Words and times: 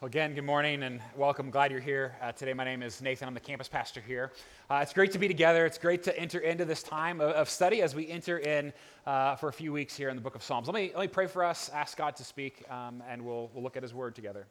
Again, 0.00 0.32
good 0.32 0.44
morning 0.44 0.84
and 0.84 1.00
welcome. 1.16 1.50
Glad 1.50 1.72
you're 1.72 1.80
here 1.80 2.14
uh, 2.22 2.30
today. 2.30 2.54
My 2.54 2.62
name 2.62 2.84
is 2.84 3.02
Nathan. 3.02 3.26
I'm 3.26 3.34
the 3.34 3.40
campus 3.40 3.66
pastor 3.66 4.00
here. 4.00 4.30
Uh, 4.70 4.78
it's 4.80 4.92
great 4.92 5.10
to 5.10 5.18
be 5.18 5.26
together. 5.26 5.66
It's 5.66 5.76
great 5.76 6.04
to 6.04 6.16
enter 6.16 6.38
into 6.38 6.64
this 6.64 6.84
time 6.84 7.20
of, 7.20 7.30
of 7.32 7.50
study 7.50 7.82
as 7.82 7.96
we 7.96 8.06
enter 8.06 8.38
in 8.38 8.72
uh, 9.08 9.34
for 9.34 9.48
a 9.48 9.52
few 9.52 9.72
weeks 9.72 9.96
here 9.96 10.08
in 10.08 10.14
the 10.14 10.22
book 10.22 10.36
of 10.36 10.42
Psalms. 10.44 10.68
Let 10.68 10.76
me, 10.76 10.92
let 10.94 11.00
me 11.00 11.08
pray 11.08 11.26
for 11.26 11.42
us, 11.42 11.68
ask 11.74 11.98
God 11.98 12.14
to 12.14 12.22
speak, 12.22 12.62
um, 12.70 13.02
and 13.08 13.24
we'll, 13.24 13.50
we'll 13.52 13.64
look 13.64 13.76
at 13.76 13.82
his 13.82 13.92
word 13.92 14.14
together. 14.14 14.46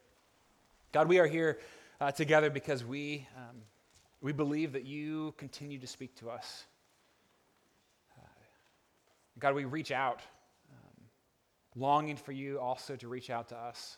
God, 0.92 1.08
we 1.08 1.18
are 1.18 1.28
here 1.28 1.60
uh, 2.02 2.12
together 2.12 2.50
because 2.50 2.84
we, 2.84 3.26
um, 3.38 3.56
we 4.20 4.34
believe 4.34 4.74
that 4.74 4.84
you 4.84 5.34
continue 5.38 5.80
to 5.80 5.88
speak 5.88 6.14
to 6.18 6.30
us. 6.30 6.66
Uh, 8.20 8.28
God, 9.40 9.56
we 9.56 9.64
reach 9.64 9.94
out, 9.94 10.20
um, 10.74 11.04
longing 11.78 12.18
for 12.18 12.34
you 12.34 12.60
also 12.60 12.98
to 12.98 13.08
reach 13.08 13.30
out 13.30 13.48
to 13.48 13.56
us. 13.56 13.98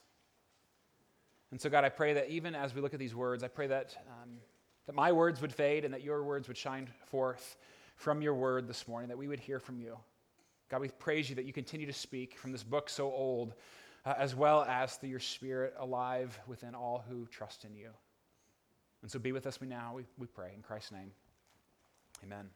And 1.52 1.59
so, 1.59 1.70
God, 1.70 1.84
I 1.84 1.89
pray 1.89 2.13
that 2.13 2.29
even 2.29 2.54
as 2.54 2.76
we 2.76 2.81
look 2.81 2.94
at 2.94 2.99
these 2.99 3.16
words, 3.16 3.44
I 3.44 3.48
pray 3.48 3.67
that, 3.67 3.95
um, 4.07 4.38
that 4.85 4.95
my 4.95 5.12
words 5.12 5.41
would 5.41 5.53
fade 5.53 5.84
and 5.84 5.94
that 5.94 6.03
your 6.03 6.23
words 6.23 6.48
would 6.48 6.57
shine 6.57 6.88
forth 7.07 7.57
from 7.95 8.21
your 8.21 8.35
word 8.35 8.67
this 8.67 8.88
morning, 8.88 9.09
that 9.09 9.17
we 9.17 9.27
would 9.27 9.40
hear 9.40 9.59
from 9.59 9.80
you. 9.80 9.98
God, 10.70 10.81
we 10.81 10.90
praise 10.90 11.30
you 11.30 11.35
that 11.35 11.45
you 11.45 11.54
continue 11.54 11.88
to 11.88 11.93
speak 11.93 12.38
from 12.38 12.52
this 12.52 12.63
book 12.63 12.90
so 12.90 13.12
old, 13.12 13.54
uh, 14.05 14.13
as 14.17 14.35
well 14.35 14.63
as 14.63 14.95
through 14.95 15.09
your 15.09 15.20
spirit 15.20 15.73
alive 15.80 16.40
within 16.48 16.76
all 16.76 17.04
who 17.09 17.26
trust 17.26 17.66
in 17.66 17.76
you. 17.76 17.90
And 19.02 19.09
so 19.09 19.18
be 19.18 19.31
with 19.31 19.48
us 19.48 19.59
we 19.59 19.68
now, 19.68 19.93
we, 19.95 20.04
we 20.18 20.27
pray. 20.27 20.52
In 20.55 20.62
Christ's 20.62 20.91
name, 20.91 21.12
amen. 22.23 22.49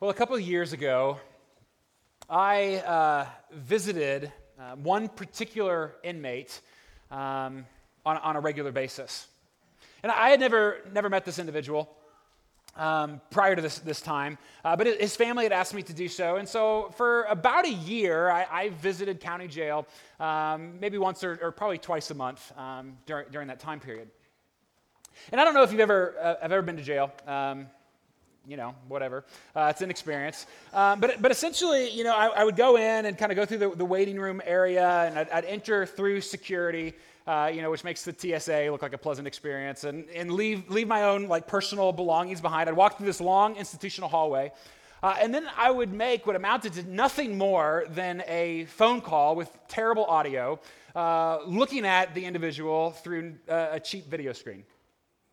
Well, 0.00 0.10
a 0.10 0.14
couple 0.14 0.34
of 0.34 0.42
years 0.42 0.72
ago, 0.72 1.20
I 2.28 2.76
uh, 2.78 3.26
visited 3.52 4.32
uh, 4.58 4.76
one 4.76 5.08
particular 5.08 5.94
inmate 6.02 6.60
um, 7.10 7.66
on, 8.06 8.16
on 8.18 8.36
a 8.36 8.40
regular 8.40 8.72
basis. 8.72 9.26
And 10.02 10.12
I 10.12 10.30
had 10.30 10.40
never, 10.40 10.78
never 10.92 11.08
met 11.08 11.24
this 11.24 11.38
individual. 11.38 11.90
Um, 12.76 13.20
prior 13.30 13.54
to 13.54 13.62
this, 13.62 13.78
this 13.78 14.00
time, 14.00 14.36
uh, 14.64 14.74
but 14.74 14.88
his 14.88 15.14
family 15.14 15.44
had 15.44 15.52
asked 15.52 15.74
me 15.74 15.82
to 15.84 15.92
do 15.92 16.08
so. 16.08 16.38
And 16.38 16.48
so, 16.48 16.92
for 16.96 17.22
about 17.26 17.64
a 17.66 17.72
year, 17.72 18.28
I, 18.28 18.46
I 18.50 18.68
visited 18.70 19.20
county 19.20 19.46
jail 19.46 19.86
um, 20.18 20.80
maybe 20.80 20.98
once 20.98 21.22
or, 21.22 21.38
or, 21.40 21.52
probably 21.52 21.78
twice 21.78 22.10
a 22.10 22.14
month 22.14 22.52
um, 22.58 22.96
during, 23.06 23.26
during 23.30 23.46
that 23.46 23.60
time 23.60 23.78
period. 23.78 24.08
And 25.30 25.40
I 25.40 25.44
don't 25.44 25.54
know 25.54 25.62
if 25.62 25.70
you've 25.70 25.80
ever, 25.80 26.16
uh, 26.20 26.34
have 26.42 26.50
ever 26.50 26.62
been 26.62 26.76
to 26.76 26.82
jail. 26.82 27.12
You 28.46 28.58
know, 28.58 28.74
whatever. 28.88 29.24
Uh, 29.56 29.68
it's 29.70 29.80
an 29.80 29.88
experience. 29.88 30.46
Um, 30.74 31.00
but, 31.00 31.22
but 31.22 31.30
essentially, 31.30 31.88
you 31.90 32.04
know, 32.04 32.14
I, 32.14 32.26
I, 32.26 32.44
would 32.44 32.56
go 32.56 32.76
in 32.76 33.06
and 33.06 33.16
kind 33.16 33.32
of 33.32 33.36
go 33.36 33.46
through 33.46 33.58
the, 33.58 33.70
the 33.70 33.86
waiting 33.86 34.20
room 34.20 34.42
area, 34.44 34.86
and 34.86 35.18
I'd, 35.18 35.30
I'd 35.30 35.44
enter 35.46 35.86
through 35.86 36.20
security, 36.20 36.92
uh, 37.26 37.50
you 37.52 37.62
know, 37.62 37.70
which 37.70 37.84
makes 37.84 38.04
the 38.04 38.12
TSA 38.12 38.68
look 38.70 38.82
like 38.82 38.92
a 38.92 38.98
pleasant 38.98 39.26
experience, 39.26 39.84
and, 39.84 40.04
and 40.10 40.30
leave, 40.30 40.68
leave 40.68 40.86
my 40.86 41.04
own, 41.04 41.26
like, 41.26 41.46
personal 41.46 41.90
belongings 41.90 42.42
behind. 42.42 42.68
I'd 42.68 42.76
walk 42.76 42.98
through 42.98 43.06
this 43.06 43.20
long 43.20 43.56
institutional 43.56 44.10
hallway. 44.10 44.52
Uh, 45.02 45.16
and 45.20 45.34
then 45.34 45.46
I 45.56 45.70
would 45.70 45.92
make 45.92 46.26
what 46.26 46.36
amounted 46.36 46.74
to 46.74 46.82
nothing 46.82 47.38
more 47.38 47.84
than 47.90 48.22
a 48.26 48.66
phone 48.66 49.00
call 49.00 49.36
with 49.36 49.50
terrible 49.68 50.04
audio, 50.04 50.58
uh, 50.94 51.38
looking 51.46 51.86
at 51.86 52.14
the 52.14 52.24
individual 52.24 52.90
through 52.90 53.34
uh, 53.48 53.68
a 53.72 53.80
cheap 53.80 54.06
video 54.06 54.32
screen. 54.34 54.64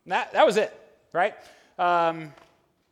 That, 0.06 0.32
that 0.32 0.44
was 0.44 0.56
it, 0.56 0.72
right? 1.12 1.34
Um, 1.78 2.32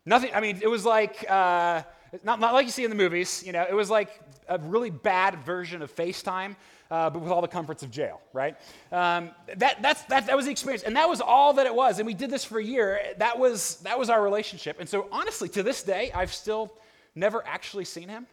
Nothing, 0.07 0.31
I 0.35 0.41
mean, 0.41 0.59
it 0.63 0.69
was 0.69 0.85
like, 0.85 1.25
uh, 1.29 1.83
not, 2.25 2.41
not 2.41 2.55
like 2.55 2.67
you 2.67 2.73
see 2.73 2.85
in 2.85 2.91
the 2.91 2.97
movies, 2.97 3.43
you 3.45 3.53
know, 3.53 3.67
it 3.69 3.75
was 3.75 3.91
like 3.91 4.21
a 4.49 4.59
really 4.59 4.91
bad 4.91 5.39
version 5.45 5.83
of 5.83 5.95
FaceTime, 5.95 6.57
uh, 6.91 7.09
but 7.11 7.21
with 7.21 7.31
all 7.31 7.41
the 7.41 7.49
comforts 7.49 7.83
of 7.83 7.91
jail, 7.91 8.21
right? 8.33 8.57
Um, 8.91 9.31
that, 9.57 9.81
that's, 9.81 10.03
that, 10.05 10.27
that 10.27 10.37
was 10.37 10.47
the 10.47 10.51
experience. 10.51 10.83
And 10.83 10.97
that 10.97 11.09
was 11.09 11.21
all 11.21 11.53
that 11.55 11.67
it 11.67 11.75
was. 11.75 11.99
And 11.99 12.07
we 12.07 12.15
did 12.15 12.31
this 12.31 12.45
for 12.45 12.59
a 12.59 12.65
year. 12.65 13.01
That 13.19 13.39
was, 13.39 13.77
that 13.77 13.99
was 13.99 14.11
our 14.11 14.23
relationship. 14.23 14.81
And 14.81 14.89
so, 14.89 15.07
honestly, 15.13 15.49
to 15.51 15.63
this 15.63 15.83
day, 15.83 16.11
I've 16.13 16.33
still 16.33 16.73
never 17.15 17.47
actually 17.47 17.85
seen 17.85 18.09
him. 18.09 18.27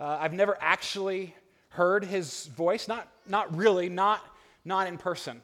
Uh, 0.00 0.18
I've 0.20 0.32
never 0.32 0.56
actually 0.60 1.34
heard 1.68 2.04
his 2.04 2.46
voice, 2.46 2.88
not, 2.88 3.06
not 3.28 3.54
really, 3.54 3.88
not, 3.88 4.24
not 4.64 4.88
in 4.88 4.98
person. 4.98 5.40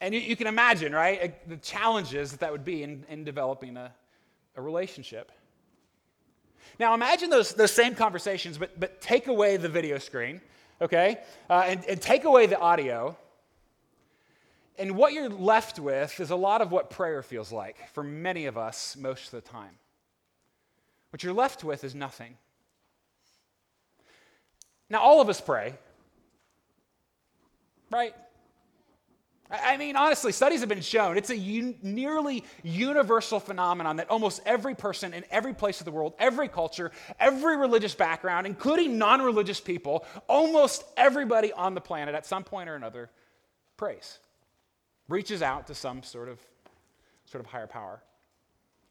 And 0.00 0.12
you, 0.12 0.20
you 0.20 0.34
can 0.34 0.48
imagine, 0.48 0.92
right, 0.92 1.48
the 1.48 1.58
challenges 1.58 2.32
that 2.32 2.40
that 2.40 2.50
would 2.50 2.64
be 2.64 2.82
in, 2.82 3.04
in 3.08 3.22
developing 3.22 3.76
a, 3.76 3.92
a 4.56 4.62
relationship. 4.62 5.32
Now 6.78 6.94
imagine 6.94 7.30
those, 7.30 7.54
those 7.54 7.72
same 7.72 7.94
conversations, 7.94 8.58
but, 8.58 8.78
but 8.78 9.00
take 9.00 9.26
away 9.26 9.56
the 9.56 9.68
video 9.68 9.98
screen, 9.98 10.40
okay? 10.80 11.18
Uh, 11.48 11.64
and, 11.66 11.84
and 11.84 12.00
take 12.00 12.24
away 12.24 12.46
the 12.46 12.58
audio. 12.58 13.16
And 14.78 14.96
what 14.96 15.12
you're 15.12 15.28
left 15.28 15.78
with 15.78 16.18
is 16.18 16.30
a 16.30 16.36
lot 16.36 16.60
of 16.62 16.72
what 16.72 16.90
prayer 16.90 17.22
feels 17.22 17.52
like 17.52 17.76
for 17.92 18.02
many 18.02 18.46
of 18.46 18.56
us 18.56 18.96
most 18.96 19.26
of 19.26 19.42
the 19.42 19.48
time. 19.48 19.76
What 21.10 21.22
you're 21.22 21.34
left 21.34 21.62
with 21.62 21.84
is 21.84 21.94
nothing. 21.94 22.36
Now, 24.88 25.00
all 25.00 25.20
of 25.20 25.28
us 25.28 25.40
pray, 25.40 25.74
right? 27.90 28.14
I 29.52 29.76
mean, 29.76 29.96
honestly, 29.96 30.32
studies 30.32 30.60
have 30.60 30.68
been 30.70 30.80
shown 30.80 31.18
it's 31.18 31.28
a 31.28 31.36
un- 31.36 31.76
nearly 31.82 32.42
universal 32.62 33.38
phenomenon 33.38 33.96
that 33.96 34.08
almost 34.08 34.40
every 34.46 34.74
person 34.74 35.12
in 35.12 35.24
every 35.30 35.52
place 35.52 35.80
of 35.80 35.84
the 35.84 35.90
world, 35.90 36.14
every 36.18 36.48
culture, 36.48 36.90
every 37.20 37.58
religious 37.58 37.94
background, 37.94 38.46
including 38.46 38.96
non 38.96 39.20
religious 39.20 39.60
people, 39.60 40.06
almost 40.26 40.84
everybody 40.96 41.52
on 41.52 41.74
the 41.74 41.80
planet 41.82 42.14
at 42.14 42.24
some 42.24 42.44
point 42.44 42.70
or 42.70 42.76
another 42.76 43.10
prays, 43.76 44.18
reaches 45.08 45.42
out 45.42 45.66
to 45.66 45.74
some 45.74 46.02
sort 46.02 46.30
of, 46.30 46.40
sort 47.26 47.44
of 47.44 47.50
higher 47.50 47.66
power. 47.66 48.02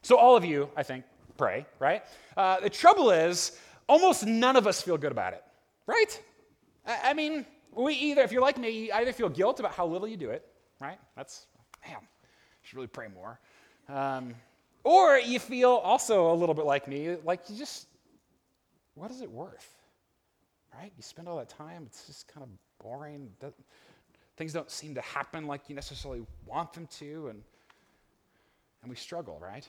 So, 0.03 0.15
all 0.15 0.35
of 0.35 0.45
you, 0.45 0.69
I 0.75 0.83
think, 0.83 1.05
pray, 1.37 1.65
right? 1.79 2.03
Uh, 2.37 2.59
the 2.59 2.69
trouble 2.69 3.09
is, 3.09 3.57
almost 3.87 4.27
none 4.27 4.55
of 4.55 4.67
us 4.67 4.79
feel 4.81 4.97
good 4.97 5.11
about 5.11 5.33
it, 5.33 5.43
right? 5.87 6.21
I, 6.85 7.09
I 7.09 7.13
mean, 7.13 7.47
we 7.73 7.93
either, 7.95 8.21
if 8.21 8.31
you're 8.31 8.41
like 8.41 8.57
me, 8.57 8.69
you 8.69 8.93
either 8.93 9.13
feel 9.13 9.29
guilt 9.29 9.59
about 9.59 9.73
how 9.73 9.87
little 9.87 10.07
you 10.07 10.17
do 10.17 10.29
it, 10.29 10.47
right? 10.81 10.99
That's, 11.15 11.45
man, 11.87 11.97
should 12.63 12.75
really 12.75 12.87
pray 12.87 13.07
more. 13.07 13.39
Um, 13.87 14.33
or 14.83 15.19
you 15.19 15.39
feel 15.39 15.69
also 15.69 16.31
a 16.31 16.35
little 16.35 16.55
bit 16.55 16.65
like 16.65 16.87
me, 16.87 17.15
like 17.23 17.41
you 17.49 17.55
just, 17.55 17.87
what 18.95 19.11
is 19.11 19.21
it 19.21 19.31
worth? 19.31 19.75
Right? 20.73 20.91
You 20.97 21.03
spend 21.03 21.27
all 21.27 21.37
that 21.37 21.49
time, 21.49 21.83
it's 21.85 22.07
just 22.07 22.27
kind 22.27 22.43
of 22.43 22.49
boring. 22.83 23.29
Things 24.37 24.53
don't 24.53 24.71
seem 24.71 24.95
to 24.95 25.01
happen 25.01 25.45
like 25.45 25.69
you 25.69 25.75
necessarily 25.75 26.25
want 26.45 26.73
them 26.73 26.87
to, 26.99 27.27
and, 27.27 27.43
and 28.81 28.89
we 28.89 28.95
struggle, 28.95 29.39
right? 29.41 29.67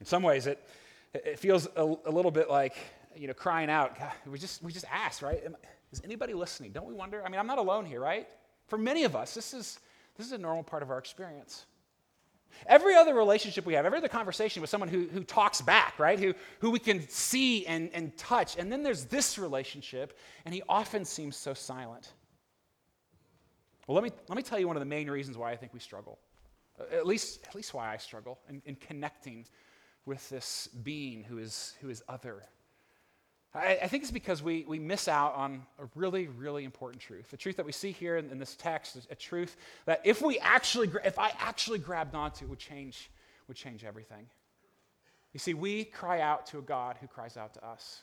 In 0.00 0.06
some 0.06 0.22
ways, 0.22 0.46
it, 0.46 0.62
it 1.12 1.38
feels 1.38 1.68
a, 1.76 1.82
a 2.06 2.10
little 2.10 2.30
bit 2.30 2.50
like, 2.50 2.76
you 3.16 3.28
know, 3.28 3.34
crying 3.34 3.70
out. 3.70 3.98
God, 3.98 4.12
we 4.26 4.38
just, 4.38 4.62
we 4.62 4.72
just 4.72 4.86
ask, 4.92 5.22
right? 5.22 5.42
Is 5.92 6.00
anybody 6.04 6.34
listening? 6.34 6.72
Don't 6.72 6.86
we 6.86 6.94
wonder? 6.94 7.22
I 7.24 7.28
mean, 7.28 7.38
I'm 7.38 7.46
not 7.46 7.58
alone 7.58 7.84
here, 7.84 8.00
right? 8.00 8.26
For 8.68 8.78
many 8.78 9.04
of 9.04 9.16
us, 9.16 9.34
this 9.34 9.52
is, 9.52 9.80
this 10.16 10.26
is 10.26 10.32
a 10.32 10.38
normal 10.38 10.62
part 10.62 10.82
of 10.82 10.90
our 10.90 10.98
experience. 10.98 11.66
Every 12.66 12.94
other 12.94 13.14
relationship 13.14 13.66
we 13.66 13.74
have, 13.74 13.86
every 13.86 13.98
other 13.98 14.08
conversation 14.08 14.60
with 14.60 14.70
someone 14.70 14.88
who, 14.88 15.06
who 15.08 15.22
talks 15.22 15.60
back, 15.60 15.98
right? 15.98 16.18
Who, 16.18 16.34
who 16.60 16.70
we 16.70 16.78
can 16.78 17.06
see 17.08 17.66
and, 17.66 17.90
and 17.92 18.16
touch. 18.16 18.56
And 18.56 18.70
then 18.70 18.82
there's 18.82 19.04
this 19.04 19.38
relationship, 19.38 20.18
and 20.44 20.54
he 20.54 20.62
often 20.68 21.04
seems 21.04 21.36
so 21.36 21.54
silent. 21.54 22.12
Well, 23.86 23.94
let 23.94 24.04
me, 24.04 24.10
let 24.28 24.36
me 24.36 24.42
tell 24.42 24.58
you 24.58 24.66
one 24.66 24.76
of 24.76 24.80
the 24.80 24.86
main 24.86 25.08
reasons 25.08 25.38
why 25.38 25.52
I 25.52 25.56
think 25.56 25.72
we 25.72 25.80
struggle. 25.80 26.18
At 26.92 27.06
least, 27.06 27.40
at 27.48 27.54
least 27.54 27.74
why 27.74 27.92
I 27.92 27.96
struggle 27.96 28.38
in, 28.48 28.62
in 28.64 28.74
connecting 28.76 29.46
with 30.04 30.28
this 30.28 30.68
being 30.82 31.22
who 31.24 31.38
is, 31.38 31.74
who 31.80 31.88
is 31.90 32.02
other 32.08 32.42
I, 33.54 33.78
I, 33.82 33.88
think 33.88 34.02
it's 34.02 34.12
because 34.12 34.42
we, 34.42 34.64
we 34.68 34.78
miss 34.78 35.08
out 35.08 35.34
on 35.34 35.62
a 35.78 35.88
really, 35.94 36.28
really 36.28 36.64
important 36.64 37.02
truth. 37.02 37.30
The 37.30 37.36
truth 37.36 37.56
that 37.56 37.64
we 37.64 37.72
see 37.72 37.92
here 37.92 38.18
in, 38.18 38.30
in 38.30 38.38
this 38.38 38.54
text 38.54 38.96
is 38.96 39.06
a 39.10 39.14
truth 39.14 39.56
that 39.86 40.02
if 40.04 40.20
we 40.20 40.38
actually, 40.38 40.90
if 41.04 41.18
I 41.18 41.32
actually 41.38 41.78
grabbed 41.78 42.14
onto, 42.14 42.44
it 42.44 42.48
would 42.48 42.58
change, 42.58 43.10
would 43.46 43.56
change 43.56 43.84
everything. 43.84 44.26
You 45.32 45.40
see, 45.40 45.54
we 45.54 45.84
cry 45.84 46.20
out 46.20 46.46
to 46.46 46.58
a 46.58 46.62
God 46.62 46.96
who 47.00 47.06
cries 47.06 47.36
out 47.36 47.54
to 47.54 47.66
us. 47.66 48.02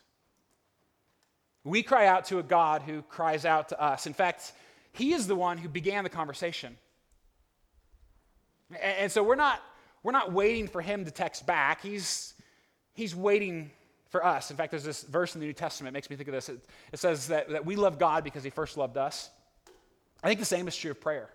We 1.63 1.83
cry 1.83 2.07
out 2.07 2.25
to 2.25 2.39
a 2.39 2.43
God 2.43 2.81
who 2.81 3.01
cries 3.03 3.45
out 3.45 3.69
to 3.69 3.81
us. 3.81 4.07
In 4.07 4.13
fact, 4.13 4.53
He 4.93 5.13
is 5.13 5.27
the 5.27 5.35
one 5.35 5.57
who 5.57 5.69
began 5.69 6.03
the 6.03 6.09
conversation. 6.09 6.77
And, 8.71 8.97
and 8.97 9.11
so 9.11 9.23
we're 9.23 9.35
not, 9.35 9.61
we're 10.01 10.11
not 10.11 10.31
waiting 10.31 10.67
for 10.67 10.81
Him 10.81 11.05
to 11.05 11.11
text 11.11 11.45
back. 11.45 11.81
He's, 11.81 12.33
he's 12.93 13.15
waiting 13.15 13.71
for 14.09 14.25
us. 14.25 14.51
In 14.51 14.57
fact, 14.57 14.71
there's 14.71 14.83
this 14.83 15.03
verse 15.03 15.35
in 15.35 15.41
the 15.41 15.47
New 15.47 15.53
Testament 15.53 15.93
makes 15.93 16.09
me 16.09 16.15
think 16.15 16.29
of 16.29 16.33
this. 16.33 16.49
It, 16.49 16.59
it 16.93 16.99
says 16.99 17.27
that, 17.27 17.49
that 17.49 17.65
we 17.65 17.75
love 17.75 17.97
God 17.97 18.23
because 18.23 18.43
he 18.43 18.49
first 18.49 18.77
loved 18.77 18.97
us. 18.97 19.29
I 20.23 20.27
think 20.27 20.39
the 20.39 20.45
same 20.45 20.67
is 20.67 20.75
true 20.75 20.91
of 20.91 21.01
prayer. 21.01 21.29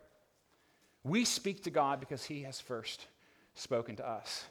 We 1.05 1.25
speak 1.25 1.65
to 1.65 1.71
God 1.71 2.01
because 2.01 2.25
he 2.25 2.43
has 2.43 2.61
first 2.61 3.07
spoken 3.55 3.97
to 3.97 4.09
us. 4.09 4.45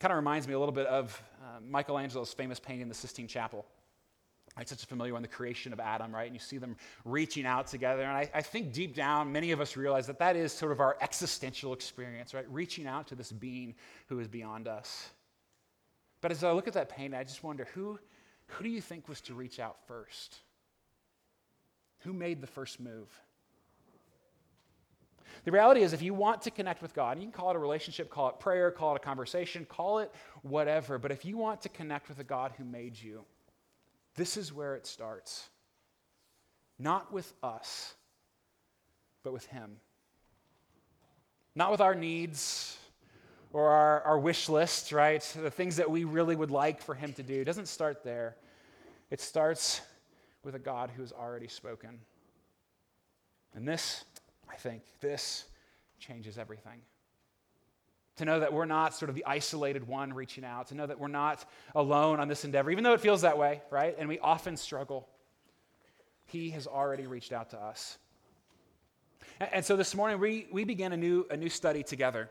Kind 0.00 0.12
of 0.12 0.16
reminds 0.16 0.46
me 0.46 0.54
a 0.54 0.58
little 0.58 0.72
bit 0.72 0.86
of 0.86 1.20
uh, 1.42 1.60
Michelangelo's 1.60 2.32
famous 2.32 2.60
painting, 2.60 2.88
The 2.88 2.94
Sistine 2.94 3.26
Chapel. 3.26 3.66
Right, 4.56 4.68
such 4.68 4.82
a 4.82 4.86
familiar 4.86 5.12
one, 5.12 5.22
the 5.22 5.28
creation 5.28 5.72
of 5.72 5.78
Adam, 5.78 6.12
right? 6.12 6.26
And 6.26 6.34
you 6.34 6.40
see 6.40 6.58
them 6.58 6.76
reaching 7.04 7.46
out 7.46 7.68
together. 7.68 8.02
And 8.02 8.10
I, 8.10 8.28
I, 8.34 8.42
think 8.42 8.72
deep 8.72 8.92
down, 8.92 9.30
many 9.30 9.52
of 9.52 9.60
us 9.60 9.76
realize 9.76 10.08
that 10.08 10.18
that 10.18 10.34
is 10.34 10.52
sort 10.52 10.72
of 10.72 10.80
our 10.80 10.96
existential 11.00 11.72
experience, 11.72 12.34
right? 12.34 12.46
Reaching 12.50 12.88
out 12.88 13.06
to 13.08 13.14
this 13.14 13.30
being 13.30 13.76
who 14.08 14.18
is 14.18 14.26
beyond 14.26 14.66
us. 14.66 15.10
But 16.20 16.30
as 16.30 16.42
I 16.42 16.52
look 16.52 16.68
at 16.68 16.74
that 16.74 16.88
painting, 16.88 17.18
I 17.18 17.24
just 17.24 17.44
wonder 17.44 17.68
who, 17.74 17.98
who 18.46 18.64
do 18.64 18.70
you 18.70 18.80
think 18.80 19.08
was 19.08 19.20
to 19.22 19.34
reach 19.34 19.60
out 19.60 19.76
first? 19.86 20.38
Who 22.00 22.12
made 22.12 22.40
the 22.40 22.46
first 22.46 22.80
move? 22.80 23.08
The 25.44 25.52
reality 25.52 25.82
is, 25.82 25.92
if 25.92 26.02
you 26.02 26.14
want 26.14 26.42
to 26.42 26.50
connect 26.50 26.82
with 26.82 26.94
God, 26.94 27.18
you 27.18 27.24
can 27.24 27.32
call 27.32 27.50
it 27.50 27.56
a 27.56 27.60
relationship, 27.60 28.10
call 28.10 28.28
it 28.28 28.40
prayer, 28.40 28.70
call 28.70 28.94
it 28.94 28.96
a 28.96 29.04
conversation, 29.04 29.64
call 29.64 30.00
it 30.00 30.12
whatever, 30.42 30.98
but 30.98 31.12
if 31.12 31.24
you 31.24 31.36
want 31.36 31.62
to 31.62 31.68
connect 31.68 32.08
with 32.08 32.16
the 32.16 32.24
God 32.24 32.52
who 32.58 32.64
made 32.64 33.00
you, 33.00 33.24
this 34.16 34.36
is 34.36 34.52
where 34.52 34.74
it 34.74 34.86
starts. 34.86 35.48
Not 36.78 37.12
with 37.12 37.32
us, 37.42 37.94
but 39.22 39.32
with 39.32 39.46
Him. 39.46 39.76
Not 41.54 41.70
with 41.70 41.80
our 41.80 41.94
needs 41.94 42.76
or 43.52 43.70
our, 43.70 44.02
our 44.02 44.18
wish 44.18 44.48
list, 44.48 44.92
right? 44.92 45.22
The 45.40 45.50
things 45.50 45.76
that 45.76 45.90
we 45.90 46.04
really 46.04 46.36
would 46.36 46.50
like 46.50 46.82
for 46.82 46.94
Him 46.94 47.12
to 47.14 47.22
do. 47.22 47.40
It 47.40 47.44
doesn't 47.44 47.68
start 47.68 48.04
there. 48.04 48.36
It 49.10 49.20
starts 49.20 49.80
with 50.44 50.54
a 50.54 50.58
God 50.58 50.90
who 50.94 51.02
has 51.02 51.12
already 51.12 51.48
spoken. 51.48 51.98
And 53.54 53.66
this, 53.66 54.04
I 54.50 54.56
think, 54.56 54.82
this 55.00 55.44
changes 55.98 56.38
everything 56.38 56.80
to 58.18 58.24
know 58.24 58.40
that 58.40 58.52
we're 58.52 58.64
not 58.64 58.94
sort 58.94 59.08
of 59.08 59.14
the 59.14 59.24
isolated 59.24 59.86
one 59.86 60.12
reaching 60.12 60.44
out, 60.44 60.66
to 60.68 60.74
know 60.74 60.86
that 60.86 60.98
we're 60.98 61.08
not 61.08 61.44
alone 61.74 62.18
on 62.18 62.28
this 62.28 62.44
endeavor, 62.44 62.70
even 62.70 62.82
though 62.84 62.92
it 62.92 63.00
feels 63.00 63.22
that 63.22 63.38
way, 63.38 63.62
right? 63.70 63.94
And 63.96 64.08
we 64.08 64.18
often 64.18 64.56
struggle. 64.56 65.08
He 66.26 66.50
has 66.50 66.66
already 66.66 67.06
reached 67.06 67.32
out 67.32 67.50
to 67.50 67.58
us. 67.58 67.96
And, 69.40 69.64
so 69.64 69.76
this 69.76 69.94
morning, 69.94 70.18
we, 70.18 70.48
we 70.50 70.64
begin 70.64 70.92
a 70.92 70.96
new, 70.96 71.26
a 71.30 71.36
new 71.36 71.48
study 71.48 71.84
together 71.84 72.28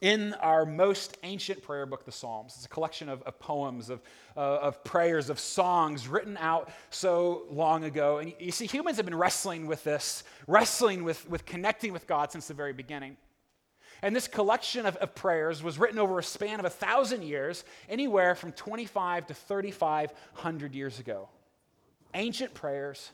in 0.00 0.34
our 0.34 0.64
most 0.64 1.16
ancient 1.22 1.62
prayer 1.62 1.84
book, 1.84 2.04
the 2.04 2.12
Psalms. 2.12 2.54
It's 2.56 2.66
a 2.66 2.68
collection 2.68 3.08
of, 3.08 3.22
of 3.22 3.38
poems, 3.38 3.90
of, 3.90 4.00
uh, 4.36 4.40
of 4.40 4.84
prayers, 4.84 5.28
of 5.28 5.40
songs 5.40 6.06
written 6.06 6.36
out 6.36 6.70
so 6.90 7.42
long 7.50 7.84
ago. 7.84 8.18
And 8.18 8.32
you 8.38 8.52
see, 8.52 8.66
humans 8.66 8.96
have 8.98 9.06
been 9.06 9.16
wrestling 9.16 9.66
with 9.66 9.82
this, 9.84 10.22
wrestling 10.46 11.02
with, 11.02 11.28
with 11.28 11.44
connecting 11.44 11.92
with 11.92 12.06
God 12.06 12.30
since 12.30 12.46
the 12.46 12.54
very 12.54 12.72
beginning. 12.72 13.16
And 14.00 14.14
this 14.14 14.28
collection 14.28 14.86
of, 14.86 14.96
of, 14.96 15.16
prayers 15.16 15.62
was 15.62 15.76
written 15.76 15.98
over 15.98 16.20
a 16.20 16.22
span 16.22 16.60
of 16.60 16.64
a 16.64 16.70
thousand 16.70 17.24
years, 17.24 17.64
anywhere 17.88 18.36
from 18.36 18.52
25 18.52 19.26
to 19.26 19.34
3,500 19.34 20.74
years 20.74 21.00
ago. 21.00 21.28
Ancient 22.14 22.54
prayers 22.54 23.10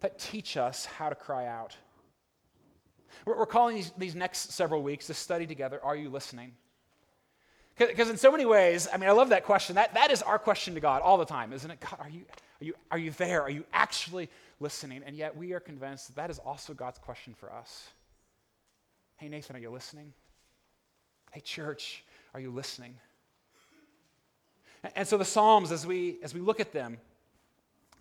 that 0.00 0.20
teach 0.20 0.56
us 0.56 0.84
how 0.84 1.08
to 1.08 1.16
cry 1.16 1.46
out. 1.46 1.76
We're, 3.24 3.38
we're 3.38 3.46
calling 3.46 3.76
these, 3.76 3.92
these 3.98 4.14
next 4.14 4.52
several 4.52 4.82
weeks 4.82 5.06
to 5.06 5.14
study 5.14 5.46
together 5.46 5.80
Are 5.82 5.96
you 5.96 6.08
listening? 6.08 6.52
Because 7.78 8.10
in 8.10 8.16
so 8.16 8.32
many 8.32 8.44
ways, 8.44 8.88
I 8.92 8.96
mean, 8.96 9.08
I 9.08 9.12
love 9.12 9.28
that 9.28 9.44
question. 9.44 9.76
That, 9.76 9.94
that 9.94 10.10
is 10.10 10.20
our 10.22 10.38
question 10.38 10.74
to 10.74 10.80
God 10.80 11.00
all 11.00 11.16
the 11.16 11.24
time, 11.24 11.52
isn't 11.52 11.70
it? 11.70 11.78
God, 11.78 11.96
are 12.00 12.08
you, 12.08 12.24
are, 12.60 12.64
you, 12.64 12.74
are 12.90 12.98
you 12.98 13.10
there? 13.12 13.42
Are 13.42 13.50
you 13.50 13.64
actually 13.72 14.28
listening? 14.58 15.02
And 15.06 15.16
yet 15.16 15.36
we 15.36 15.52
are 15.52 15.60
convinced 15.60 16.08
that 16.08 16.16
that 16.16 16.30
is 16.30 16.40
also 16.40 16.74
God's 16.74 16.98
question 16.98 17.34
for 17.38 17.52
us. 17.52 17.88
Hey, 19.16 19.28
Nathan, 19.28 19.54
are 19.54 19.60
you 19.60 19.70
listening? 19.70 20.12
Hey, 21.30 21.40
church, 21.40 22.04
are 22.34 22.40
you 22.40 22.50
listening? 22.50 22.96
And 24.96 25.06
so 25.06 25.16
the 25.16 25.24
Psalms, 25.24 25.70
as 25.70 25.86
we, 25.86 26.18
as 26.22 26.34
we 26.34 26.40
look 26.40 26.58
at 26.58 26.72
them, 26.72 26.98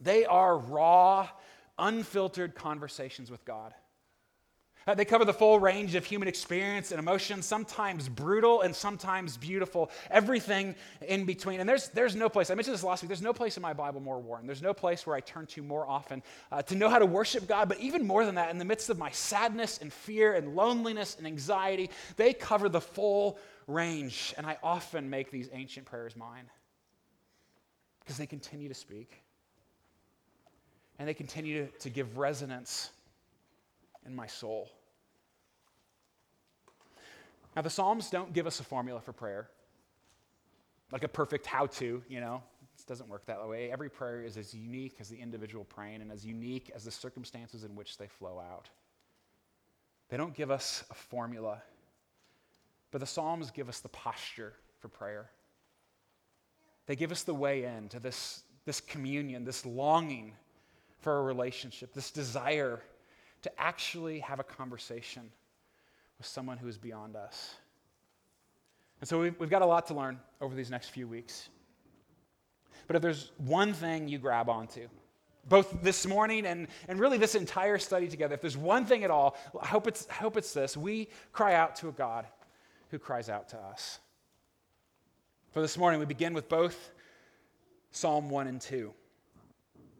they 0.02 0.26
are 0.26 0.58
raw, 0.58 1.28
unfiltered 1.78 2.56
conversations 2.56 3.30
with 3.30 3.44
God. 3.46 3.74
Uh, 4.88 4.96
they 4.96 5.04
cover 5.04 5.26
the 5.26 5.34
full 5.34 5.60
range 5.60 5.96
of 5.96 6.06
human 6.06 6.30
experience 6.30 6.92
and 6.92 7.00
emotion, 7.00 7.42
sometimes 7.42 8.08
brutal 8.08 8.62
and 8.62 8.74
sometimes 8.74 9.36
beautiful, 9.36 9.92
everything 10.10 10.74
in 11.06 11.26
between. 11.26 11.60
And 11.60 11.68
there's, 11.68 11.90
there's 11.90 12.16
no 12.16 12.30
place, 12.30 12.50
I 12.50 12.56
mentioned 12.56 12.74
this 12.74 12.84
last 12.84 13.04
week, 13.04 13.10
there's 13.10 13.22
no 13.22 13.34
place 13.34 13.58
in 13.58 13.62
my 13.62 13.74
Bible 13.74 14.00
more 14.00 14.20
warm. 14.20 14.46
There's 14.46 14.62
no 14.62 14.74
place 14.74 15.06
where 15.06 15.16
I 15.16 15.20
turn 15.20 15.46
to 15.48 15.62
more 15.62 15.86
often 15.86 16.24
uh, 16.54 16.62
to 16.64 16.76
know 16.76 16.88
how 16.88 17.00
to 17.00 17.06
worship 17.06 17.48
God. 17.48 17.68
But 17.68 17.82
even 17.82 18.08
more 18.08 18.26
than 18.26 18.36
that, 18.36 18.50
in 18.50 18.58
the 18.58 18.66
midst 18.66 18.90
of 18.90 18.98
my 18.98 19.12
sadness 19.12 19.80
and 19.80 19.92
fear 19.92 20.34
and 20.34 20.56
loneliness 20.56 21.18
and 21.18 21.28
anxiety, 21.28 21.90
they 22.16 22.32
cover 22.34 22.70
the 22.70 22.82
full 22.82 23.38
range. 23.68 24.34
And 24.38 24.46
I 24.46 24.58
often 24.64 25.10
make 25.10 25.32
these 25.32 25.50
ancient 25.52 25.86
prayers 25.86 26.16
mine 26.16 26.50
because 28.00 28.18
they 28.18 28.26
continue 28.26 28.70
to 28.70 28.74
speak 28.74 29.22
and 30.98 31.10
they 31.10 31.14
continue 31.14 31.66
to, 31.66 31.78
to 31.80 31.90
give 31.90 32.18
resonance 32.18 32.92
in 34.06 34.16
my 34.16 34.28
soul. 34.28 34.70
Now, 37.58 37.64
the 37.64 37.72
Psalms 37.72 38.12
don't 38.12 38.34
give 38.34 38.46
us 38.46 38.60
a 38.60 38.64
formula 38.64 39.02
for 39.02 39.14
prayer, 39.14 39.50
like 40.92 41.04
a 41.04 41.08
perfect 41.08 41.48
how 41.48 41.66
to, 41.66 42.04
you 42.08 42.22
know. 42.22 42.44
It 42.78 42.86
doesn't 42.86 43.10
work 43.10 43.26
that 43.26 43.48
way. 43.50 43.72
Every 43.72 43.90
prayer 43.90 44.22
is 44.22 44.38
as 44.38 44.54
unique 44.54 44.98
as 45.00 45.10
the 45.10 45.20
individual 45.20 45.64
praying 45.64 46.04
and 46.04 46.12
as 46.12 46.24
unique 46.24 46.72
as 46.76 46.84
the 46.84 46.92
circumstances 46.92 47.64
in 47.64 47.76
which 47.76 47.98
they 47.98 48.06
flow 48.06 48.40
out. 48.40 48.70
They 50.10 50.18
don't 50.18 50.36
give 50.36 50.52
us 50.52 50.84
a 50.92 50.94
formula, 50.94 51.64
but 52.92 53.00
the 53.00 53.08
Psalms 53.08 53.50
give 53.50 53.70
us 53.70 53.80
the 53.80 53.90
posture 53.90 54.54
for 54.78 54.88
prayer. 54.88 55.32
They 56.86 56.96
give 56.96 57.12
us 57.12 57.24
the 57.24 57.34
way 57.34 57.64
in 57.64 57.90
to 57.90 58.00
this, 58.00 58.44
this 58.66 58.80
communion, 58.80 59.46
this 59.46 59.66
longing 59.66 60.34
for 61.00 61.18
a 61.18 61.24
relationship, 61.24 61.92
this 61.96 62.12
desire 62.12 62.84
to 63.42 63.52
actually 63.60 64.20
have 64.20 64.40
a 64.40 64.44
conversation 64.44 65.32
with 66.18 66.28
someone 66.28 66.58
who 66.58 66.68
is 66.68 66.78
beyond 66.78 67.16
us. 67.16 67.56
And 69.00 69.08
so 69.08 69.22
we've, 69.22 69.40
we've 69.40 69.50
got 69.50 69.62
a 69.62 69.66
lot 69.66 69.88
to 69.88 69.94
learn 69.94 70.20
over 70.42 70.56
these 70.56 70.72
next 70.72 70.90
few 70.90 71.08
weeks. 71.08 71.50
But 72.88 72.96
if 72.96 73.02
there's 73.02 73.32
one 73.38 73.74
thing 73.74 74.08
you 74.08 74.18
grab 74.18 74.50
onto, 74.50 74.88
both 75.48 75.82
this 75.82 76.06
morning 76.06 76.46
and, 76.46 76.68
and 76.88 77.00
really 77.00 77.18
this 77.18 77.36
entire 77.36 77.78
study 77.78 78.08
together, 78.08 78.36
if 78.36 78.42
there's 78.42 78.58
one 78.58 78.86
thing 78.86 79.04
at 79.04 79.12
all, 79.12 79.38
I 79.62 79.68
hope, 79.68 79.88
it's, 79.88 80.08
I 80.10 80.14
hope 80.16 80.38
it's 80.38 80.54
this. 80.54 80.76
We 80.76 81.10
cry 81.32 81.54
out 81.54 81.76
to 81.78 81.90
a 81.90 81.92
God 81.92 82.26
who 82.90 83.00
cries 83.00 83.30
out 83.30 83.50
to 83.50 83.58
us. 83.58 84.00
For 85.52 85.62
this 85.62 85.78
morning, 85.78 86.00
we 86.00 86.06
begin 86.06 86.34
with 86.34 86.50
both 86.50 86.92
Psalm 87.92 88.30
1 88.30 88.48
and 88.48 88.62
2. 88.62 88.94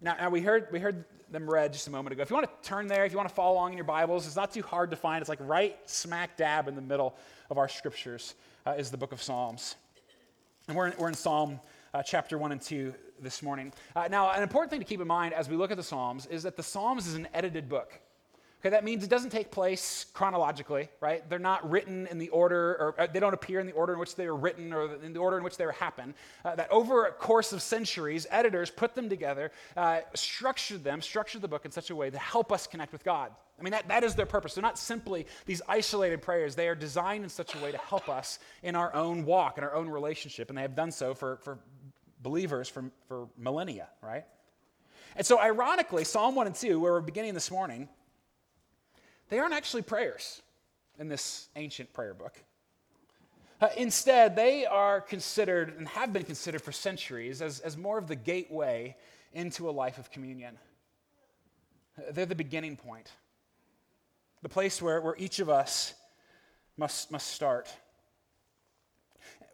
Now, 0.02 0.16
now 0.20 0.30
we, 0.30 0.42
heard, 0.42 0.68
we 0.72 0.80
heard 0.80 1.06
them 1.32 1.50
read 1.50 1.74
just 1.74 1.88
a 1.88 1.92
moment 1.92 2.14
ago. 2.14 2.22
If 2.22 2.30
you 2.30 2.36
want 2.36 2.48
to 2.48 2.70
turn 2.70 2.88
there, 2.88 3.06
if 3.06 3.12
you 3.12 3.18
want 3.18 3.30
to 3.30 3.36
follow 3.36 3.54
along 3.54 3.72
in 3.72 3.78
your 3.78 3.86
Bibles, 3.86 4.26
it's 4.26 4.36
not 4.36 4.52
too 4.52 4.62
hard 4.62 4.92
to 4.92 4.96
find. 4.96 5.22
It's 5.22 5.30
like 5.30 5.40
right 5.42 5.78
smack 5.86 6.38
dab 6.38 6.68
in 6.68 6.76
the 6.76 6.82
middle 6.82 7.16
of 7.50 7.58
our 7.58 7.68
scriptures 7.68 8.36
uh, 8.66 8.72
is 8.72 8.92
the 8.92 8.98
book 8.98 9.12
of 9.12 9.22
Psalms. 9.22 9.76
And 10.68 10.76
we're 10.76 10.88
in, 10.88 10.94
we're 10.98 11.08
in 11.10 11.14
Psalm 11.14 11.60
uh, 11.94 12.04
chapter 12.04 12.38
1 12.38 12.52
and 12.52 12.62
2 12.62 12.94
this 13.22 13.42
morning. 13.42 13.74
Uh, 13.96 14.08
now, 14.10 14.32
an 14.32 14.44
important 14.44 14.70
thing 14.70 14.80
to 14.80 14.86
keep 14.86 15.02
in 15.02 15.08
mind 15.08 15.34
as 15.34 15.50
we 15.50 15.56
look 15.56 15.72
at 15.72 15.78
the 15.78 15.84
Psalms 15.84 16.26
is 16.28 16.44
that 16.44 16.56
the 16.56 16.64
Psalms 16.64 17.08
is 17.08 17.16
an 17.16 17.28
edited 17.34 17.68
book. 17.68 18.00
Okay, 18.60 18.70
that 18.70 18.84
means 18.84 19.04
it 19.04 19.10
doesn't 19.10 19.30
take 19.30 19.52
place 19.52 20.08
chronologically, 20.14 20.90
right? 21.00 21.28
They're 21.30 21.38
not 21.38 21.70
written 21.70 22.08
in 22.08 22.18
the 22.18 22.30
order, 22.30 22.72
or 22.80 22.96
uh, 22.98 23.06
they 23.06 23.20
don't 23.20 23.36
appear 23.36 23.60
in 23.60 23.68
the 23.68 23.74
order 23.74 23.94
in 23.94 24.00
which 24.00 24.16
they 24.16 24.28
were 24.28 24.36
written 24.36 24.74
or 24.74 24.96
in 24.96 25.14
the 25.14 25.20
order 25.20 25.38
in 25.38 25.44
which 25.44 25.58
they 25.58 25.66
happen. 25.80 26.16
Uh, 26.44 26.56
that 26.56 26.72
over 26.72 27.06
a 27.06 27.12
course 27.12 27.54
of 27.54 27.62
centuries, 27.62 28.26
editors 28.32 28.72
put 28.72 28.96
them 28.96 29.10
together, 29.10 29.52
uh, 29.76 30.00
structured 30.16 30.84
them, 30.84 31.02
structured 31.02 31.44
the 31.44 31.48
book 31.48 31.66
in 31.66 31.72
such 31.72 31.92
a 31.92 31.96
way 31.96 32.10
to 32.10 32.18
help 32.18 32.52
us 32.52 32.66
connect 32.66 32.94
with 32.94 33.04
God. 33.04 33.32
I 33.60 33.64
mean, 33.64 33.72
that, 33.72 33.88
that 33.90 34.04
is 34.04 34.16
their 34.16 34.26
purpose. 34.26 34.56
They're 34.56 34.62
not 34.64 34.80
simply 34.80 35.28
these 35.46 35.62
isolated 35.68 36.24
prayers. 36.24 36.56
They 36.56 36.68
are 36.68 36.76
designed 36.76 37.24
in 37.24 37.30
such 37.30 37.54
a 37.54 37.60
way 37.60 37.72
to 37.72 37.78
help 37.78 38.10
us 38.10 38.40
in 38.64 38.76
our 38.76 38.94
own 38.96 39.24
walk, 39.24 39.60
in 39.60 39.64
our 39.64 39.74
own 39.76 39.88
relationship. 39.88 40.50
And 40.50 40.58
they 40.58 40.64
have 40.64 40.76
done 40.76 40.92
so 40.92 41.14
for, 41.14 41.38
for 41.38 41.60
believers 42.24 42.68
for, 42.68 42.86
for 43.08 43.28
millennia, 43.38 43.88
right? 44.02 44.26
And 45.16 45.26
so, 45.26 45.40
ironically, 45.40 46.04
Psalm 46.04 46.36
1 46.36 46.48
and 46.48 46.56
2, 46.56 46.80
where 46.80 46.94
we're 46.94 47.02
beginning 47.02 47.34
this 47.34 47.50
morning, 47.50 47.90
they 49.30 49.40
aren't 49.40 49.54
actually 49.54 49.82
prayers 49.82 50.42
in 51.00 51.08
this 51.08 51.50
ancient 51.56 51.94
prayer 51.94 52.14
book. 52.14 52.34
Uh, 53.60 53.70
instead, 53.76 54.36
they 54.36 54.66
are 54.66 55.02
considered 55.02 55.76
and 55.78 55.88
have 55.88 56.14
been 56.14 56.24
considered 56.24 56.62
for 56.62 56.72
centuries 56.72 57.42
as, 57.42 57.60
as 57.62 57.76
more 57.76 57.98
of 57.98 58.08
the 58.08 58.16
gateway 58.16 58.96
into 59.34 59.70
a 59.70 59.72
life 59.72 59.98
of 59.98 60.12
communion. 60.12 60.58
They're 62.12 62.28
the 62.28 62.36
beginning 62.36 62.76
point, 62.76 63.12
the 64.44 64.50
place 64.50 64.82
where, 64.82 65.02
where 65.02 65.16
each 65.18 65.40
of 65.40 65.50
us 65.50 65.96
must, 66.78 67.12
must 67.12 67.28
start. 67.28 67.68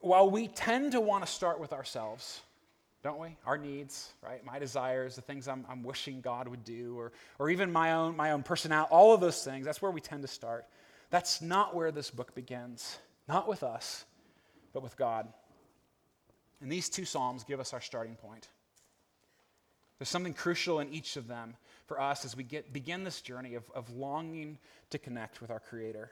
While 0.01 0.30
we 0.30 0.50
tend 0.50 0.92
to 0.92 1.00
want 1.00 1.25
to 1.25 1.32
start 1.32 1.62
with 1.62 1.72
ourselves, 1.72 2.42
don't 3.04 3.20
we? 3.20 3.36
Our 3.46 3.58
needs, 3.58 4.14
right? 4.22 4.44
My 4.46 4.60
desires, 4.60 5.16
the 5.16 5.22
things 5.22 5.48
I'm, 5.48 5.66
I'm 5.70 5.84
wishing 5.84 6.22
God 6.22 6.48
would 6.48 6.64
do, 6.64 6.98
or, 6.98 7.12
or 7.38 7.50
even 7.50 7.72
my 7.72 7.94
own, 7.94 8.16
my 8.16 8.32
own 8.32 8.44
personality, 8.44 8.90
all 8.92 9.14
of 9.14 9.20
those 9.20 9.44
things, 9.44 9.66
that's 9.66 9.82
where 9.82 9.92
we 9.92 10.00
tend 10.00 10.22
to 10.22 10.28
start. 10.28 10.66
That's 11.10 11.42
not 11.42 11.76
where 11.76 11.92
this 11.92 12.10
book 12.10 12.34
begins. 12.34 12.98
Not 13.28 13.48
with 13.48 13.62
us, 13.62 14.06
but 14.72 14.82
with 14.82 14.98
God. 14.98 15.28
And 16.62 16.72
these 16.72 16.90
two 16.90 17.04
Psalms 17.04 17.44
give 17.44 17.60
us 17.60 17.74
our 17.74 17.82
starting 17.82 18.16
point. 18.16 18.48
There's 20.00 20.10
something 20.10 20.34
crucial 20.34 20.80
in 20.80 20.90
each 20.90 21.18
of 21.18 21.28
them 21.28 21.56
for 21.86 22.00
us 22.02 22.26
as 22.26 22.36
we 22.36 22.44
get, 22.44 22.74
begin 22.74 23.04
this 23.04 23.22
journey 23.22 23.56
of, 23.56 23.64
of 23.76 23.90
longing 23.92 24.58
to 24.90 24.98
connect 24.98 25.42
with 25.42 25.52
our 25.52 25.60
Creator. 25.60 26.10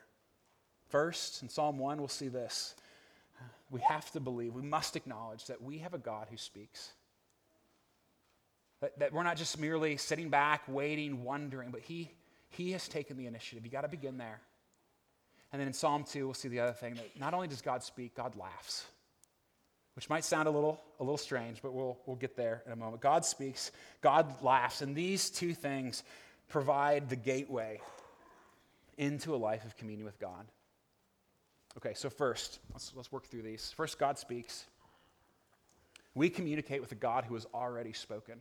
First, 0.89 1.41
in 1.41 1.49
Psalm 1.49 1.79
1, 1.79 1.99
we'll 1.99 2.09
see 2.09 2.27
this. 2.27 2.75
We 3.69 3.81
have 3.81 4.09
to 4.11 4.19
believe, 4.19 4.53
we 4.53 4.61
must 4.61 4.95
acknowledge 4.95 5.45
that 5.45 5.61
we 5.61 5.79
have 5.79 5.93
a 5.93 5.97
God 5.97 6.27
who 6.29 6.37
speaks. 6.37 6.91
That, 8.81 8.97
that 8.99 9.13
we're 9.13 9.23
not 9.23 9.37
just 9.37 9.59
merely 9.59 9.97
sitting 9.97 10.29
back, 10.29 10.63
waiting, 10.67 11.23
wondering, 11.23 11.71
but 11.71 11.81
He, 11.81 12.11
he 12.49 12.71
has 12.71 12.87
taken 12.87 13.17
the 13.17 13.27
initiative. 13.27 13.65
You 13.65 13.71
got 13.71 13.81
to 13.81 13.87
begin 13.87 14.17
there. 14.17 14.41
And 15.53 15.59
then 15.59 15.67
in 15.67 15.73
Psalm 15.73 16.03
2, 16.03 16.25
we'll 16.25 16.33
see 16.33 16.47
the 16.47 16.61
other 16.61 16.73
thing 16.73 16.95
that 16.95 17.19
not 17.19 17.33
only 17.33 17.47
does 17.47 17.61
God 17.61 17.83
speak, 17.83 18.15
God 18.15 18.35
laughs 18.35 18.85
which 19.95 20.09
might 20.09 20.23
sound 20.23 20.47
a 20.47 20.51
little, 20.51 20.79
a 20.99 21.03
little 21.03 21.17
strange, 21.17 21.61
but 21.61 21.73
we'll, 21.73 21.97
we'll 22.05 22.15
get 22.15 22.35
there 22.35 22.63
in 22.65 22.71
a 22.71 22.75
moment. 22.75 23.01
God 23.01 23.25
speaks, 23.25 23.71
God 24.01 24.41
laughs, 24.41 24.81
and 24.81 24.95
these 24.95 25.29
two 25.29 25.53
things 25.53 26.03
provide 26.47 27.09
the 27.09 27.15
gateway 27.15 27.81
into 28.97 29.35
a 29.35 29.37
life 29.37 29.65
of 29.65 29.75
communion 29.77 30.05
with 30.05 30.19
God. 30.19 30.45
Okay, 31.77 31.93
so 31.93 32.09
first, 32.09 32.59
let's, 32.71 32.91
let's 32.95 33.11
work 33.11 33.25
through 33.25 33.43
these. 33.43 33.73
First, 33.75 33.97
God 33.97 34.17
speaks. 34.17 34.65
We 36.13 36.29
communicate 36.29 36.81
with 36.81 36.91
a 36.91 36.95
God 36.95 37.23
who 37.25 37.35
has 37.35 37.45
already 37.53 37.93
spoken 37.93 38.39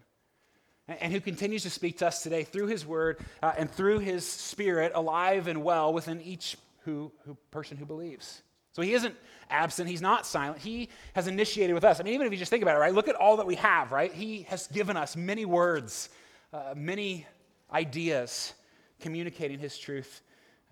and 0.88 1.12
who 1.12 1.20
continues 1.20 1.62
to 1.62 1.70
speak 1.70 1.98
to 1.98 2.06
us 2.06 2.22
today 2.22 2.42
through 2.42 2.66
his 2.66 2.84
word 2.84 3.18
uh, 3.42 3.52
and 3.56 3.70
through 3.70 4.00
his 4.00 4.26
spirit 4.26 4.92
alive 4.94 5.46
and 5.46 5.62
well 5.62 5.92
within 5.92 6.20
each 6.22 6.56
who, 6.84 7.12
who 7.24 7.36
person 7.50 7.76
who 7.76 7.84
believes. 7.84 8.42
So 8.72 8.82
he 8.82 8.94
isn't 8.94 9.14
absent, 9.50 9.88
he's 9.88 10.02
not 10.02 10.26
silent. 10.26 10.60
He 10.60 10.88
has 11.14 11.26
initiated 11.26 11.74
with 11.74 11.84
us. 11.84 12.00
I 12.00 12.02
mean, 12.02 12.14
even 12.14 12.26
if 12.26 12.32
you 12.32 12.38
just 12.38 12.50
think 12.50 12.62
about 12.62 12.76
it, 12.76 12.80
right? 12.80 12.94
Look 12.94 13.08
at 13.08 13.16
all 13.16 13.36
that 13.36 13.46
we 13.46 13.56
have, 13.56 13.92
right? 13.92 14.12
He 14.12 14.42
has 14.42 14.66
given 14.68 14.96
us 14.96 15.16
many 15.16 15.44
words, 15.44 16.08
uh, 16.52 16.74
many 16.76 17.26
ideas 17.72 18.54
communicating 19.00 19.58
his 19.58 19.76
truth 19.78 20.22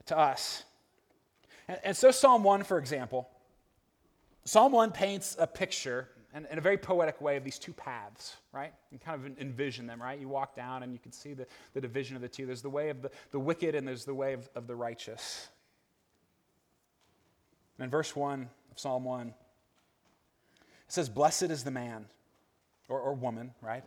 to 0.06 0.18
us. 0.18 0.64
And, 1.68 1.78
and, 1.84 1.96
so, 1.96 2.10
Psalm 2.10 2.42
1, 2.42 2.64
for 2.64 2.78
example, 2.78 3.28
Psalm 4.44 4.72
1 4.72 4.90
paints 4.92 5.36
a 5.38 5.46
picture 5.46 6.08
in, 6.34 6.46
a 6.50 6.60
very 6.60 6.78
poetic 6.78 7.20
way 7.20 7.36
of 7.36 7.44
these 7.44 7.58
two 7.58 7.72
paths, 7.72 8.36
right? 8.52 8.72
You 8.90 8.98
kind 8.98 9.24
of 9.24 9.38
envision 9.38 9.86
them, 9.86 10.00
right? 10.00 10.18
You 10.18 10.28
walk 10.28 10.54
down 10.56 10.82
and 10.82 10.92
you 10.92 10.98
can 10.98 11.12
see 11.12 11.34
the, 11.34 11.46
the 11.74 11.80
division 11.80 12.16
of 12.16 12.22
the 12.22 12.28
two. 12.28 12.46
There's 12.46 12.62
the 12.62 12.70
way 12.70 12.90
of 12.90 13.02
the, 13.02 13.10
the 13.30 13.38
wicked 13.38 13.74
and 13.74 13.86
there's 13.86 14.04
the 14.04 14.14
way 14.14 14.32
of, 14.32 14.48
of 14.54 14.66
the 14.66 14.74
righteous. 14.74 15.48
And 17.78 17.84
in 17.84 17.90
verse 17.90 18.14
1 18.14 18.48
of 18.70 18.78
Psalm 18.78 19.04
1, 19.04 19.28
it 19.28 19.34
says, 20.88 21.08
Blessed 21.08 21.44
is 21.44 21.64
the 21.64 21.70
man 21.70 22.06
or, 22.88 23.00
or 23.00 23.14
woman, 23.14 23.52
right? 23.60 23.84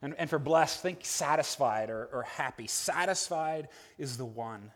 And, 0.00 0.14
and 0.18 0.30
for 0.30 0.38
blessed, 0.38 0.80
think 0.80 1.00
satisfied 1.02 1.90
or, 1.90 2.08
or 2.12 2.22
happy. 2.22 2.68
Satisfied 2.68 3.68
is 3.98 4.16
the 4.16 4.24
one 4.24 4.70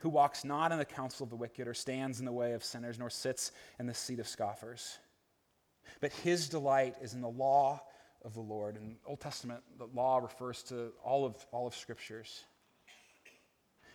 who 0.00 0.08
walks 0.08 0.44
not 0.44 0.72
in 0.72 0.78
the 0.78 0.84
counsel 0.84 1.24
of 1.24 1.30
the 1.30 1.36
wicked 1.36 1.68
or 1.68 1.74
stands 1.74 2.18
in 2.18 2.26
the 2.26 2.32
way 2.32 2.52
of 2.52 2.64
sinners 2.64 2.98
nor 2.98 3.10
sits 3.10 3.52
in 3.78 3.86
the 3.86 3.94
seat 3.94 4.18
of 4.18 4.26
scoffers. 4.26 4.98
But 6.00 6.12
his 6.12 6.48
delight 6.48 6.96
is 7.00 7.14
in 7.14 7.20
the 7.20 7.28
law 7.28 7.82
of 8.24 8.34
the 8.34 8.40
Lord. 8.40 8.76
In 8.76 8.88
the 8.88 8.96
Old 9.06 9.20
Testament, 9.20 9.62
the 9.78 9.86
law 9.94 10.18
refers 10.18 10.62
to 10.64 10.92
all 11.02 11.24
of, 11.24 11.36
all 11.52 11.66
of 11.66 11.74
scriptures. 11.74 12.44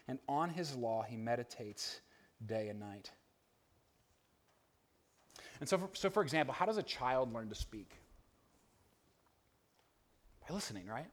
And 0.08 0.20
on 0.28 0.50
his 0.50 0.76
law 0.76 1.04
he 1.04 1.18
meditates 1.18 2.02
day 2.46 2.70
and 2.70 2.80
night. 2.80 3.12
And 5.60 5.68
so 5.68 5.78
for, 5.78 5.90
so, 5.94 6.10
for 6.10 6.22
example, 6.22 6.54
how 6.54 6.66
does 6.66 6.78
a 6.78 6.84
child 6.84 7.34
learn 7.34 7.50
to 7.50 7.56
speak? 7.56 7.90
By 10.48 10.54
listening, 10.54 10.86
right? 10.86 11.10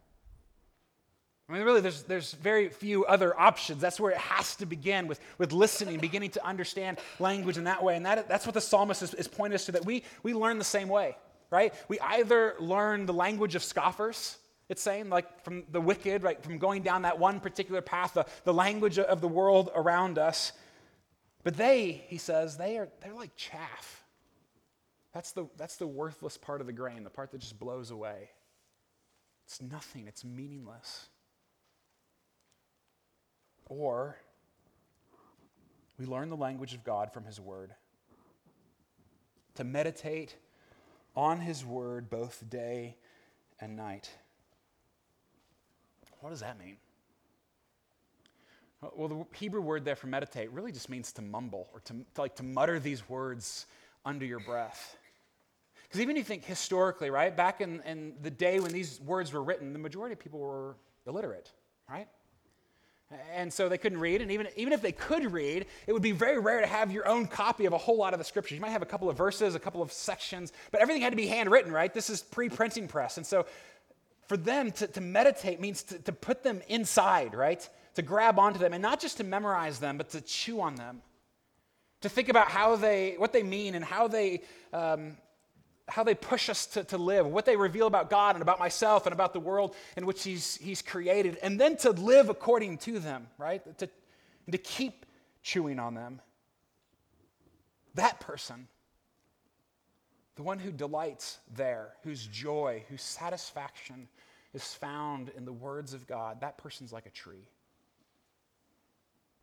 I 1.52 1.56
mean, 1.56 1.64
really, 1.64 1.80
there's, 1.82 2.02
there's 2.04 2.32
very 2.32 2.68
few 2.71 3.04
other 3.04 3.38
options. 3.38 3.80
That's 3.80 4.00
where 4.00 4.11
it 4.11 4.18
has 4.18 4.56
to 4.56 4.66
begin 4.66 5.06
with, 5.06 5.21
with 5.37 5.52
listening, 5.52 5.99
beginning 5.99 6.30
to 6.30 6.47
understand 6.47 6.99
language 7.18 7.59
in 7.59 7.64
that 7.64 7.85
way. 7.85 7.97
And 7.97 8.06
that, 8.06 8.28
that's 8.28 8.47
what 8.47 8.54
the 8.54 8.61
psalmist 8.61 9.02
is, 9.02 9.12
is 9.14 9.28
pointing 9.28 9.56
us 9.56 9.66
to, 9.66 9.73
that 9.73 9.85
we, 9.85 10.04
we 10.23 10.32
learn 10.32 10.59
the 10.59 10.64
same 10.64 10.88
way, 10.88 11.16
right? 11.50 11.75
We 11.88 12.00
either 12.00 12.54
learn 12.59 13.04
the 13.04 13.12
language 13.12 13.54
of 13.54 13.62
scoffers, 13.62 14.38
it's 14.68 14.80
saying, 14.80 15.11
like 15.11 15.44
from 15.44 15.64
the 15.71 15.80
wicked, 15.80 16.23
right, 16.23 16.42
from 16.42 16.56
going 16.56 16.82
down 16.82 17.02
that 17.02 17.18
one 17.18 17.38
particular 17.38 17.82
path, 17.82 18.14
the, 18.14 18.25
the 18.44 18.54
language 18.54 18.99
of 18.99 19.21
the 19.21 19.28
world 19.28 19.71
around 19.75 20.18
us. 20.18 20.52
But 21.44 21.56
they, 21.56 22.04
he 22.06 22.16
says, 22.16 22.56
they 22.56 22.78
are, 22.78 22.88
they're 23.02 23.14
like 23.14 23.37
chaff 23.37 24.02
that's 25.12 25.32
the, 25.32 25.47
that's 25.56 25.76
the 25.76 25.87
worthless 25.87 26.37
part 26.37 26.61
of 26.61 26.66
the 26.66 26.73
grain, 26.73 27.04
the 27.04 27.11
part 27.11 27.30
that 27.32 27.40
just 27.40 27.59
blows 27.59 27.90
away. 27.90 28.30
It's 29.47 29.61
nothing, 29.61 30.06
it's 30.06 30.25
meaningless. 30.25 31.09
Or 33.69 34.16
we 35.99 36.07
learn 36.07 36.31
the 36.31 36.37
language 36.37 36.75
of 36.75 36.85
God 36.85 37.12
from 37.12 37.25
His 37.25 37.40
Word. 37.40 37.75
To 39.57 39.64
meditate 39.64 40.37
on 41.14 41.40
His 41.40 41.64
Word 41.64 42.11
both 42.11 42.49
day 42.49 42.97
and 43.61 43.76
night. 43.76 44.11
What 46.21 46.31
does 46.31 46.40
that 46.40 46.59
mean? 46.59 46.76
Well, 48.97 49.09
the 49.09 49.25
Hebrew 49.37 49.61
word 49.61 49.85
there 49.85 49.95
for 49.95 50.09
meditate 50.09 50.50
really 50.50 50.73
just 50.73 50.88
means 50.88 51.12
to 51.12 51.23
mumble 51.23 51.69
or 51.73 51.81
to, 51.81 51.92
to 52.14 52.21
like 52.21 52.35
to 52.37 52.42
mutter 52.42 52.81
these 52.81 53.09
words 53.09 53.66
under 54.04 54.25
your 54.25 54.40
breath. 54.40 54.97
Because 55.85 56.00
even 56.00 56.16
if 56.16 56.21
you 56.21 56.25
think 56.25 56.45
historically, 56.45 57.11
right, 57.11 57.37
back 57.37 57.61
in, 57.61 57.81
in 57.83 58.14
the 58.23 58.31
day 58.31 58.59
when 58.59 58.73
these 58.73 59.00
words 59.00 59.33
were 59.33 59.42
written, 59.42 59.73
the 59.73 59.78
majority 59.78 60.14
of 60.14 60.19
people 60.19 60.40
were 60.40 60.75
illiterate, 61.07 61.52
right? 61.88 62.09
And 63.35 63.52
so 63.52 63.69
they 63.69 63.78
couldn't 63.78 63.99
read. 63.99 64.23
And 64.23 64.31
even, 64.31 64.49
even 64.57 64.73
if 64.73 64.83
they 64.83 64.92
could 64.92 65.33
read, 65.33 65.66
it 65.87 65.92
would 65.92 66.02
be 66.02 66.12
very 66.12 66.38
rare 66.38 66.61
to 66.61 66.66
have 66.66 66.92
your 66.92 67.07
own 67.07 67.26
copy 67.26 67.66
of 67.66 67.73
a 67.73 67.78
whole 67.78 67.97
lot 67.97 68.12
of 68.12 68.19
the 68.19 68.25
scriptures. 68.25 68.57
You 68.57 68.61
might 68.61 68.71
have 68.71 68.83
a 68.83 68.87
couple 68.87 69.09
of 69.09 69.16
verses, 69.16 69.54
a 69.54 69.61
couple 69.61 69.83
of 69.83 69.92
sections, 69.92 70.52
but 70.71 70.81
everything 70.81 71.02
had 71.02 71.11
to 71.11 71.16
be 71.16 71.26
handwritten, 71.26 71.73
right? 71.73 71.92
This 71.92 72.11
is 72.11 72.23
pre 72.23 72.49
printing 72.49 72.88
press. 72.88 73.16
And 73.16 73.26
so 73.26 73.47
for 74.26 74.37
them 74.37 74.71
to, 74.73 74.87
to 74.87 75.00
meditate 75.00 75.61
means 75.61 75.83
to, 75.85 75.99
to 76.00 76.12
put 76.12 76.42
them 76.42 76.62
inside, 76.69 77.35
right? 77.35 77.69
To 77.97 78.02
grab 78.02 78.38
onto 78.38 78.59
them 78.59 78.73
and 78.73 78.83
not 78.83 79.00
just 79.00 79.19
to 79.19 79.25
memorize 79.25 79.78
them, 79.78 79.99
but 79.99 80.11
to 80.11 80.21
chew 80.21 80.61
on 80.61 80.76
them. 80.76 81.02
To 82.02 82.09
think 82.09 82.28
about 82.28 82.49
how 82.49 82.76
they, 82.76 83.14
what 83.19 83.33
they 83.33 83.42
mean 83.42 83.75
and 83.75 83.85
how 83.85 84.09
they 84.09 84.42
um, 84.73 85.16
how 85.88 86.04
they 86.04 86.14
push 86.14 86.48
us 86.48 86.66
to, 86.66 86.84
to 86.84 86.98
live, 86.98 87.26
what 87.26 87.44
they 87.44 87.56
reveal 87.56 87.86
about 87.86 88.08
God 88.08 88.36
and 88.36 88.42
about 88.42 88.58
myself 88.58 89.06
and 89.06 89.12
about 89.12 89.32
the 89.32 89.40
world 89.40 89.74
in 89.96 90.06
which 90.06 90.22
He's, 90.22 90.56
he's 90.56 90.80
created, 90.82 91.38
and 91.42 91.60
then 91.60 91.76
to 91.78 91.90
live 91.90 92.28
according 92.28 92.78
to 92.78 92.98
them, 92.98 93.26
right? 93.38 93.62
To, 93.78 93.88
and 94.46 94.52
to 94.52 94.58
keep 94.58 95.06
chewing 95.42 95.78
on 95.78 95.94
them. 95.94 96.20
That 97.94 98.20
person, 98.20 98.68
the 100.36 100.42
one 100.42 100.58
who 100.58 100.72
delights 100.72 101.38
there, 101.54 101.88
whose 102.04 102.26
joy, 102.26 102.84
whose 102.88 103.02
satisfaction 103.02 104.08
is 104.54 104.74
found 104.74 105.30
in 105.36 105.44
the 105.44 105.52
words 105.52 105.94
of 105.94 106.06
God, 106.06 106.40
that 106.40 106.58
person's 106.58 106.92
like 106.92 107.06
a 107.06 107.10
tree. 107.10 107.48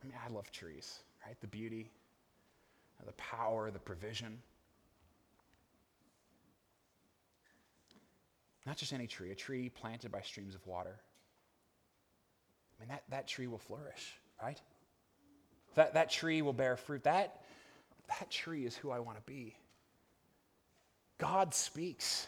I 0.02 0.08
mean, 0.08 0.16
I 0.26 0.32
love 0.32 0.52
trees, 0.52 1.00
right? 1.26 1.40
The 1.42 1.48
beauty, 1.48 1.92
the 3.06 3.12
power, 3.14 3.70
the 3.72 3.80
provision. 3.80 4.40
Not 8.70 8.78
just 8.78 8.94
any 8.94 9.08
tree, 9.08 9.32
a 9.32 9.36
tree 9.36 9.68
planted 9.68 10.12
by 10.12 10.22
streams 10.22 10.54
of 10.54 10.64
water. 10.68 10.96
I 12.78 12.84
mean, 12.84 12.90
that, 12.90 13.02
that 13.10 13.28
tree 13.28 13.48
will 13.48 13.58
flourish, 13.58 14.14
right? 14.40 14.62
That, 15.74 15.96
that 15.96 16.12
tree 16.12 16.44
will 16.44 16.54
bear 16.54 16.78
fruit. 16.78 17.02
That, 17.06 17.42
that 18.10 18.30
tree 18.30 18.68
is 18.68 18.76
who 18.76 18.92
I 18.92 19.00
want 19.00 19.18
to 19.18 19.24
be. 19.24 19.56
God 21.18 21.56
speaks. 21.56 22.28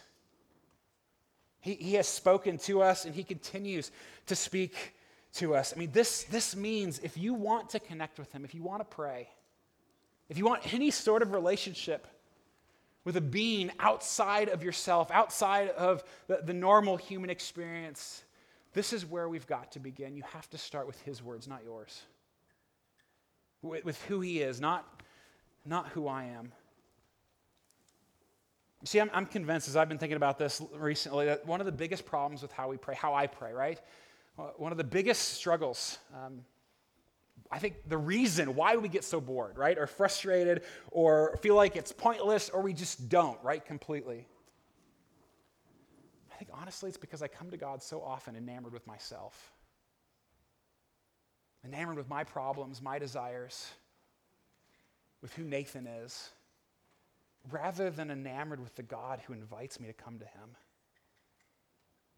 He, 1.60 1.74
he 1.74 1.94
has 1.94 2.08
spoken 2.08 2.58
to 2.58 2.82
us 2.82 3.04
and 3.04 3.14
he 3.14 3.22
continues 3.22 3.92
to 4.26 4.34
speak 4.34 4.96
to 5.34 5.54
us. 5.54 5.72
I 5.72 5.78
mean, 5.78 5.92
this, 5.92 6.24
this 6.24 6.56
means 6.56 6.98
if 7.04 7.16
you 7.16 7.34
want 7.34 7.68
to 7.68 7.78
connect 7.78 8.18
with 8.18 8.32
him, 8.32 8.44
if 8.44 8.52
you 8.52 8.64
want 8.64 8.80
to 8.80 8.96
pray, 8.96 9.28
if 10.28 10.36
you 10.36 10.44
want 10.44 10.74
any 10.74 10.90
sort 10.90 11.22
of 11.22 11.30
relationship 11.30 12.08
with 13.04 13.16
a 13.16 13.20
being 13.20 13.70
outside 13.80 14.48
of 14.48 14.62
yourself, 14.62 15.10
outside 15.10 15.70
of 15.70 16.04
the, 16.28 16.40
the, 16.44 16.54
normal 16.54 16.96
human 16.96 17.30
experience, 17.30 18.22
this 18.74 18.92
is 18.92 19.04
where 19.04 19.28
we've 19.28 19.46
got 19.46 19.72
to 19.72 19.80
begin. 19.80 20.16
You 20.16 20.22
have 20.32 20.48
to 20.50 20.58
start 20.58 20.86
with 20.86 21.00
his 21.02 21.22
words, 21.22 21.48
not 21.48 21.64
yours. 21.64 22.02
With, 23.60 23.84
with 23.84 24.02
who 24.04 24.20
he 24.20 24.40
is, 24.40 24.60
not, 24.60 25.02
not 25.66 25.88
who 25.88 26.06
I 26.06 26.24
am. 26.24 26.52
See, 28.84 29.00
I'm, 29.00 29.10
I'm 29.12 29.26
convinced 29.26 29.68
as 29.68 29.76
I've 29.76 29.88
been 29.88 29.98
thinking 29.98 30.16
about 30.16 30.38
this 30.38 30.60
recently 30.74 31.26
that 31.26 31.46
one 31.46 31.60
of 31.60 31.66
the 31.66 31.72
biggest 31.72 32.04
problems 32.04 32.42
with 32.42 32.52
how 32.52 32.68
we 32.68 32.76
pray, 32.76 32.94
how 32.94 33.14
I 33.14 33.26
pray, 33.26 33.52
right? 33.52 33.80
One 34.56 34.72
of 34.72 34.78
the 34.78 34.84
biggest 34.84 35.34
struggles 35.34 35.98
um, 36.14 36.40
I 37.52 37.58
think 37.58 37.86
the 37.86 37.98
reason 37.98 38.54
why 38.54 38.76
we 38.76 38.88
get 38.88 39.04
so 39.04 39.20
bored, 39.20 39.58
right, 39.58 39.76
or 39.76 39.86
frustrated, 39.86 40.62
or 40.90 41.36
feel 41.42 41.54
like 41.54 41.76
it's 41.76 41.92
pointless, 41.92 42.48
or 42.48 42.62
we 42.62 42.72
just 42.72 43.10
don't, 43.10 43.38
right, 43.42 43.62
completely. 43.62 44.26
I 46.32 46.36
think 46.36 46.50
honestly 46.54 46.88
it's 46.88 46.96
because 46.96 47.22
I 47.22 47.28
come 47.28 47.50
to 47.50 47.58
God 47.58 47.82
so 47.82 48.02
often 48.02 48.36
enamored 48.36 48.72
with 48.72 48.86
myself, 48.86 49.52
enamored 51.62 51.98
with 51.98 52.08
my 52.08 52.24
problems, 52.24 52.80
my 52.80 52.98
desires, 52.98 53.70
with 55.20 55.34
who 55.34 55.44
Nathan 55.44 55.86
is, 55.86 56.30
rather 57.50 57.90
than 57.90 58.10
enamored 58.10 58.60
with 58.60 58.74
the 58.76 58.82
God 58.82 59.20
who 59.26 59.34
invites 59.34 59.78
me 59.78 59.88
to 59.88 59.92
come 59.92 60.18
to 60.18 60.24
him, 60.24 60.56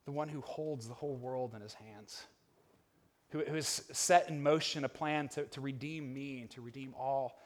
the 0.04 0.12
one 0.12 0.28
who 0.28 0.42
holds 0.42 0.86
the 0.86 0.94
whole 0.94 1.16
world 1.16 1.54
in 1.56 1.60
his 1.60 1.74
hands 1.74 2.26
who, 3.34 3.40
who 3.40 3.54
has 3.54 3.82
set 3.90 4.28
in 4.28 4.40
motion 4.40 4.84
a 4.84 4.88
plan 4.88 5.26
to, 5.26 5.42
to 5.46 5.60
redeem 5.60 6.14
me 6.14 6.40
and 6.40 6.50
to 6.50 6.60
redeem 6.60 6.94
all 6.96 7.40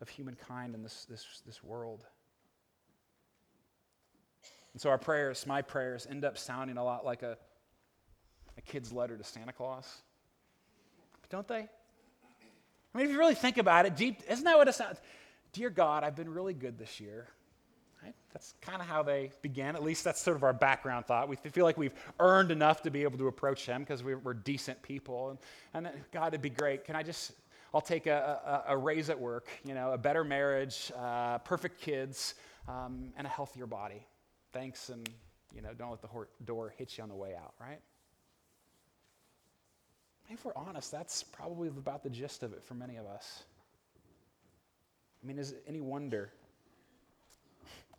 of 0.00 0.08
humankind 0.08 0.74
in 0.74 0.82
this, 0.82 1.06
this, 1.08 1.24
this 1.46 1.62
world. 1.62 2.04
And 4.72 4.82
so 4.82 4.90
our 4.90 4.98
prayers, 4.98 5.46
my 5.46 5.62
prayers, 5.62 6.08
end 6.10 6.24
up 6.24 6.36
sounding 6.36 6.76
a 6.76 6.82
lot 6.82 7.04
like 7.04 7.22
a, 7.22 7.38
a 8.56 8.60
kid's 8.62 8.92
letter 8.92 9.16
to 9.16 9.22
Santa 9.22 9.52
Claus. 9.52 10.02
Don't 11.30 11.46
they? 11.46 11.68
I 12.94 12.98
mean, 12.98 13.06
if 13.06 13.12
you 13.12 13.18
really 13.18 13.36
think 13.36 13.58
about 13.58 13.86
it, 13.86 13.94
deep, 13.94 14.22
isn't 14.28 14.44
that 14.44 14.58
what 14.58 14.66
it 14.66 14.74
sounds? 14.74 14.98
Dear 15.52 15.70
God, 15.70 16.02
I've 16.02 16.16
been 16.16 16.30
really 16.30 16.54
good 16.54 16.78
this 16.78 16.98
year. 16.98 17.28
Right? 18.08 18.14
That's 18.32 18.54
kind 18.62 18.80
of 18.80 18.88
how 18.88 19.02
they 19.02 19.30
began. 19.42 19.76
At 19.76 19.82
least 19.82 20.02
that's 20.02 20.20
sort 20.20 20.36
of 20.36 20.42
our 20.42 20.54
background 20.54 21.06
thought. 21.06 21.28
We 21.28 21.36
feel 21.36 21.64
like 21.64 21.76
we've 21.76 21.92
earned 22.20 22.50
enough 22.50 22.82
to 22.82 22.90
be 22.90 23.02
able 23.02 23.18
to 23.18 23.28
approach 23.28 23.66
Him 23.66 23.82
because 23.82 24.02
we're, 24.02 24.18
we're, 24.18 24.34
decent 24.34 24.80
people. 24.82 25.38
And, 25.74 25.86
and 25.86 25.94
God, 26.12 26.28
it'd 26.28 26.40
be 26.40 26.48
great. 26.48 26.84
Can 26.84 26.96
I 26.96 27.02
just, 27.02 27.32
I'll 27.74 27.82
take 27.82 28.06
a, 28.06 28.64
a, 28.68 28.72
a 28.72 28.76
raise 28.78 29.10
at 29.10 29.20
work, 29.20 29.48
you 29.64 29.74
know, 29.74 29.92
a 29.92 29.98
better 29.98 30.24
marriage, 30.24 30.90
uh, 30.96 31.38
perfect 31.38 31.80
kids, 31.80 32.34
um, 32.66 33.12
and 33.16 33.26
a 33.26 33.30
healthier 33.30 33.66
body. 33.66 34.06
Thanks, 34.52 34.88
and, 34.88 35.06
you 35.54 35.60
know, 35.60 35.74
don't 35.74 35.90
let 35.90 36.00
the 36.00 36.08
door 36.46 36.72
hit 36.78 36.96
you 36.96 37.02
on 37.02 37.10
the 37.10 37.14
way 37.14 37.34
out, 37.34 37.52
right? 37.60 37.80
If 40.30 40.44
we're 40.46 40.56
honest, 40.56 40.90
that's 40.90 41.22
probably 41.22 41.68
about 41.68 42.02
the 42.02 42.10
gist 42.10 42.42
of 42.42 42.54
it 42.54 42.62
for 42.62 42.74
many 42.74 42.96
of 42.96 43.06
us. 43.06 43.44
I 45.22 45.26
mean, 45.26 45.38
is 45.38 45.52
it 45.52 45.62
any 45.66 45.80
wonder 45.80 46.32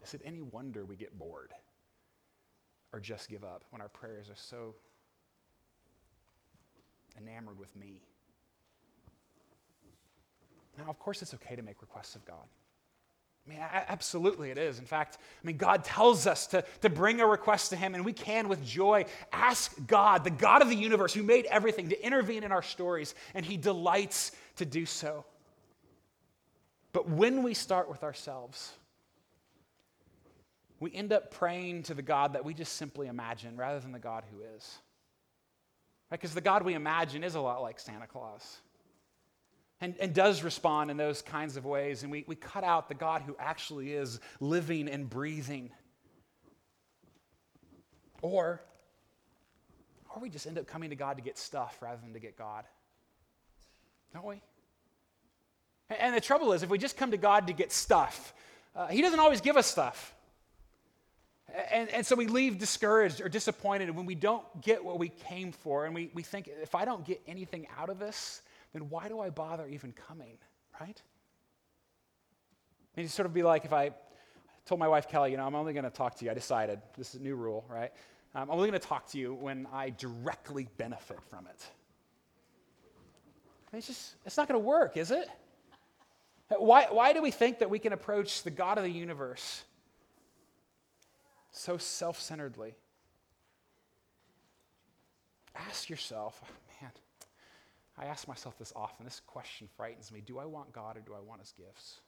is 0.04 0.14
it 0.14 0.22
any 0.26 0.42
wonder 0.42 0.86
we 0.86 0.96
get 0.96 1.18
bored 1.18 1.54
or 2.94 3.00
just 3.00 3.30
give 3.30 3.44
up 3.44 3.64
when 3.70 3.82
our 3.82 3.90
prayers 3.90 4.30
are 4.30 4.36
so 4.36 4.76
enamored 7.18 7.60
with 7.60 7.76
me? 7.76 8.02
Now, 10.78 10.86
of 10.90 11.00
course, 11.00 11.22
it's 11.22 11.34
okay 11.34 11.56
to 11.56 11.62
make 11.62 11.82
requests 11.82 12.16
of 12.16 12.26
God. 12.26 12.48
I 13.46 13.50
mean, 13.50 13.60
absolutely 13.62 14.52
it 14.52 14.58
is. 14.58 14.80
In 14.80 14.86
fact, 14.86 15.18
I 15.44 15.48
mean, 15.48 15.58
God 15.58 15.84
tells 15.84 16.28
us 16.28 16.48
to, 16.48 16.64
to 16.82 16.90
bring 16.90 17.20
a 17.20 17.26
request 17.26 17.72
to 17.72 17.76
Him, 17.76 17.96
and 17.96 18.06
we 18.06 18.14
can 18.14 18.48
with 18.48 18.64
joy 18.64 19.06
ask 19.34 19.76
God, 19.88 20.24
the 20.24 20.30
God 20.30 20.62
of 20.62 20.70
the 20.70 20.76
universe 20.76 21.14
who 21.14 21.24
made 21.24 21.46
everything, 21.46 21.90
to 21.90 22.06
intervene 22.06 22.44
in 22.44 22.52
our 22.52 22.62
stories, 22.62 23.16
and 23.34 23.46
He 23.46 23.58
delights 23.58 24.34
to 24.58 24.66
do 24.66 24.86
so. 24.86 25.26
But 26.94 27.10
when 27.10 27.44
we 27.44 27.54
start 27.54 27.90
with 27.90 28.04
ourselves, 28.04 28.74
we 30.80 30.94
end 30.94 31.12
up 31.12 31.32
praying 31.32 31.84
to 31.84 31.94
the 31.94 32.02
God 32.02 32.34
that 32.34 32.46
we 32.46 32.54
just 32.54 32.74
simply 32.74 33.08
imagine 33.08 33.58
rather 33.58 33.80
than 33.80 33.92
the 33.92 34.00
God 34.00 34.24
who 34.32 34.42
is. 34.56 34.78
Because 36.10 36.32
right? 36.32 36.36
the 36.36 36.42
God 36.42 36.64
we 36.64 36.74
imagine 36.74 37.24
is 37.24 37.36
a 37.36 37.42
lot 37.42 37.62
like 37.62 37.80
Santa 37.80 38.08
Claus 38.08 38.60
and, 39.82 39.96
and 40.00 40.14
does 40.14 40.44
respond 40.44 40.92
in 40.92 40.98
those 40.98 41.22
kinds 41.22 41.58
of 41.58 41.66
ways. 41.66 42.04
And 42.04 42.12
we, 42.12 42.24
we 42.28 42.36
cut 42.36 42.64
out 42.64 42.88
the 42.88 42.96
God 42.96 43.22
who 43.22 43.36
actually 43.40 43.94
is 43.94 44.20
living 44.40 44.88
and 44.90 45.10
breathing. 45.10 45.72
Or, 48.22 48.62
or 50.14 50.22
we 50.22 50.30
just 50.30 50.48
end 50.48 50.58
up 50.58 50.68
coming 50.68 50.90
to 50.90 50.96
God 50.96 51.18
to 51.18 51.24
get 51.24 51.38
stuff 51.38 51.78
rather 51.82 52.00
than 52.02 52.14
to 52.14 52.20
get 52.20 52.38
God. 52.38 52.66
Don't 54.14 54.26
we? 54.26 54.42
And 55.90 56.16
the 56.16 56.22
trouble 56.22 56.54
is, 56.54 56.62
if 56.62 56.70
we 56.70 56.78
just 56.78 56.98
come 56.98 57.12
to 57.12 57.18
God 57.18 57.48
to 57.48 57.54
get 57.54 57.72
stuff, 57.72 58.34
uh, 58.76 58.88
He 58.88 59.02
doesn't 59.02 59.20
always 59.20 59.42
give 59.42 59.58
us 59.58 59.66
stuff. 59.66 60.14
And, 61.72 61.90
and 61.90 62.06
so 62.06 62.16
we 62.16 62.28
leave 62.28 62.58
discouraged 62.58 63.22
or 63.22 63.30
disappointed 63.30 63.96
when 63.96 64.06
we 64.06 64.16
don't 64.16 64.44
get 64.62 64.84
what 64.84 65.00
we 65.00 65.10
came 65.10 65.52
for. 65.52 65.86
And 65.86 65.96
we, 65.96 66.12
we 66.14 66.24
think, 66.24 66.50
if 66.62 66.76
I 66.76 66.86
don't 66.86 67.06
get 67.06 67.22
anything 67.28 67.68
out 67.78 67.90
of 67.90 68.00
this, 68.00 68.42
then 68.74 68.90
why 68.90 69.08
do 69.08 69.20
I 69.20 69.30
bother 69.30 69.68
even 69.68 69.94
coming, 69.94 70.38
right? 70.80 71.02
And 72.96 73.04
you 73.04 73.08
sort 73.08 73.26
of 73.26 73.34
be 73.34 73.44
like, 73.44 73.66
if 73.66 73.74
I 73.74 73.92
told 74.66 74.80
my 74.80 74.88
wife, 74.88 75.08
Kelly, 75.08 75.32
you 75.32 75.38
know, 75.38 75.46
I'm 75.46 75.56
only 75.56 75.74
going 75.74 75.86
to 75.86 75.90
talk 75.90 76.16
to 76.16 76.26
you, 76.26 76.32
I 76.32 76.34
decided, 76.34 76.80
this 76.98 77.16
is 77.16 77.22
a 77.22 77.24
new 77.24 77.36
rule, 77.36 77.66
right? 77.70 77.92
Um, 78.36 78.44
I'm 78.44 78.52
only 78.52 78.70
going 78.70 78.80
to 78.80 78.88
talk 78.88 79.08
to 79.12 79.18
you 79.18 79.34
when 79.34 79.68
I 79.74 79.90
directly 79.92 80.68
benefit 80.78 81.20
from 81.30 81.48
it. 81.48 81.66
It's 83.74 83.88
just, 83.88 84.16
it's 84.26 84.38
not 84.38 84.48
going 84.48 84.60
to 84.60 84.66
work, 84.66 84.98
is 84.98 85.12
it? 85.12 85.28
Why, 86.58 86.88
why 86.90 87.14
do 87.14 87.22
we 87.22 87.32
think 87.32 87.60
that 87.60 87.70
we 87.70 87.80
can 87.80 87.94
approach 87.94 88.44
the 88.44 88.50
God 88.50 88.78
of 88.78 88.84
the 88.84 88.92
universe 88.92 89.64
so 91.52 91.78
self 91.78 92.20
centeredly. 92.20 92.76
Ask 95.56 95.90
yourself, 95.90 96.42
man, 96.82 96.92
I 97.98 98.06
ask 98.06 98.28
myself 98.28 98.58
this 98.58 98.72
often. 98.76 99.06
This 99.06 99.22
question 99.26 99.68
frightens 99.76 100.12
me. 100.12 100.22
Do 100.26 100.40
I 100.40 100.46
want 100.46 100.72
God 100.72 100.96
or 100.96 101.02
do 101.02 101.14
I 101.14 101.20
want 101.20 101.42
his 101.42 101.54
gifts? 101.58 102.00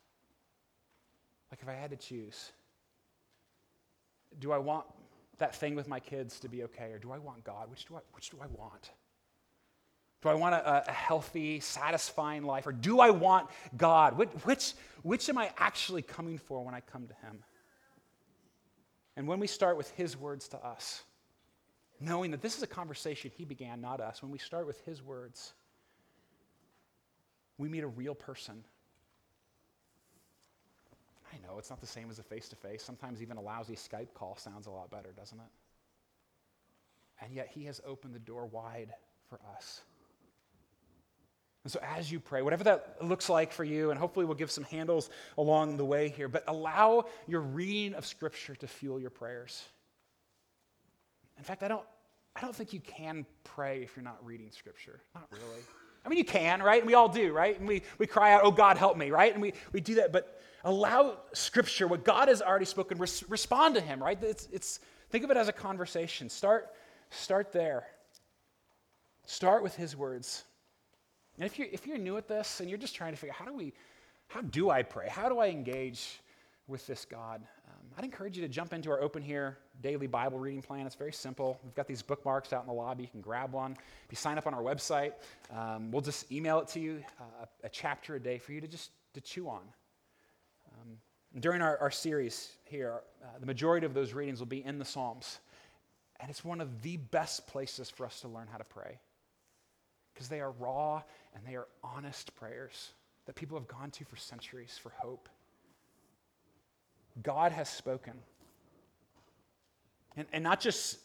Like 1.51 1.61
if 1.61 1.67
I 1.67 1.73
had 1.73 1.89
to 1.91 1.97
choose, 1.97 2.51
do 4.39 4.51
I 4.51 4.57
want 4.57 4.85
that 5.39 5.55
thing 5.55 5.75
with 5.75 5.87
my 5.87 5.99
kids 5.99 6.39
to 6.39 6.47
be 6.47 6.63
okay 6.63 6.91
or 6.91 6.99
do 6.99 7.11
I 7.11 7.17
want 7.17 7.43
God? 7.43 7.69
Which 7.69 7.85
do 7.85 7.95
I, 7.95 7.99
which 8.13 8.29
do 8.29 8.37
I 8.41 8.47
want? 8.47 8.91
Do 10.21 10.29
I 10.29 10.35
want 10.35 10.53
a, 10.53 10.87
a 10.87 10.91
healthy, 10.91 11.59
satisfying 11.59 12.43
life 12.43 12.67
or 12.67 12.71
do 12.71 12.99
I 12.99 13.09
want 13.09 13.49
God? 13.75 14.17
Which, 14.17 14.29
which, 14.43 14.73
which 15.01 15.27
am 15.29 15.37
I 15.37 15.51
actually 15.57 16.03
coming 16.03 16.37
for 16.37 16.63
when 16.63 16.75
I 16.75 16.79
come 16.79 17.07
to 17.07 17.15
him? 17.25 17.43
And 19.21 19.27
when 19.27 19.39
we 19.39 19.45
start 19.45 19.77
with 19.77 19.91
His 19.91 20.17
words 20.17 20.47
to 20.47 20.65
us, 20.65 21.03
knowing 21.99 22.31
that 22.31 22.41
this 22.41 22.57
is 22.57 22.63
a 22.63 22.67
conversation 22.67 23.29
He 23.37 23.45
began, 23.45 23.79
not 23.79 24.01
us, 24.01 24.23
when 24.23 24.31
we 24.31 24.39
start 24.39 24.65
with 24.65 24.83
His 24.83 25.03
words, 25.03 25.53
we 27.59 27.69
meet 27.69 27.83
a 27.83 27.87
real 27.87 28.15
person. 28.15 28.63
I 31.31 31.37
know 31.45 31.59
it's 31.59 31.69
not 31.69 31.79
the 31.81 31.85
same 31.85 32.09
as 32.09 32.17
a 32.17 32.23
face 32.23 32.49
to 32.49 32.55
face. 32.55 32.81
Sometimes 32.81 33.21
even 33.21 33.37
a 33.37 33.41
lousy 33.41 33.75
Skype 33.75 34.11
call 34.15 34.37
sounds 34.37 34.65
a 34.65 34.71
lot 34.71 34.89
better, 34.89 35.11
doesn't 35.15 35.37
it? 35.37 35.51
And 37.23 37.35
yet, 37.35 37.47
He 37.53 37.65
has 37.65 37.79
opened 37.85 38.15
the 38.15 38.19
door 38.19 38.47
wide 38.47 38.91
for 39.29 39.39
us. 39.55 39.81
And 41.63 41.71
so, 41.71 41.79
as 41.95 42.11
you 42.11 42.19
pray, 42.19 42.41
whatever 42.41 42.63
that 42.63 42.97
looks 43.01 43.29
like 43.29 43.51
for 43.51 43.63
you, 43.63 43.91
and 43.91 43.99
hopefully 43.99 44.25
we'll 44.25 44.35
give 44.35 44.49
some 44.49 44.63
handles 44.63 45.09
along 45.37 45.77
the 45.77 45.85
way 45.85 46.09
here, 46.09 46.27
but 46.27 46.43
allow 46.47 47.05
your 47.27 47.41
reading 47.41 47.93
of 47.93 48.05
Scripture 48.05 48.55
to 48.55 48.67
fuel 48.67 48.99
your 48.99 49.11
prayers. 49.11 49.63
In 51.37 51.43
fact, 51.43 51.61
I 51.61 51.67
don't, 51.67 51.85
I 52.35 52.41
don't 52.41 52.55
think 52.55 52.73
you 52.73 52.79
can 52.79 53.25
pray 53.43 53.83
if 53.83 53.95
you're 53.95 54.03
not 54.03 54.25
reading 54.25 54.49
Scripture. 54.51 55.01
Not 55.13 55.27
really. 55.31 55.61
I 56.03 56.09
mean, 56.09 56.17
you 56.17 56.25
can, 56.25 56.63
right? 56.63 56.81
And 56.81 56.87
we 56.87 56.95
all 56.95 57.09
do, 57.09 57.31
right? 57.31 57.57
And 57.59 57.67
we, 57.67 57.83
we 57.99 58.07
cry 58.07 58.33
out, 58.33 58.41
oh, 58.43 58.51
God, 58.51 58.77
help 58.77 58.97
me, 58.97 59.11
right? 59.11 59.31
And 59.31 59.41
we, 59.41 59.53
we 59.71 59.81
do 59.81 59.95
that, 59.95 60.11
but 60.11 60.41
allow 60.63 61.17
Scripture, 61.33 61.87
what 61.87 62.03
God 62.03 62.27
has 62.27 62.41
already 62.41 62.65
spoken, 62.65 62.97
res- 62.97 63.23
respond 63.29 63.75
to 63.75 63.81
Him, 63.81 64.01
right? 64.01 64.17
It's, 64.23 64.47
it's, 64.51 64.79
think 65.11 65.23
of 65.23 65.29
it 65.29 65.37
as 65.37 65.47
a 65.47 65.53
conversation. 65.53 66.27
Start, 66.27 66.69
start 67.11 67.51
there. 67.51 67.85
Start 69.25 69.61
with 69.61 69.75
His 69.75 69.95
words. 69.95 70.43
And 71.37 71.45
if 71.45 71.57
you're, 71.57 71.67
if 71.71 71.87
you're 71.87 71.97
new 71.97 72.17
at 72.17 72.27
this 72.27 72.59
and 72.59 72.69
you're 72.69 72.77
just 72.77 72.95
trying 72.95 73.13
to 73.13 73.17
figure 73.17 73.33
out 73.33 73.39
how 73.39 73.45
do 73.45 73.53
we, 73.53 73.73
how 74.27 74.41
do 74.41 74.69
I 74.69 74.83
pray? 74.83 75.07
How 75.09 75.29
do 75.29 75.39
I 75.39 75.47
engage 75.47 76.21
with 76.67 76.85
this 76.87 77.05
God? 77.05 77.41
Um, 77.67 77.87
I'd 77.97 78.03
encourage 78.03 78.35
you 78.37 78.41
to 78.43 78.49
jump 78.49 78.73
into 78.73 78.91
our 78.91 79.01
Open 79.01 79.21
Here 79.21 79.57
daily 79.81 80.07
Bible 80.07 80.39
reading 80.39 80.61
plan. 80.61 80.85
It's 80.85 80.95
very 80.95 81.13
simple. 81.13 81.59
We've 81.63 81.73
got 81.73 81.87
these 81.87 82.01
bookmarks 82.01 82.53
out 82.53 82.61
in 82.61 82.67
the 82.67 82.73
lobby. 82.73 83.03
You 83.03 83.09
can 83.09 83.21
grab 83.21 83.53
one. 83.53 83.71
If 83.71 84.11
you 84.11 84.17
sign 84.17 84.37
up 84.37 84.47
on 84.47 84.53
our 84.53 84.61
website, 84.61 85.13
um, 85.53 85.91
we'll 85.91 86.01
just 86.01 86.31
email 86.31 86.59
it 86.59 86.67
to 86.69 86.79
you, 86.79 87.03
uh, 87.19 87.45
a 87.63 87.69
chapter 87.69 88.15
a 88.15 88.19
day 88.19 88.37
for 88.37 88.53
you 88.53 88.61
to 88.61 88.67
just 88.67 88.91
to 89.13 89.21
chew 89.21 89.49
on. 89.49 89.63
Um, 90.73 90.97
during 91.39 91.61
our, 91.61 91.77
our 91.79 91.91
series 91.91 92.51
here, 92.65 93.01
uh, 93.23 93.39
the 93.39 93.45
majority 93.45 93.85
of 93.85 93.93
those 93.93 94.13
readings 94.13 94.39
will 94.39 94.47
be 94.47 94.63
in 94.63 94.79
the 94.79 94.85
Psalms. 94.85 95.39
And 96.19 96.29
it's 96.29 96.45
one 96.45 96.61
of 96.61 96.83
the 96.83 96.97
best 96.97 97.47
places 97.47 97.89
for 97.89 98.05
us 98.05 98.21
to 98.21 98.27
learn 98.27 98.47
how 98.51 98.57
to 98.57 98.63
pray 98.63 98.99
because 100.13 100.27
they 100.27 100.41
are 100.41 100.51
raw 100.51 101.01
and 101.35 101.45
they 101.45 101.55
are 101.55 101.67
honest 101.83 102.35
prayers 102.35 102.91
that 103.25 103.35
people 103.35 103.57
have 103.57 103.67
gone 103.67 103.91
to 103.91 104.05
for 104.05 104.15
centuries 104.15 104.79
for 104.81 104.91
hope. 104.97 105.29
God 107.21 107.51
has 107.51 107.69
spoken. 107.69 108.13
And, 110.15 110.27
and 110.33 110.43
not 110.43 110.59
just 110.59 110.99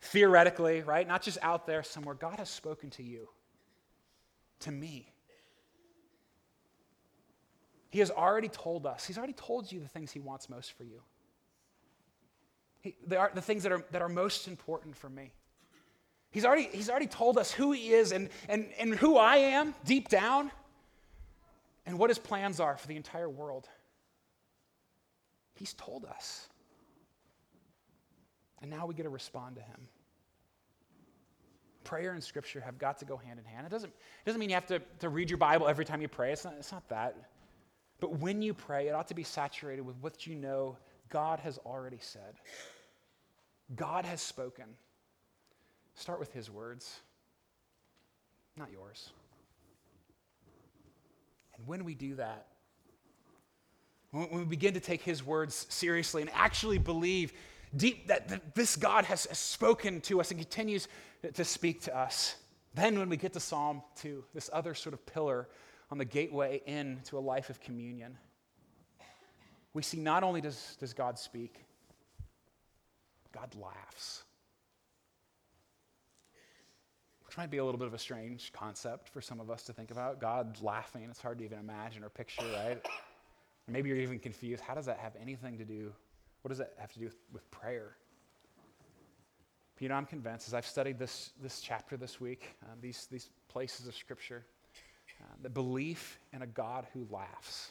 theoretically, 0.00 0.82
right? 0.82 1.06
Not 1.06 1.22
just 1.22 1.38
out 1.42 1.66
there 1.66 1.82
somewhere. 1.82 2.14
God 2.14 2.38
has 2.38 2.50
spoken 2.50 2.90
to 2.90 3.02
you, 3.02 3.28
to 4.60 4.70
me. 4.70 5.12
He 7.90 7.98
has 7.98 8.10
already 8.10 8.48
told 8.48 8.86
us, 8.86 9.04
He's 9.04 9.18
already 9.18 9.34
told 9.34 9.70
you 9.70 9.80
the 9.80 9.88
things 9.88 10.12
He 10.12 10.20
wants 10.20 10.48
most 10.48 10.72
for 10.72 10.84
you. 10.84 11.00
He, 12.80 12.96
the 13.06 13.40
things 13.40 13.62
that 13.62 13.70
are, 13.70 13.84
that 13.92 14.02
are 14.02 14.08
most 14.08 14.48
important 14.48 14.96
for 14.96 15.08
me. 15.08 15.32
He's 16.32 16.46
already, 16.46 16.68
he's 16.72 16.88
already 16.88 17.06
told 17.06 17.36
us 17.38 17.52
who 17.52 17.72
he 17.72 17.92
is 17.92 18.10
and, 18.10 18.30
and, 18.48 18.68
and 18.78 18.94
who 18.94 19.18
I 19.18 19.36
am 19.36 19.74
deep 19.84 20.08
down 20.08 20.50
and 21.84 21.98
what 21.98 22.10
his 22.10 22.18
plans 22.18 22.58
are 22.58 22.76
for 22.78 22.88
the 22.88 22.96
entire 22.96 23.28
world. 23.28 23.68
He's 25.54 25.74
told 25.74 26.06
us. 26.06 26.48
And 28.62 28.70
now 28.70 28.86
we 28.86 28.94
get 28.94 29.02
to 29.02 29.10
respond 29.10 29.56
to 29.56 29.62
him. 29.62 29.88
Prayer 31.84 32.12
and 32.12 32.22
scripture 32.22 32.60
have 32.60 32.78
got 32.78 32.98
to 32.98 33.04
go 33.04 33.16
hand 33.16 33.38
in 33.38 33.44
hand. 33.44 33.66
It 33.66 33.70
doesn't, 33.70 33.90
it 33.90 34.24
doesn't 34.24 34.40
mean 34.40 34.48
you 34.48 34.54
have 34.54 34.66
to, 34.66 34.80
to 35.00 35.10
read 35.10 35.28
your 35.28 35.36
Bible 35.36 35.68
every 35.68 35.84
time 35.84 36.00
you 36.00 36.08
pray. 36.08 36.32
It's 36.32 36.44
not, 36.44 36.54
it's 36.58 36.72
not 36.72 36.88
that. 36.88 37.16
But 38.00 38.20
when 38.20 38.40
you 38.40 38.54
pray, 38.54 38.88
it 38.88 38.92
ought 38.92 39.08
to 39.08 39.14
be 39.14 39.24
saturated 39.24 39.82
with 39.82 39.96
what 40.00 40.26
you 40.26 40.34
know 40.34 40.76
God 41.10 41.40
has 41.40 41.58
already 41.58 41.98
said. 42.00 42.36
God 43.76 44.04
has 44.06 44.22
spoken. 44.22 44.64
Start 45.94 46.18
with 46.18 46.32
his 46.32 46.50
words, 46.50 47.00
not 48.56 48.72
yours. 48.72 49.10
And 51.56 51.66
when 51.66 51.84
we 51.84 51.94
do 51.94 52.16
that, 52.16 52.46
when 54.10 54.30
we 54.30 54.44
begin 54.44 54.74
to 54.74 54.80
take 54.80 55.02
his 55.02 55.24
words 55.24 55.66
seriously 55.70 56.22
and 56.22 56.30
actually 56.34 56.78
believe 56.78 57.32
deep 57.76 58.08
that, 58.08 58.28
that 58.28 58.54
this 58.54 58.76
God 58.76 59.04
has, 59.06 59.22
spoken 59.32 60.00
to 60.02 60.20
us 60.20 60.30
and 60.30 60.38
continues 60.38 60.88
to 61.32 61.44
speak 61.44 61.82
to 61.82 61.96
us, 61.96 62.36
then 62.74 62.98
when 62.98 63.08
we 63.08 63.16
get 63.16 63.32
to 63.34 63.40
Psalm 63.40 63.82
2, 63.96 64.24
this 64.34 64.50
other 64.52 64.74
sort 64.74 64.92
of 64.92 65.04
pillar 65.06 65.48
on 65.90 65.98
the 65.98 66.04
gateway 66.04 66.62
into 66.66 67.18
a 67.18 67.20
life 67.20 67.50
of 67.50 67.60
communion, 67.60 68.16
we 69.74 69.82
see 69.82 69.98
not 69.98 70.22
only 70.22 70.40
does, 70.40 70.76
does 70.78 70.92
God 70.92 71.18
speak, 71.18 71.64
God 73.32 73.54
laughs. 73.54 74.24
Which 77.32 77.38
might 77.38 77.50
be 77.50 77.56
a 77.56 77.64
little 77.64 77.78
bit 77.78 77.86
of 77.86 77.94
a 77.94 77.98
strange 77.98 78.52
concept 78.52 79.08
for 79.08 79.22
some 79.22 79.40
of 79.40 79.50
us 79.50 79.62
to 79.62 79.72
think 79.72 79.90
about. 79.90 80.20
God 80.20 80.58
laughing, 80.60 81.06
it's 81.08 81.22
hard 81.22 81.38
to 81.38 81.44
even 81.44 81.58
imagine 81.58 82.04
or 82.04 82.10
picture, 82.10 82.44
right? 82.54 82.78
maybe 83.66 83.88
you're 83.88 83.96
even 83.96 84.18
confused. 84.18 84.62
How 84.62 84.74
does 84.74 84.84
that 84.84 84.98
have 84.98 85.14
anything 85.18 85.56
to 85.56 85.64
do? 85.64 85.94
What 86.42 86.50
does 86.50 86.58
that 86.58 86.74
have 86.76 86.92
to 86.92 86.98
do 86.98 87.06
with, 87.06 87.16
with 87.32 87.50
prayer? 87.50 87.96
But, 89.74 89.82
you 89.82 89.88
know, 89.88 89.94
I'm 89.94 90.04
convinced 90.04 90.46
as 90.46 90.52
I've 90.52 90.66
studied 90.66 90.98
this, 90.98 91.30
this 91.42 91.62
chapter 91.62 91.96
this 91.96 92.20
week, 92.20 92.54
um, 92.64 92.80
these, 92.82 93.08
these 93.10 93.30
places 93.48 93.86
of 93.86 93.94
Scripture, 93.94 94.44
uh, 95.22 95.24
the 95.40 95.48
belief 95.48 96.18
in 96.34 96.42
a 96.42 96.46
God 96.46 96.86
who 96.92 97.06
laughs, 97.10 97.70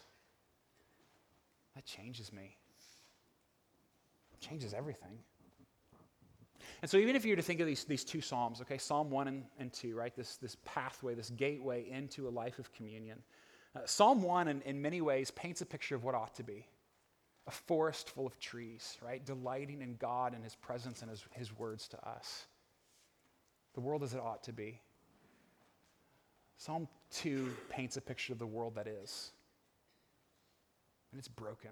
that 1.76 1.86
changes 1.86 2.34
me. 2.34 2.58
It 4.34 4.42
changes 4.42 4.74
everything. 4.74 5.20
And 6.82 6.90
so, 6.90 6.98
even 6.98 7.16
if 7.16 7.26
you 7.26 7.32
were 7.32 7.36
to 7.38 7.44
think 7.44 7.60
of 7.60 7.68
these, 7.68 7.84
these 7.84 8.04
two 8.04 8.22
Psalms, 8.22 8.60
okay, 8.62 8.80
Psalm 8.80 9.12
1 9.12 9.28
and, 9.28 9.44
and 9.60 9.72
2, 9.72 9.96
right, 9.96 10.16
this, 10.16 10.38
this 10.38 10.58
pathway, 10.66 11.14
this 11.14 11.30
gateway 11.30 11.88
into 11.90 12.28
a 12.28 12.32
life 12.32 12.58
of 12.58 12.74
communion, 12.74 13.20
uh, 13.76 13.82
Psalm 13.86 14.24
1, 14.24 14.48
in, 14.48 14.62
in 14.64 14.82
many 14.82 15.00
ways, 15.00 15.30
paints 15.32 15.62
a 15.62 15.66
picture 15.66 15.96
of 15.96 16.04
what 16.04 16.16
ought 16.16 16.36
to 16.36 16.44
be 16.44 16.66
a 17.48 17.52
forest 17.52 18.10
full 18.10 18.28
of 18.28 18.40
trees, 18.40 18.98
right, 19.02 19.26
delighting 19.26 19.82
in 19.82 19.96
God 19.96 20.34
and 20.34 20.44
His 20.44 20.56
presence 20.56 21.02
and 21.02 21.10
His, 21.10 21.24
his 21.32 21.58
words 21.58 21.88
to 21.90 22.08
us. 22.08 22.46
The 23.74 23.82
world 23.82 24.04
as 24.04 24.14
it 24.14 24.20
ought 24.20 24.44
to 24.44 24.54
be. 24.54 24.80
Psalm 26.58 26.88
2 27.14 27.52
paints 27.70 27.98
a 27.98 28.02
picture 28.02 28.34
of 28.34 28.40
the 28.40 28.46
world 28.46 28.76
that 28.76 28.88
is, 28.88 29.32
and 31.12 31.18
it's 31.18 31.28
broken. 31.28 31.72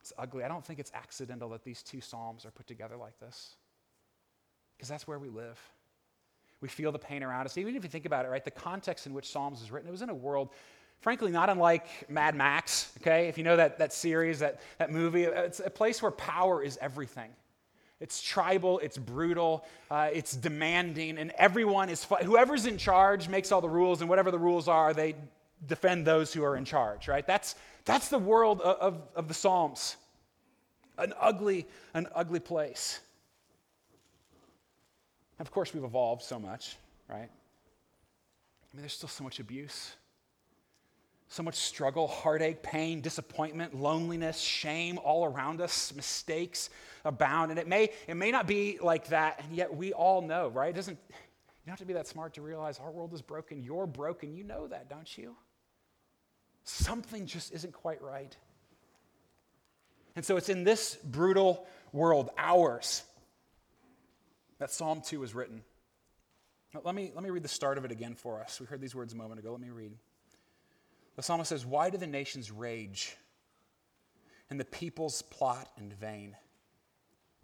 It's 0.00 0.12
ugly. 0.18 0.44
I 0.44 0.48
don't 0.48 0.64
think 0.64 0.78
it's 0.78 0.92
accidental 0.94 1.50
that 1.50 1.64
these 1.64 1.82
two 1.82 2.00
Psalms 2.00 2.44
are 2.46 2.50
put 2.50 2.66
together 2.66 2.96
like 2.96 3.18
this. 3.20 3.56
Because 4.76 4.88
that's 4.88 5.06
where 5.06 5.18
we 5.18 5.28
live. 5.28 5.60
We 6.60 6.68
feel 6.68 6.92
the 6.92 6.98
pain 6.98 7.22
around 7.22 7.46
us. 7.46 7.58
Even 7.58 7.76
if 7.76 7.84
you 7.84 7.90
think 7.90 8.06
about 8.06 8.24
it, 8.24 8.28
right, 8.28 8.44
the 8.44 8.50
context 8.50 9.06
in 9.06 9.14
which 9.14 9.30
Psalms 9.30 9.60
was 9.60 9.70
written, 9.70 9.88
it 9.88 9.92
was 9.92 10.02
in 10.02 10.08
a 10.08 10.14
world, 10.14 10.50
frankly, 11.00 11.30
not 11.30 11.50
unlike 11.50 12.10
Mad 12.10 12.34
Max, 12.34 12.92
okay? 13.00 13.28
If 13.28 13.36
you 13.38 13.44
know 13.44 13.56
that, 13.56 13.78
that 13.78 13.92
series, 13.92 14.38
that, 14.38 14.60
that 14.78 14.90
movie, 14.90 15.24
it's 15.24 15.60
a 15.60 15.70
place 15.70 16.02
where 16.02 16.10
power 16.10 16.62
is 16.62 16.78
everything. 16.80 17.30
It's 18.00 18.22
tribal, 18.22 18.78
it's 18.78 18.96
brutal, 18.96 19.66
uh, 19.90 20.08
it's 20.12 20.34
demanding, 20.34 21.18
and 21.18 21.30
everyone 21.32 21.90
is, 21.90 22.06
whoever's 22.22 22.64
in 22.64 22.78
charge 22.78 23.28
makes 23.28 23.52
all 23.52 23.60
the 23.60 23.68
rules, 23.68 24.00
and 24.00 24.08
whatever 24.08 24.30
the 24.30 24.38
rules 24.38 24.68
are, 24.68 24.94
they 24.94 25.14
defend 25.66 26.06
those 26.06 26.32
who 26.32 26.42
are 26.42 26.56
in 26.56 26.64
charge, 26.64 27.08
right? 27.08 27.26
That's, 27.26 27.54
that's 27.84 28.08
the 28.08 28.18
world 28.18 28.60
of, 28.60 28.76
of, 28.76 29.02
of 29.14 29.28
the 29.28 29.34
Psalms. 29.34 29.96
An 30.98 31.12
ugly, 31.18 31.66
an 31.94 32.06
ugly 32.14 32.40
place. 32.40 33.00
Of 35.38 35.50
course, 35.50 35.72
we've 35.72 35.84
evolved 35.84 36.22
so 36.22 36.38
much, 36.38 36.76
right? 37.08 37.30
I 37.30 38.76
mean, 38.76 38.82
there's 38.82 38.92
still 38.92 39.08
so 39.08 39.24
much 39.24 39.40
abuse, 39.40 39.92
so 41.28 41.42
much 41.42 41.54
struggle, 41.54 42.06
heartache, 42.06 42.62
pain, 42.62 43.00
disappointment, 43.00 43.74
loneliness, 43.74 44.38
shame 44.38 44.98
all 45.02 45.24
around 45.24 45.60
us, 45.60 45.94
mistakes 45.94 46.70
abound. 47.04 47.50
And 47.50 47.58
it 47.58 47.66
may, 47.66 47.90
it 48.06 48.14
may 48.14 48.30
not 48.30 48.46
be 48.46 48.78
like 48.82 49.08
that, 49.08 49.42
and 49.42 49.56
yet 49.56 49.74
we 49.74 49.92
all 49.92 50.20
know, 50.20 50.48
right? 50.48 50.70
It 50.70 50.76
doesn't, 50.76 50.98
you 51.08 51.14
don't 51.66 51.72
have 51.72 51.78
to 51.78 51.84
be 51.86 51.94
that 51.94 52.06
smart 52.06 52.34
to 52.34 52.42
realize 52.42 52.78
our 52.78 52.90
world 52.90 53.14
is 53.14 53.22
broken. 53.22 53.62
You're 53.62 53.86
broken. 53.86 54.36
You 54.36 54.44
know 54.44 54.66
that, 54.66 54.90
don't 54.90 55.16
you? 55.16 55.34
Something 56.64 57.26
just 57.26 57.52
isn't 57.52 57.72
quite 57.72 58.02
right. 58.02 58.36
And 60.16 60.24
so 60.24 60.36
it's 60.36 60.48
in 60.48 60.64
this 60.64 60.96
brutal 61.04 61.66
world, 61.92 62.30
ours, 62.36 63.02
that 64.58 64.70
Psalm 64.70 65.02
2 65.04 65.20
was 65.20 65.34
written. 65.34 65.62
let 66.84 66.94
me, 66.94 67.12
let 67.14 67.24
me 67.24 67.30
read 67.30 67.42
the 67.42 67.48
start 67.48 67.78
of 67.78 67.84
it 67.84 67.90
again 67.90 68.14
for 68.14 68.40
us. 68.40 68.60
We 68.60 68.66
heard 68.66 68.80
these 68.80 68.94
words 68.94 69.12
a 69.12 69.16
moment 69.16 69.40
ago. 69.40 69.52
Let 69.52 69.60
me 69.60 69.70
read. 69.70 69.92
The 71.16 71.22
psalmist 71.22 71.48
says, 71.48 71.66
Why 71.66 71.90
do 71.90 71.98
the 71.98 72.06
nations 72.06 72.50
rage 72.50 73.16
and 74.48 74.58
the 74.58 74.64
peoples 74.64 75.22
plot 75.22 75.68
in 75.78 75.90
vain? 75.90 76.36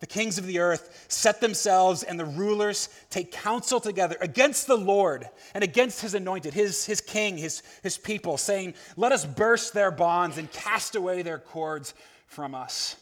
The 0.00 0.06
kings 0.06 0.36
of 0.36 0.46
the 0.46 0.58
earth 0.58 1.06
set 1.08 1.40
themselves, 1.40 2.02
and 2.02 2.20
the 2.20 2.26
rulers 2.26 2.90
take 3.08 3.32
counsel 3.32 3.80
together 3.80 4.16
against 4.20 4.66
the 4.66 4.76
Lord 4.76 5.26
and 5.54 5.64
against 5.64 6.02
his 6.02 6.14
anointed, 6.14 6.52
his, 6.52 6.84
his 6.84 7.00
king, 7.00 7.38
his, 7.38 7.62
his 7.82 7.96
people, 7.96 8.36
saying, 8.36 8.74
Let 8.96 9.12
us 9.12 9.24
burst 9.24 9.72
their 9.72 9.90
bonds 9.90 10.36
and 10.36 10.52
cast 10.52 10.96
away 10.96 11.22
their 11.22 11.38
cords 11.38 11.94
from 12.26 12.54
us. 12.54 12.96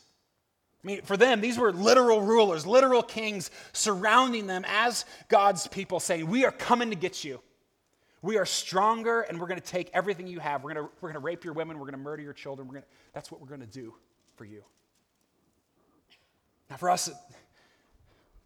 I 0.85 0.87
mean, 0.87 1.02
for 1.02 1.16
them, 1.16 1.40
these 1.40 1.59
were 1.59 1.72
literal 1.72 2.20
rulers, 2.20 2.64
literal 2.64 3.02
kings 3.02 3.50
surrounding 3.72 4.46
them 4.46 4.64
as 4.68 5.04
God's 5.28 5.66
people, 5.66 5.98
saying, 5.98 6.28
We 6.28 6.44
are 6.44 6.52
coming 6.52 6.90
to 6.90 6.96
get 6.96 7.24
you. 7.24 7.40
We 8.22 8.38
are 8.38 8.46
stronger, 8.46 9.22
and 9.22 9.40
we're 9.40 9.48
going 9.48 9.61
to 9.61 9.66
take 9.66 9.90
everything 9.92 10.28
you 10.28 10.38
have. 10.38 10.62
We're 10.62 10.74
going 10.74 10.87
to, 10.87 10.92
we're 11.00 11.09
going 11.11 11.20
to 11.20 11.26
rape 11.26 11.44
your 11.44 11.54
women. 11.54 11.78
We're 11.78 11.87
going 11.87 11.92
to 11.92 11.98
murder 11.98 12.22
your 12.22 12.33
children. 12.33 12.68
We're 12.68 12.74
going 12.74 12.85
to, 12.85 12.88
that's 13.12 13.33
what 13.33 13.40
we're 13.40 13.48
going 13.48 13.61
to 13.61 13.66
do 13.66 13.94
for 14.37 14.44
you. 14.44 14.62
Now, 16.70 16.77
for 16.77 16.90
us, 16.90 17.11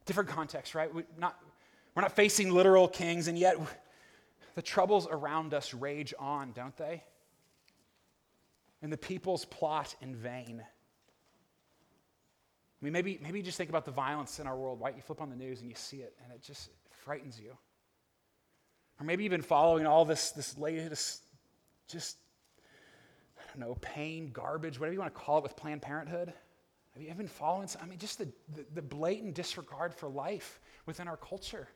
different 0.06 0.28
context, 0.28 0.74
right? 0.74 0.92
We're 0.92 1.04
not, 1.16 1.38
we're 1.94 2.02
not 2.02 2.12
facing 2.12 2.52
literal 2.52 2.88
kings, 2.88 3.28
and 3.28 3.38
yet 3.38 3.56
the 4.54 4.62
troubles 4.62 5.06
around 5.10 5.54
us 5.54 5.72
rage 5.72 6.14
on, 6.18 6.52
don't 6.52 6.76
they? 6.76 7.04
And 8.82 8.92
the 8.92 8.96
people's 8.96 9.44
plot 9.44 9.94
in 10.00 10.14
vain. 10.14 10.62
I 12.80 12.84
mean, 12.84 12.92
maybe, 12.92 13.18
maybe 13.22 13.38
you 13.38 13.44
just 13.44 13.58
think 13.58 13.70
about 13.70 13.84
the 13.84 13.90
violence 13.90 14.38
in 14.38 14.46
our 14.46 14.56
world, 14.56 14.80
right? 14.80 14.94
You 14.94 15.02
flip 15.02 15.20
on 15.20 15.30
the 15.30 15.36
news 15.36 15.60
and 15.60 15.68
you 15.68 15.74
see 15.76 15.98
it, 15.98 16.14
and 16.22 16.32
it 16.32 16.42
just 16.42 16.70
frightens 16.90 17.40
you. 17.40 17.56
Or 19.00 19.04
maybe 19.06 19.24
you've 19.24 19.30
been 19.30 19.42
following 19.42 19.86
all 19.86 20.04
this, 20.04 20.30
this 20.30 20.56
latest, 20.58 21.24
just, 21.88 22.16
I 23.38 23.42
don't 23.48 23.68
know, 23.68 23.76
pain, 23.80 24.30
garbage, 24.32 24.78
whatever 24.78 24.92
you 24.92 25.00
want 25.00 25.14
to 25.14 25.20
call 25.20 25.38
it 25.38 25.42
with 25.42 25.56
Planned 25.56 25.82
Parenthood. 25.82 26.32
Have 26.98 27.06
you 27.06 27.14
been 27.14 27.28
following? 27.28 27.68
I 27.80 27.86
mean, 27.86 27.98
just 27.98 28.18
the, 28.18 28.28
the, 28.54 28.64
the 28.74 28.82
blatant 28.82 29.34
disregard 29.34 29.94
for 29.94 30.08
life 30.08 30.60
within 30.84 31.06
our 31.06 31.16
culture. 31.16 31.68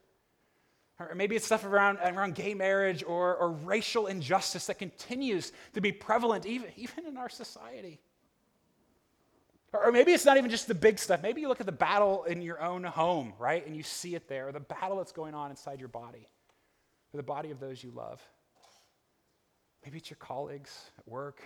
Or 0.98 1.14
maybe 1.14 1.36
it's 1.36 1.46
stuff 1.46 1.64
around, 1.64 1.98
around 1.98 2.34
gay 2.34 2.54
marriage 2.54 3.02
or, 3.06 3.36
or 3.36 3.50
racial 3.50 4.06
injustice 4.08 4.66
that 4.66 4.78
continues 4.78 5.52
to 5.74 5.80
be 5.80 5.92
prevalent 5.92 6.44
even, 6.46 6.68
even 6.76 7.06
in 7.06 7.16
our 7.16 7.28
society. 7.28 8.00
Or, 9.72 9.86
or 9.86 9.92
maybe 9.92 10.12
it's 10.12 10.24
not 10.24 10.36
even 10.36 10.50
just 10.50 10.68
the 10.68 10.74
big 10.74 10.98
stuff. 10.98 11.22
Maybe 11.22 11.40
you 11.40 11.48
look 11.48 11.60
at 11.60 11.66
the 11.66 11.72
battle 11.72 12.24
in 12.24 12.42
your 12.42 12.60
own 12.60 12.84
home, 12.84 13.32
right? 13.38 13.66
And 13.66 13.76
you 13.76 13.82
see 13.82 14.14
it 14.14 14.28
there, 14.28 14.48
or 14.48 14.52
the 14.52 14.60
battle 14.60 14.98
that's 14.98 15.12
going 15.12 15.34
on 15.34 15.50
inside 15.50 15.78
your 15.78 15.88
body, 15.88 16.28
or 17.12 17.16
the 17.16 17.22
body 17.22 17.50
of 17.50 17.60
those 17.60 17.82
you 17.82 17.90
love. 17.90 18.20
Maybe 19.84 19.98
it's 19.98 20.10
your 20.10 20.18
colleagues 20.18 20.90
at 20.98 21.08
work, 21.08 21.42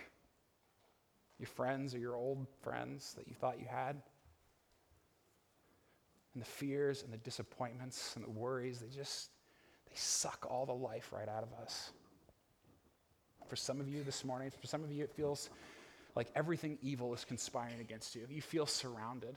your 1.39 1.47
friends 1.47 1.93
or 1.93 1.99
your 1.99 2.15
old 2.15 2.47
friends 2.61 3.13
that 3.17 3.27
you 3.27 3.33
thought 3.33 3.59
you 3.59 3.67
had. 3.69 4.01
And 6.33 6.41
the 6.41 6.47
fears 6.47 7.03
and 7.03 7.11
the 7.11 7.17
disappointments 7.17 8.15
and 8.15 8.25
the 8.25 8.29
worries, 8.29 8.79
they 8.79 8.95
just 8.95 9.29
they 9.89 9.95
suck 9.95 10.45
all 10.49 10.65
the 10.65 10.73
life 10.73 11.11
right 11.11 11.27
out 11.27 11.43
of 11.43 11.53
us. 11.61 11.91
For 13.47 13.55
some 13.55 13.79
of 13.79 13.87
you 13.87 14.03
this 14.03 14.25
morning, 14.25 14.51
for 14.59 14.67
some 14.67 14.83
of 14.83 14.91
you 14.91 15.03
it 15.03 15.11
feels 15.11 15.49
like 16.15 16.27
everything 16.35 16.77
evil 16.81 17.13
is 17.13 17.23
conspiring 17.23 17.79
against 17.79 18.15
you. 18.15 18.25
You 18.29 18.41
feel 18.41 18.65
surrounded. 18.65 19.35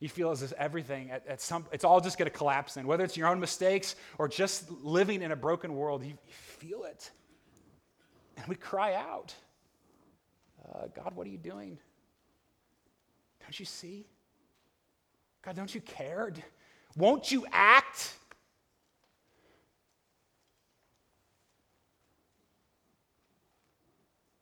You 0.00 0.08
feel 0.08 0.30
as 0.30 0.42
if 0.42 0.52
everything 0.52 1.10
at, 1.10 1.26
at 1.26 1.40
some 1.40 1.66
it's 1.72 1.84
all 1.84 2.00
just 2.00 2.18
going 2.18 2.30
to 2.30 2.36
collapse 2.36 2.76
in. 2.76 2.86
Whether 2.86 3.04
it's 3.04 3.16
your 3.16 3.28
own 3.28 3.40
mistakes 3.40 3.96
or 4.16 4.28
just 4.28 4.70
living 4.70 5.22
in 5.22 5.32
a 5.32 5.36
broken 5.36 5.74
world, 5.74 6.04
you, 6.04 6.10
you 6.10 6.32
feel 6.32 6.84
it. 6.84 7.10
And 8.36 8.46
we 8.46 8.54
cry 8.54 8.94
out, 8.94 9.34
uh, 10.74 10.86
God, 10.94 11.12
what 11.14 11.26
are 11.26 11.30
you 11.30 11.38
doing? 11.38 11.78
Don't 13.40 13.58
you 13.58 13.66
see? 13.66 14.06
God, 15.42 15.56
don't 15.56 15.74
you 15.74 15.80
care? 15.80 16.32
Won't 16.96 17.30
you 17.30 17.46
act? 17.52 18.14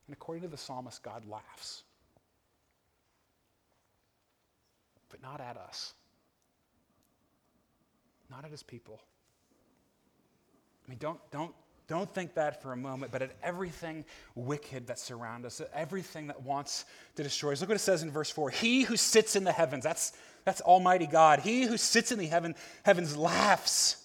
And 0.06 0.14
according 0.14 0.42
to 0.42 0.48
the 0.48 0.56
psalmist, 0.56 1.02
God 1.02 1.24
laughs. 1.28 1.82
But 5.08 5.22
not 5.22 5.40
at 5.40 5.56
us, 5.56 5.94
not 8.30 8.44
at 8.44 8.50
his 8.50 8.62
people. 8.62 9.00
I 10.84 10.90
mean, 10.90 10.98
don't, 10.98 11.18
don't, 11.30 11.54
don't 11.88 12.12
think 12.12 12.34
that 12.34 12.62
for 12.62 12.72
a 12.72 12.76
moment, 12.76 13.12
but 13.12 13.22
at 13.22 13.36
everything 13.42 14.04
wicked 14.34 14.88
that 14.88 14.98
surrounds 14.98 15.46
us, 15.46 15.62
everything 15.72 16.26
that 16.26 16.42
wants 16.42 16.84
to 17.14 17.22
destroy 17.22 17.52
us. 17.52 17.60
Look 17.60 17.68
what 17.68 17.76
it 17.76 17.80
says 17.80 18.02
in 18.02 18.10
verse 18.10 18.30
4 18.30 18.50
He 18.50 18.82
who 18.82 18.96
sits 18.96 19.36
in 19.36 19.44
the 19.44 19.52
heavens, 19.52 19.84
that's, 19.84 20.12
that's 20.44 20.60
Almighty 20.60 21.06
God. 21.06 21.40
He 21.40 21.62
who 21.62 21.76
sits 21.76 22.10
in 22.10 22.18
the 22.18 22.26
heaven, 22.26 22.56
heavens 22.84 23.16
laughs. 23.16 24.04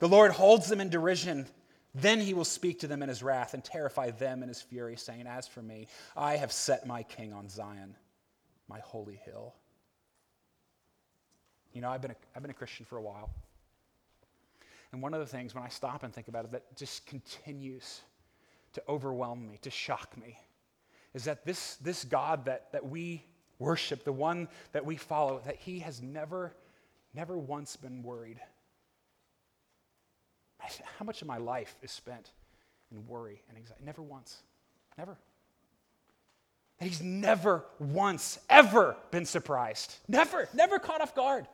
The 0.00 0.08
Lord 0.08 0.32
holds 0.32 0.68
them 0.68 0.80
in 0.80 0.90
derision. 0.90 1.46
Then 1.94 2.20
he 2.20 2.34
will 2.34 2.44
speak 2.44 2.80
to 2.80 2.88
them 2.88 3.02
in 3.02 3.08
his 3.08 3.22
wrath 3.22 3.54
and 3.54 3.64
terrify 3.64 4.10
them 4.10 4.42
in 4.42 4.48
his 4.48 4.60
fury, 4.60 4.96
saying, 4.96 5.26
As 5.26 5.46
for 5.46 5.62
me, 5.62 5.86
I 6.16 6.36
have 6.36 6.52
set 6.52 6.86
my 6.86 7.04
king 7.04 7.32
on 7.32 7.48
Zion, 7.48 7.94
my 8.68 8.80
holy 8.80 9.20
hill. 9.24 9.54
You 11.72 11.80
know, 11.80 11.88
I've 11.88 12.02
been 12.02 12.10
a, 12.10 12.16
I've 12.34 12.42
been 12.42 12.50
a 12.50 12.54
Christian 12.54 12.84
for 12.84 12.98
a 12.98 13.02
while. 13.02 13.30
And 14.94 15.02
one 15.02 15.12
of 15.12 15.20
the 15.20 15.26
things, 15.26 15.54
when 15.54 15.64
I 15.64 15.68
stop 15.68 16.04
and 16.04 16.14
think 16.14 16.28
about 16.28 16.46
it, 16.46 16.52
that 16.52 16.76
just 16.76 17.04
continues 17.04 18.00
to 18.72 18.82
overwhelm 18.88 19.46
me, 19.46 19.58
to 19.62 19.70
shock 19.70 20.16
me, 20.16 20.38
is 21.12 21.24
that 21.24 21.44
this, 21.44 21.76
this 21.76 22.04
God 22.04 22.46
that, 22.46 22.72
that 22.72 22.88
we 22.88 23.24
worship, 23.58 24.04
the 24.04 24.12
one 24.12 24.48
that 24.72 24.86
we 24.86 24.96
follow, 24.96 25.42
that 25.46 25.56
he 25.56 25.80
has 25.80 26.00
never, 26.00 26.54
never 27.12 27.36
once 27.36 27.76
been 27.76 28.02
worried 28.02 28.40
how 30.98 31.04
much 31.04 31.22
of 31.22 31.28
my 31.28 31.38
life 31.38 31.76
is 31.82 31.90
spent 31.90 32.30
in 32.90 33.06
worry 33.06 33.42
and 33.48 33.58
anxiety? 33.58 33.82
Never 33.84 34.02
once. 34.02 34.42
Never. 34.96 35.16
And 36.80 36.88
he's 36.88 37.02
never 37.02 37.64
once, 37.78 38.38
ever 38.48 38.96
been 39.10 39.26
surprised. 39.26 39.96
Never, 40.08 40.48
never 40.54 40.78
caught 40.78 41.00
off 41.00 41.14
guard. 41.14 41.46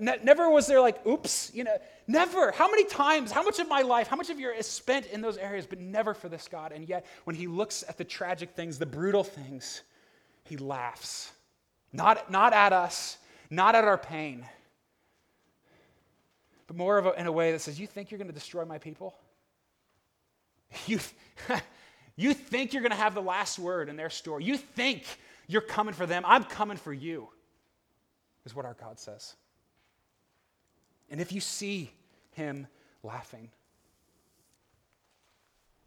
Ne- 0.00 0.18
never 0.22 0.50
was 0.50 0.66
there 0.66 0.80
like, 0.80 1.04
oops, 1.06 1.50
you 1.54 1.64
know, 1.64 1.76
never. 2.06 2.52
How 2.52 2.70
many 2.70 2.84
times, 2.84 3.32
how 3.32 3.42
much 3.42 3.58
of 3.58 3.68
my 3.68 3.80
life, 3.80 4.06
how 4.06 4.16
much 4.16 4.28
of 4.28 4.38
your 4.38 4.52
is 4.52 4.66
spent 4.66 5.06
in 5.06 5.22
those 5.22 5.38
areas, 5.38 5.66
but 5.66 5.80
never 5.80 6.12
for 6.12 6.28
this 6.28 6.46
God? 6.46 6.72
And 6.72 6.86
yet, 6.86 7.06
when 7.24 7.34
he 7.34 7.46
looks 7.46 7.84
at 7.88 7.96
the 7.96 8.04
tragic 8.04 8.50
things, 8.50 8.78
the 8.78 8.86
brutal 8.86 9.24
things, 9.24 9.82
he 10.44 10.58
laughs. 10.58 11.32
Not, 11.90 12.30
not 12.30 12.52
at 12.52 12.74
us, 12.74 13.16
not 13.48 13.74
at 13.74 13.84
our 13.84 13.96
pain, 13.96 14.44
but 16.66 16.76
more 16.76 16.98
of 16.98 17.06
a, 17.06 17.12
in 17.12 17.26
a 17.26 17.32
way 17.32 17.52
that 17.52 17.60
says, 17.60 17.80
You 17.80 17.86
think 17.86 18.10
you're 18.10 18.18
going 18.18 18.28
to 18.28 18.34
destroy 18.34 18.66
my 18.66 18.78
people? 18.78 19.14
You, 20.86 20.98
you 22.16 22.34
think 22.34 22.74
you're 22.74 22.82
going 22.82 22.92
to 22.92 22.96
have 22.96 23.14
the 23.14 23.22
last 23.22 23.58
word 23.58 23.88
in 23.88 23.96
their 23.96 24.10
story. 24.10 24.44
You 24.44 24.58
think 24.58 25.04
you're 25.46 25.62
coming 25.62 25.94
for 25.94 26.04
them. 26.04 26.24
I'm 26.26 26.44
coming 26.44 26.76
for 26.76 26.92
you, 26.92 27.28
is 28.44 28.54
what 28.54 28.66
our 28.66 28.76
God 28.78 28.98
says. 29.00 29.34
And 31.10 31.20
if 31.20 31.32
you 31.32 31.40
see 31.40 31.90
him 32.32 32.66
laughing, 33.02 33.50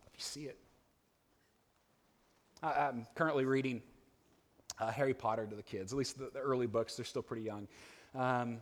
if 0.08 0.14
you 0.14 0.24
see 0.24 0.46
it, 0.46 0.58
I'm 2.64 3.08
currently 3.16 3.46
reading 3.46 3.82
uh, 4.80 4.92
Harry 4.92 5.14
Potter 5.14 5.48
to 5.48 5.56
the 5.56 5.64
kids, 5.64 5.94
at 5.94 5.98
least 5.98 6.18
the, 6.18 6.30
the, 6.34 6.40
early 6.40 6.68
books. 6.68 6.96
They're 6.96 7.06
still 7.06 7.22
pretty 7.22 7.44
young. 7.44 7.68
Um, 8.16 8.60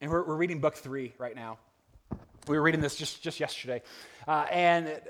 and 0.00 0.10
we're, 0.10 0.24
we're 0.24 0.36
reading 0.36 0.60
book 0.60 0.74
three 0.74 1.12
right 1.18 1.34
now. 1.34 1.58
We 2.48 2.56
were 2.56 2.62
reading 2.62 2.80
this 2.80 2.96
just, 2.96 3.22
just 3.22 3.38
yesterday. 3.38 3.82
Uh, 4.26 4.46
and 4.50 5.00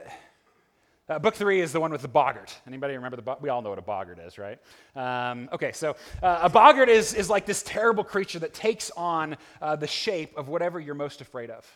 uh, 1.08 1.18
book 1.18 1.34
three 1.34 1.60
is 1.60 1.72
the 1.72 1.80
one 1.80 1.90
with 1.90 2.02
the 2.02 2.08
boggart. 2.08 2.54
Anybody 2.66 2.94
remember 2.94 3.16
the 3.16 3.36
We 3.40 3.48
all 3.48 3.62
know 3.62 3.70
what 3.70 3.78
a 3.78 3.82
boggart 3.82 4.18
is, 4.18 4.38
right? 4.38 4.58
Um, 4.94 5.48
okay, 5.52 5.72
so 5.72 5.96
uh, 6.22 6.40
a 6.42 6.48
boggart 6.48 6.88
is, 6.88 7.14
is 7.14 7.28
like 7.28 7.46
this 7.46 7.62
terrible 7.62 8.04
creature 8.04 8.38
that 8.38 8.54
takes 8.54 8.90
on 8.92 9.36
uh, 9.60 9.76
the 9.76 9.86
shape 9.86 10.36
of 10.36 10.48
whatever 10.48 10.78
you're 10.80 10.94
most 10.94 11.20
afraid 11.20 11.50
of. 11.50 11.66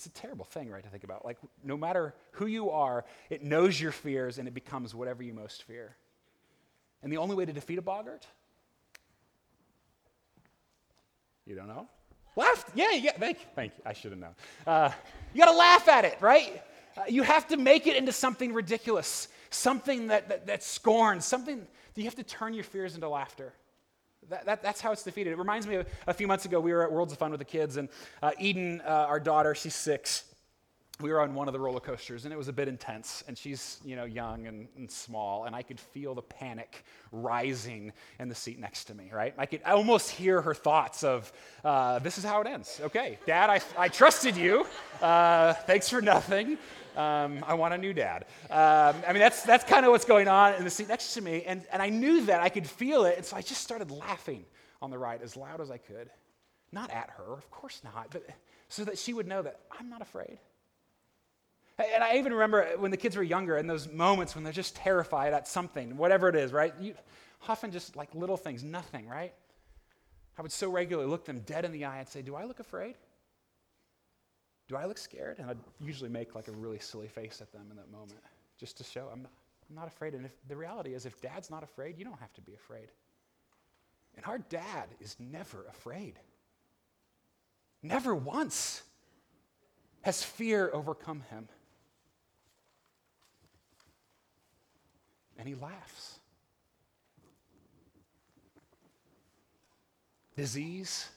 It's 0.00 0.06
a 0.06 0.10
terrible 0.10 0.46
thing, 0.46 0.70
right, 0.70 0.82
to 0.82 0.88
think 0.88 1.04
about. 1.04 1.26
Like, 1.26 1.36
no 1.62 1.76
matter 1.76 2.14
who 2.30 2.46
you 2.46 2.70
are, 2.70 3.04
it 3.28 3.42
knows 3.42 3.78
your 3.78 3.92
fears 3.92 4.38
and 4.38 4.48
it 4.48 4.54
becomes 4.54 4.94
whatever 4.94 5.22
you 5.22 5.34
most 5.34 5.64
fear. 5.64 5.94
And 7.02 7.12
the 7.12 7.18
only 7.18 7.36
way 7.36 7.44
to 7.44 7.52
defeat 7.52 7.76
a 7.76 7.82
boggart? 7.82 8.26
You 11.44 11.54
don't 11.54 11.68
know? 11.68 11.86
Laugh. 12.34 12.64
Yeah, 12.74 12.92
yeah. 12.92 13.12
Thank 13.18 13.40
you. 13.40 13.46
Thank 13.54 13.72
you. 13.76 13.82
I 13.84 13.92
should 13.92 14.12
have 14.12 14.20
known. 14.20 14.34
Uh, 14.66 14.90
you 15.34 15.44
got 15.44 15.50
to 15.50 15.58
laugh 15.58 15.86
at 15.88 16.06
it, 16.06 16.16
right? 16.22 16.62
Uh, 17.00 17.04
you 17.08 17.22
have 17.22 17.48
to 17.48 17.56
make 17.56 17.86
it 17.86 17.96
into 17.96 18.12
something 18.12 18.52
ridiculous, 18.52 19.28
something 19.48 20.08
that, 20.08 20.28
that, 20.28 20.46
that 20.46 20.62
scorns, 20.62 21.24
something 21.24 21.58
that 21.58 22.00
you 22.00 22.04
have 22.04 22.14
to 22.14 22.22
turn 22.22 22.52
your 22.52 22.64
fears 22.64 22.94
into 22.94 23.08
laughter. 23.08 23.54
That, 24.28 24.44
that, 24.44 24.62
that's 24.62 24.82
how 24.82 24.92
it's 24.92 25.02
defeated. 25.02 25.30
It 25.30 25.38
reminds 25.38 25.66
me 25.66 25.76
of 25.76 25.86
a 26.06 26.12
few 26.12 26.26
months 26.26 26.44
ago, 26.44 26.60
we 26.60 26.72
were 26.72 26.82
at 26.82 26.92
Worlds 26.92 27.12
of 27.12 27.18
Fun 27.18 27.30
with 27.30 27.38
the 27.38 27.44
kids, 27.46 27.78
and 27.78 27.88
uh, 28.22 28.32
Eden, 28.38 28.82
uh, 28.84 28.90
our 28.90 29.18
daughter, 29.18 29.54
she's 29.54 29.74
six, 29.74 30.24
we 31.00 31.10
were 31.10 31.20
on 31.20 31.34
one 31.34 31.48
of 31.48 31.52
the 31.52 31.60
roller 31.60 31.80
coasters 31.80 32.24
and 32.24 32.32
it 32.32 32.36
was 32.36 32.48
a 32.48 32.52
bit 32.52 32.68
intense 32.68 33.24
and 33.26 33.36
she's 33.36 33.80
you 33.84 33.96
know 33.96 34.04
young 34.04 34.46
and, 34.46 34.68
and, 34.76 34.90
small 34.90 35.44
and 35.44 35.54
i 35.54 35.62
could 35.62 35.80
feel 35.80 36.14
the 36.14 36.22
panic 36.22 36.84
rising 37.12 37.92
in 38.18 38.28
the 38.28 38.34
seat 38.34 38.58
next 38.58 38.84
to 38.84 38.94
me 38.94 39.10
right? 39.12 39.34
I 39.38 39.46
could 39.46 39.62
almost 39.64 40.10
hear 40.10 40.40
her 40.42 40.54
thoughts 40.54 41.02
of 41.02 41.32
uh, 41.64 41.98
this 42.00 42.18
is 42.18 42.24
how 42.24 42.40
it 42.40 42.46
ends. 42.46 42.80
Okay 42.82 43.18
dad 43.26 43.50
i, 43.50 43.60
I 43.78 43.88
trusted 43.88 44.36
you. 44.36 44.66
Uh, 45.00 45.54
thanks 45.54 45.88
for 45.88 46.02
nothing 46.02 46.58
um, 46.96 47.44
i 47.46 47.54
want 47.54 47.74
a 47.74 47.78
new 47.78 47.92
dad 47.92 48.24
um, 48.50 48.94
i 49.06 49.12
mean 49.12 49.20
that's, 49.20 49.42
that's 49.42 49.64
kind 49.64 49.84
of 49.84 49.92
what's 49.92 50.04
going 50.04 50.28
on 50.28 50.54
in 50.54 50.64
the 50.64 50.70
seat 50.70 50.88
next 50.88 51.14
to 51.14 51.20
me 51.20 51.42
and, 51.44 51.64
and 51.72 51.82
i 51.82 51.88
knew 51.88 52.24
that 52.26 52.40
i 52.40 52.48
could 52.48 52.66
feel 52.66 53.04
it 53.04 53.16
and 53.16 53.24
so 53.24 53.36
i 53.36 53.42
just 53.42 53.62
started 53.62 53.90
laughing 53.90 54.44
on 54.82 54.90
the 54.90 54.98
ride 54.98 55.22
as 55.22 55.36
loud 55.36 55.60
as 55.60 55.70
i 55.70 55.78
could 55.78 56.10
not 56.72 56.90
at 56.90 57.10
her 57.16 57.32
of 57.32 57.50
course 57.50 57.80
not 57.84 58.08
but 58.10 58.24
so 58.68 58.84
that 58.84 58.98
she 58.98 59.12
would 59.12 59.26
know 59.26 59.42
that 59.42 59.60
i'm 59.78 59.88
not 59.88 60.02
afraid 60.02 60.38
and 61.94 62.04
I 62.04 62.18
even 62.18 62.34
remember 62.34 62.66
when 62.76 62.90
the 62.90 62.96
kids 62.98 63.16
were 63.16 63.22
younger, 63.22 63.56
in 63.56 63.66
those 63.66 63.90
moments 63.90 64.34
when 64.34 64.44
they're 64.44 64.52
just 64.52 64.76
terrified 64.76 65.32
at 65.32 65.48
something, 65.48 65.96
whatever 65.96 66.28
it 66.28 66.36
is, 66.36 66.52
right? 66.52 66.74
You, 66.78 66.94
often 67.48 67.70
just 67.70 67.96
like 67.96 68.14
little 68.14 68.36
things, 68.36 68.62
nothing, 68.62 69.08
right? 69.08 69.32
I 70.38 70.42
would 70.42 70.52
so 70.52 70.70
regularly 70.70 71.08
look 71.08 71.24
them 71.24 71.40
dead 71.40 71.64
in 71.64 71.72
the 71.72 71.84
eye 71.84 71.98
and 71.98 72.08
say, 72.08 72.22
Do 72.22 72.34
I 72.34 72.44
look 72.44 72.60
afraid? 72.60 72.96
Do 74.70 74.76
I 74.76 74.84
look 74.84 74.98
scared? 74.98 75.40
And 75.40 75.50
I'd 75.50 75.58
usually 75.80 76.08
make 76.08 76.36
like 76.36 76.46
a 76.46 76.52
really 76.52 76.78
silly 76.78 77.08
face 77.08 77.40
at 77.42 77.50
them 77.50 77.66
in 77.70 77.76
that 77.76 77.90
moment 77.90 78.20
just 78.56 78.78
to 78.78 78.84
show 78.84 79.08
I'm 79.12 79.22
not, 79.22 79.32
I'm 79.68 79.74
not 79.74 79.88
afraid. 79.88 80.14
And 80.14 80.24
if 80.24 80.32
the 80.48 80.56
reality 80.56 80.94
is, 80.94 81.06
if 81.06 81.20
dad's 81.20 81.50
not 81.50 81.64
afraid, 81.64 81.98
you 81.98 82.04
don't 82.04 82.20
have 82.20 82.32
to 82.34 82.40
be 82.40 82.54
afraid. 82.54 82.86
And 84.16 84.24
our 84.26 84.38
dad 84.38 84.86
is 85.00 85.16
never 85.18 85.66
afraid. 85.68 86.20
Never 87.82 88.14
once 88.14 88.82
has 90.02 90.22
fear 90.22 90.70
overcome 90.72 91.24
him. 91.30 91.48
and 95.40 95.48
he 95.48 95.54
laughs. 95.54 96.18
Disease. 100.36 101.08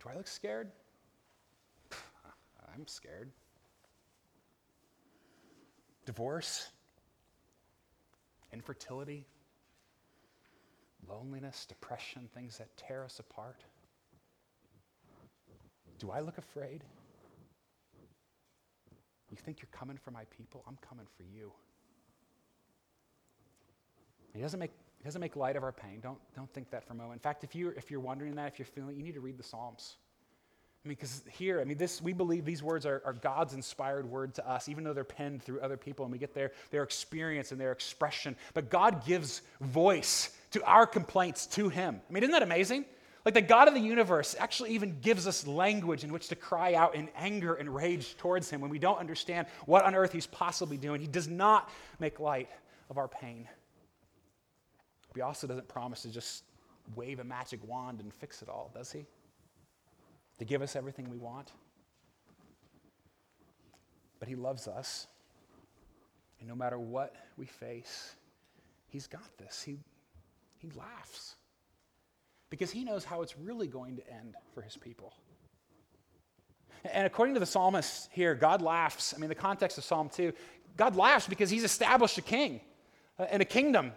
Do 0.00 0.08
I 0.08 0.14
look 0.16 0.28
scared? 0.28 0.70
I'm 2.78 2.86
scared. 2.86 3.30
Divorce, 6.06 6.70
infertility, 8.52 9.26
loneliness, 11.08 11.66
depression, 11.66 12.28
things 12.34 12.58
that 12.58 12.68
tear 12.76 13.04
us 13.04 13.18
apart. 13.18 13.64
Do 15.98 16.10
I 16.10 16.20
look 16.20 16.38
afraid? 16.38 16.84
You 19.30 19.36
think 19.36 19.60
you're 19.60 19.68
coming 19.72 19.98
for 19.98 20.10
my 20.10 20.24
people? 20.36 20.64
I'm 20.66 20.78
coming 20.88 21.06
for 21.16 21.24
you. 21.24 21.52
He 24.34 24.40
doesn't 24.40 24.60
make, 24.60 24.70
he 24.98 25.04
doesn't 25.04 25.20
make 25.20 25.36
light 25.36 25.56
of 25.56 25.62
our 25.62 25.72
pain. 25.72 25.98
Don't, 26.00 26.18
don't 26.34 26.52
think 26.54 26.70
that 26.70 26.86
for 26.86 26.92
a 26.92 26.96
moment. 26.96 27.14
In 27.14 27.20
fact, 27.20 27.44
if 27.44 27.54
you're, 27.54 27.72
if 27.72 27.90
you're 27.90 28.00
wondering 28.00 28.36
that, 28.36 28.52
if 28.52 28.58
you're 28.58 28.66
feeling 28.66 28.96
you 28.96 29.02
need 29.02 29.14
to 29.14 29.20
read 29.20 29.36
the 29.36 29.42
Psalms. 29.42 29.96
I 30.88 30.90
mean, 30.90 30.96
because 30.98 31.22
here, 31.30 31.60
I 31.60 31.64
mean, 31.64 31.76
this 31.76 32.00
we 32.00 32.14
believe 32.14 32.46
these 32.46 32.62
words 32.62 32.86
are, 32.86 33.02
are, 33.04 33.12
God's 33.12 33.52
inspired 33.52 34.08
word 34.08 34.34
to 34.36 34.48
us, 34.48 34.70
even 34.70 34.84
though 34.84 34.94
they're 34.94 35.04
penned 35.04 35.42
through 35.42 35.60
other 35.60 35.76
people, 35.76 36.06
and 36.06 36.10
we 36.10 36.16
get 36.16 36.32
their, 36.32 36.52
their 36.70 36.82
experience 36.82 37.52
and 37.52 37.60
their 37.60 37.72
expression. 37.72 38.34
But 38.54 38.70
God 38.70 39.04
gives 39.04 39.42
voice 39.60 40.30
to 40.52 40.64
our 40.64 40.86
complaints 40.86 41.44
to 41.48 41.68
Him. 41.68 42.00
I 42.08 42.10
mean, 42.10 42.22
isn't 42.22 42.32
that 42.32 42.42
amazing? 42.42 42.86
Like 43.26 43.34
the 43.34 43.42
God 43.42 43.68
of 43.68 43.74
the 43.74 43.80
universe 43.80 44.34
actually 44.38 44.70
even 44.70 44.98
gives 45.02 45.26
us 45.26 45.46
language 45.46 46.04
in 46.04 46.10
which 46.10 46.28
to 46.28 46.36
cry 46.36 46.72
out 46.72 46.94
in 46.94 47.10
anger 47.18 47.52
and 47.52 47.74
rage 47.74 48.16
towards 48.16 48.48
Him 48.48 48.62
when 48.62 48.70
we 48.70 48.78
don't 48.78 48.98
understand 48.98 49.46
what 49.66 49.84
on 49.84 49.94
earth 49.94 50.12
He's 50.12 50.26
possibly 50.26 50.78
doing. 50.78 51.02
He 51.02 51.06
does 51.06 51.28
not 51.28 51.70
make 51.98 52.18
light 52.18 52.48
of 52.88 52.96
our 52.96 53.08
pain. 53.08 53.46
He 55.14 55.20
also 55.20 55.46
doesn't 55.46 55.68
promise 55.68 56.00
to 56.00 56.08
just 56.08 56.44
wave 56.96 57.18
a 57.18 57.24
magic 57.24 57.60
wand 57.68 58.00
and 58.00 58.14
fix 58.14 58.40
it 58.40 58.48
all, 58.48 58.70
does 58.74 58.90
He? 58.90 59.04
To 60.38 60.44
give 60.44 60.62
us 60.62 60.76
everything 60.76 61.10
we 61.10 61.18
want. 61.18 61.52
But 64.18 64.28
He 64.28 64.34
loves 64.34 64.68
us. 64.68 65.06
And 66.40 66.48
no 66.48 66.54
matter 66.54 66.78
what 66.78 67.14
we 67.36 67.46
face, 67.46 68.14
He's 68.88 69.06
got 69.06 69.36
this. 69.38 69.62
He, 69.62 69.78
he 70.58 70.70
laughs 70.76 71.34
because 72.50 72.70
he 72.70 72.84
knows 72.84 73.04
how 73.04 73.22
it's 73.22 73.36
really 73.38 73.66
going 73.66 73.96
to 73.96 74.10
end 74.10 74.34
for 74.54 74.62
his 74.62 74.76
people. 74.76 75.12
And 76.84 77.06
according 77.06 77.34
to 77.34 77.40
the 77.40 77.46
psalmist 77.46 78.08
here, 78.12 78.34
God 78.34 78.62
laughs. 78.62 79.12
I 79.14 79.18
mean, 79.18 79.28
the 79.28 79.34
context 79.34 79.78
of 79.78 79.84
Psalm 79.84 80.08
2, 80.08 80.32
God 80.76 80.96
laughs 80.96 81.26
because 81.26 81.50
he's 81.50 81.64
established 81.64 82.16
a 82.18 82.22
king 82.22 82.60
and 83.18 83.42
a 83.42 83.44
kingdom. 83.44 83.92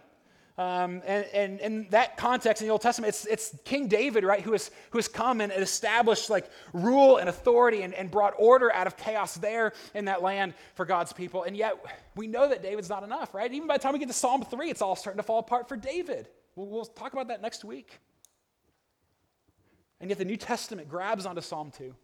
Um, 0.58 1.00
and, 1.06 1.60
in 1.60 1.86
that 1.90 2.18
context 2.18 2.60
in 2.60 2.68
the 2.68 2.72
Old 2.72 2.82
Testament, 2.82 3.08
it's, 3.08 3.24
it's 3.24 3.56
King 3.64 3.88
David, 3.88 4.22
right, 4.22 4.42
who 4.42 4.52
has, 4.52 4.70
who 4.90 4.98
has 4.98 5.08
come 5.08 5.40
and 5.40 5.50
established 5.50 6.28
like 6.28 6.50
rule 6.74 7.16
and 7.16 7.28
authority 7.30 7.82
and, 7.82 7.94
and 7.94 8.10
brought 8.10 8.34
order 8.36 8.70
out 8.72 8.86
of 8.86 8.98
chaos 8.98 9.34
there 9.36 9.72
in 9.94 10.04
that 10.04 10.22
land 10.22 10.52
for 10.74 10.84
God's 10.84 11.12
people. 11.12 11.44
And 11.44 11.56
yet, 11.56 11.82
we 12.16 12.26
know 12.26 12.48
that 12.50 12.62
David's 12.62 12.90
not 12.90 13.02
enough, 13.02 13.32
right? 13.34 13.50
Even 13.50 13.66
by 13.66 13.78
the 13.78 13.82
time 13.82 13.94
we 13.94 13.98
get 13.98 14.08
to 14.08 14.14
Psalm 14.14 14.44
3, 14.44 14.68
it's 14.68 14.82
all 14.82 14.94
starting 14.94 15.18
to 15.18 15.22
fall 15.22 15.38
apart 15.38 15.68
for 15.68 15.76
David. 15.76 16.28
We'll, 16.54 16.66
we'll 16.66 16.84
talk 16.84 17.14
about 17.14 17.28
that 17.28 17.40
next 17.40 17.64
week. 17.64 17.98
And 20.00 20.10
yet 20.10 20.18
the 20.18 20.24
New 20.26 20.36
Testament 20.36 20.88
grabs 20.88 21.24
onto 21.24 21.40
Psalm 21.40 21.70
2 21.70 21.94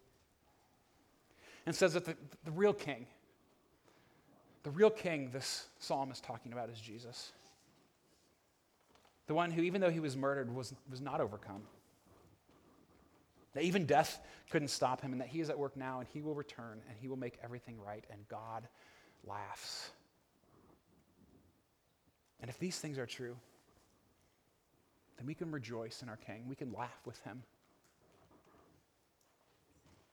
and 1.67 1.77
says 1.77 1.93
that 1.93 2.07
the, 2.07 2.17
the 2.45 2.53
real 2.53 2.73
king, 2.73 3.07
the 4.63 4.71
real 4.71 4.89
king 4.89 5.31
this 5.33 5.67
psalm 5.79 6.11
is 6.11 6.21
talking 6.21 6.55
about 6.55 6.71
is 6.71 6.81
Jesus. 6.81 7.33
The 9.29 9.35
one 9.35 9.51
who, 9.51 9.63
even 9.63 9.81
though 9.81 9.91
he 9.91 10.01
was 10.01 10.17
murdered, 10.17 10.53
was, 10.53 10.75
was 10.91 11.01
not 11.01 11.21
overcome. 11.21 11.63
That 13.53 13.63
even 13.63 13.87
death 13.87 14.21
couldn't 14.51 14.69
stop 14.69 15.01
him, 15.01 15.13
and 15.13 15.21
that 15.21 15.29
he 15.29 15.41
is 15.41 15.51
at 15.51 15.59
work 15.59 15.77
now, 15.77 16.01
and 16.01 16.09
he 16.13 16.23
will 16.23 16.35
return, 16.35 16.81
and 16.89 16.99
he 16.99 17.09
will 17.09 17.17
make 17.17 17.39
everything 17.45 17.77
right, 17.79 18.05
and 18.11 18.27
God 18.29 18.67
laughs. 19.25 19.91
And 22.41 22.49
if 22.49 22.59
these 22.59 22.79
things 22.79 22.99
are 22.99 23.07
true, 23.07 23.37
then 25.19 25.27
we 25.27 25.35
can 25.35 25.51
rejoice 25.51 26.03
in 26.03 26.09
our 26.09 26.17
King. 26.17 26.45
We 26.49 26.57
can 26.57 26.73
laugh 26.73 27.01
with 27.05 27.21
him. 27.21 27.43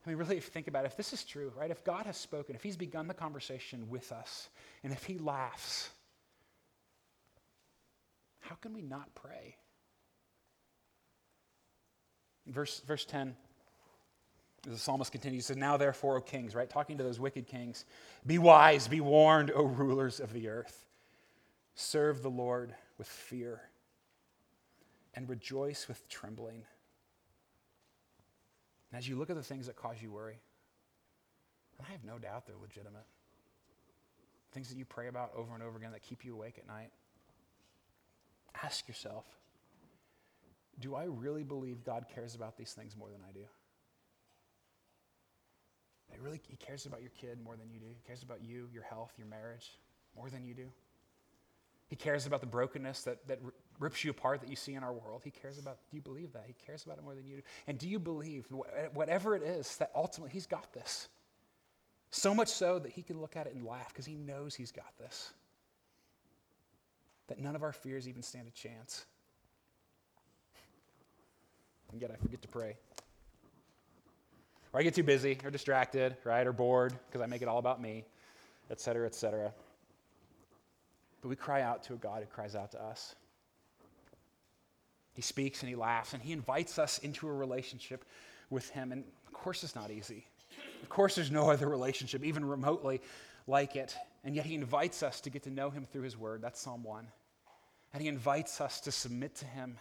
I 0.06 0.10
mean, 0.10 0.17
really, 0.17 0.38
if 0.38 0.45
you 0.45 0.51
think 0.51 0.67
about 0.67 0.86
it, 0.86 0.88
if 0.88 0.97
this 0.97 1.13
is 1.13 1.23
true, 1.23 1.51
right? 1.56 1.71
If 1.71 1.84
God 1.84 2.06
has 2.06 2.17
spoken, 2.17 2.56
if 2.56 2.62
He's 2.62 2.78
begun 2.78 3.08
the 3.08 3.13
conversation 3.13 3.89
with 3.89 4.12
us, 4.12 4.49
and 4.84 4.93
if 4.93 5.04
He 5.04 5.17
laughs, 5.17 5.89
how 8.49 8.55
can 8.55 8.73
we 8.73 8.81
not 8.81 9.13
pray? 9.15 9.55
Verse, 12.47 12.81
verse 12.86 13.05
10, 13.05 13.36
the 14.67 14.77
psalmist 14.77 15.12
continues, 15.12 15.47
says, 15.47 15.58
Now 15.58 15.77
therefore, 15.77 16.17
O 16.17 16.21
kings, 16.21 16.53
right? 16.53 16.69
Talking 16.69 16.97
to 16.97 17.03
those 17.03 17.19
wicked 17.19 17.47
kings, 17.47 17.86
be 18.25 18.38
wise, 18.38 18.88
be 18.88 19.01
warned, 19.01 19.51
O 19.55 19.63
rulers 19.63 20.19
of 20.19 20.31
the 20.34 20.47
earth. 20.49 20.86
Serve 21.73 22.21
the 22.21 22.29
Lord 22.29 22.73
with 22.97 23.08
fear 23.08 23.62
and 25.15 25.27
rejoice 25.27 25.88
with 25.88 26.08
trembling. 26.08 26.63
And 28.91 28.97
as 28.99 29.08
you 29.08 29.17
look 29.17 29.29
at 29.29 29.36
the 29.36 29.43
things 29.43 29.67
that 29.67 29.75
cause 29.75 29.97
you 30.01 30.12
worry, 30.12 30.39
I 31.81 31.91
have 31.91 32.03
no 32.03 32.17
doubt 32.17 32.45
they're 32.45 32.55
legitimate. 32.62 33.05
Things 34.51 34.69
that 34.69 34.77
you 34.77 34.86
pray 34.86 35.08
about 35.08 35.31
over 35.36 35.53
and 35.53 35.63
over 35.63 35.77
again 35.77 35.91
that 35.91 36.03
keep 36.03 36.23
you 36.23 36.34
awake 36.34 36.58
at 36.58 36.67
night. 36.67 36.91
Ask 38.63 38.87
yourself 38.87 39.25
do 40.79 40.93
I 40.93 41.05
really 41.05 41.43
believe 41.43 41.85
God 41.85 42.05
cares 42.13 42.35
about 42.35 42.57
these 42.57 42.73
things 42.73 42.97
more 42.97 43.09
than 43.09 43.21
I 43.27 43.31
do? 43.31 43.45
He 46.11 46.19
really 46.19 46.41
he 46.47 46.57
cares 46.57 46.85
about 46.85 47.01
your 47.01 47.11
kid 47.19 47.39
more 47.43 47.55
than 47.55 47.69
you 47.69 47.79
do. 47.79 47.87
He 47.87 48.07
cares 48.07 48.23
about 48.23 48.43
you, 48.43 48.67
your 48.73 48.83
health, 48.83 49.13
your 49.17 49.27
marriage 49.27 49.71
more 50.15 50.29
than 50.29 50.45
you 50.45 50.53
do. 50.53 50.67
He 51.87 51.95
cares 51.95 52.25
about 52.25 52.41
the 52.41 52.47
brokenness 52.47 53.03
that, 53.03 53.27
that 53.27 53.39
rips 53.79 54.03
you 54.03 54.11
apart 54.11 54.41
that 54.41 54.49
you 54.49 54.55
see 54.55 54.73
in 54.73 54.83
our 54.83 54.93
world. 54.93 55.21
He 55.23 55.29
cares 55.29 55.59
about, 55.59 55.77
do 55.91 55.97
you 55.97 56.01
believe 56.01 56.33
that? 56.33 56.45
He 56.47 56.55
cares 56.65 56.83
about 56.83 56.97
it 56.97 57.03
more 57.03 57.13
than 57.13 57.25
you 57.27 57.37
do. 57.37 57.41
And 57.67 57.77
do 57.77 57.87
you 57.87 57.99
believe, 57.99 58.47
whatever 58.93 59.35
it 59.35 59.43
is, 59.43 59.75
that 59.77 59.91
ultimately 59.95 60.31
He's 60.31 60.47
got 60.47 60.73
this? 60.73 61.09
So 62.09 62.33
much 62.33 62.47
so 62.47 62.79
that 62.79 62.91
He 62.91 63.03
can 63.03 63.21
look 63.21 63.35
at 63.35 63.45
it 63.45 63.53
and 63.53 63.63
laugh 63.63 63.89
because 63.89 64.05
He 64.05 64.15
knows 64.15 64.55
He's 64.55 64.71
got 64.71 64.97
this. 64.97 65.31
That 67.27 67.39
none 67.39 67.55
of 67.55 67.63
our 67.63 67.73
fears 67.73 68.07
even 68.07 68.21
stand 68.21 68.47
a 68.47 68.51
chance. 68.51 69.05
And 71.91 72.01
yet 72.01 72.11
I 72.11 72.15
forget 72.15 72.41
to 72.41 72.47
pray. 72.47 72.77
Or 74.73 74.79
I 74.79 74.83
get 74.83 74.93
too 74.93 75.03
busy 75.03 75.39
or 75.43 75.49
distracted, 75.49 76.17
right? 76.23 76.45
Or 76.45 76.51
bored 76.51 76.93
because 77.07 77.21
I 77.21 77.27
make 77.27 77.41
it 77.41 77.47
all 77.47 77.59
about 77.59 77.81
me, 77.81 78.05
et 78.69 78.79
cetera, 78.79 79.05
et 79.05 79.15
cetera. 79.15 79.53
But 81.21 81.29
we 81.29 81.35
cry 81.35 81.61
out 81.61 81.83
to 81.83 81.93
a 81.93 81.97
God 81.97 82.21
who 82.21 82.27
cries 82.27 82.55
out 82.55 82.71
to 82.71 82.83
us. 82.83 83.15
He 85.13 85.21
speaks 85.21 85.61
and 85.61 85.69
he 85.69 85.75
laughs 85.75 86.13
and 86.13 86.21
he 86.21 86.33
invites 86.33 86.77
us 86.77 86.97
into 86.99 87.27
a 87.27 87.33
relationship 87.33 88.03
with 88.49 88.69
him. 88.69 88.91
And 88.91 89.03
of 89.25 89.33
course, 89.33 89.63
it's 89.63 89.75
not 89.75 89.89
easy. 89.89 90.27
Of 90.83 90.89
course, 90.89 91.15
there's 91.15 91.31
no 91.31 91.49
other 91.49 91.67
relationship, 91.67 92.23
even 92.23 92.45
remotely 92.45 93.01
like 93.47 93.75
it. 93.75 93.95
And 94.25 94.35
yet, 94.35 94.45
he 94.45 94.55
invites 94.55 95.03
us 95.03 95.21
to 95.21 95.29
get 95.29 95.43
to 95.43 95.49
know 95.49 95.69
him 95.69 95.85
through 95.85 96.01
his 96.01 96.17
word. 96.17 96.41
That's 96.41 96.59
Psalm 96.59 96.83
1. 96.83 97.07
And 97.93 98.01
he 98.01 98.09
invites 98.09 98.59
us 98.59 98.81
to 98.81 98.91
submit 98.91 99.35
to 99.35 99.45
him 99.45 99.77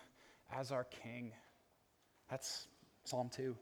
as 0.54 0.70
our 0.70 0.84
king. 0.84 1.32
That's 2.30 2.68
Psalm 3.04 3.30
2. 3.34 3.56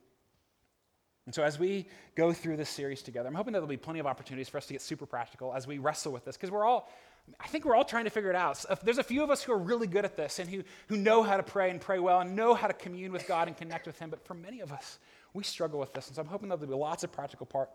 And 1.25 1.35
so, 1.35 1.42
as 1.42 1.59
we 1.59 1.88
go 2.16 2.33
through 2.33 2.57
this 2.57 2.68
series 2.68 3.01
together, 3.01 3.29
I'm 3.29 3.35
hoping 3.35 3.53
that 3.53 3.61
there'll 3.61 3.68
be 3.68 3.77
plenty 3.77 4.01
of 4.01 4.07
opportunities 4.07 4.49
for 4.49 4.59
us 4.59 4.66
to 4.66 4.75
get 4.75 4.83
super 4.83 5.07
practical 5.07 5.55
as 5.55 5.66
we 5.66 5.79
wrestle 5.79 6.12
with 6.12 6.25
this, 6.25 6.37
because 6.37 6.51
we're 6.51 6.66
all 6.66 6.90
I 7.38 7.47
think 7.47 7.64
we're 7.64 7.77
all 7.77 7.85
trying 7.85 8.05
to 8.05 8.11
figure 8.11 8.31
it 8.31 8.37
out. 8.37 8.57
So 8.59 8.77
there's 8.83 8.99
a 8.99 9.05
few 9.05 9.23
of 9.23 9.31
us 9.31 9.42
who 9.42 9.53
are 9.53 9.59
really 9.59 9.87
good 9.87 10.05
at 10.05 10.16
this 10.16 10.38
and 10.38 10.49
who, 10.49 10.62
who 10.88 10.97
know 10.97 11.23
how 11.23 11.37
to 11.37 11.42
pray 11.42 11.71
and 11.71 11.81
pray 11.81 11.99
well 11.99 12.21
and 12.21 12.35
know 12.35 12.55
how 12.55 12.66
to 12.66 12.73
commune 12.73 13.12
with 13.12 13.27
God 13.27 13.49
and 13.49 13.57
connect 13.57 13.87
with 13.87 13.99
Him. 13.99 14.11
But 14.11 14.25
for 14.27 14.35
many 14.35 14.61
of 14.61 14.73
us, 14.73 14.99
we 15.33 15.45
struggle 15.45 15.79
with 15.79 15.92
this. 15.92 16.09
And 16.09 16.16
so 16.16 16.23
I'm 16.23 16.29
hoping 16.29 16.49
that 16.49 16.59
there'll 16.59 16.77
be 16.77 16.81
lots 16.81 17.05
of 17.05 17.12
practical 17.12 17.47
part, 17.47 17.71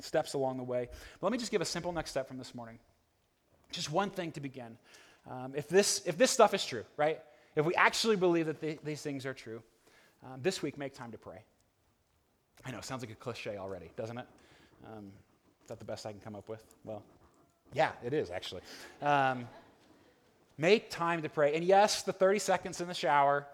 steps 0.00 0.34
along 0.34 0.56
the 0.56 0.64
way. 0.64 0.88
But 1.20 1.26
let 1.26 1.32
me 1.32 1.38
just 1.38 1.50
give 1.50 1.60
a 1.60 1.66
simple 1.66 1.92
next 1.92 2.10
step 2.10 2.28
from 2.28 2.38
this 2.38 2.54
morning. 2.54 2.78
Just 3.72 3.90
one 3.90 4.10
thing 4.10 4.32
to 4.32 4.40
begin. 4.40 4.76
Um, 5.30 5.52
if, 5.54 5.68
this, 5.68 6.02
if 6.06 6.16
this 6.16 6.30
stuff 6.30 6.54
is 6.54 6.64
true, 6.64 6.84
right? 6.96 7.20
If 7.54 7.66
we 7.66 7.74
actually 7.74 8.16
believe 8.16 8.46
that 8.46 8.60
the, 8.60 8.78
these 8.84 9.02
things 9.02 9.26
are 9.26 9.34
true, 9.34 9.62
um, 10.24 10.40
this 10.42 10.62
week 10.62 10.78
make 10.78 10.94
time 10.94 11.12
to 11.12 11.18
pray. 11.18 11.42
I 12.64 12.70
know, 12.70 12.80
sounds 12.80 13.02
like 13.02 13.10
a 13.10 13.14
cliche 13.14 13.56
already, 13.56 13.90
doesn't 13.96 14.18
it? 14.18 14.26
Um, 14.86 15.12
is 15.62 15.68
that 15.68 15.78
the 15.78 15.84
best 15.84 16.06
I 16.06 16.12
can 16.12 16.20
come 16.20 16.34
up 16.34 16.48
with? 16.48 16.64
Well, 16.84 17.02
yeah, 17.72 17.90
it 18.04 18.12
is 18.12 18.30
actually. 18.30 18.62
Um, 19.02 19.46
make 20.56 20.90
time 20.90 21.22
to 21.22 21.28
pray. 21.28 21.54
And 21.54 21.64
yes, 21.64 22.02
the 22.02 22.12
30 22.12 22.38
seconds 22.38 22.80
in 22.80 22.88
the 22.88 22.94
shower, 22.94 23.46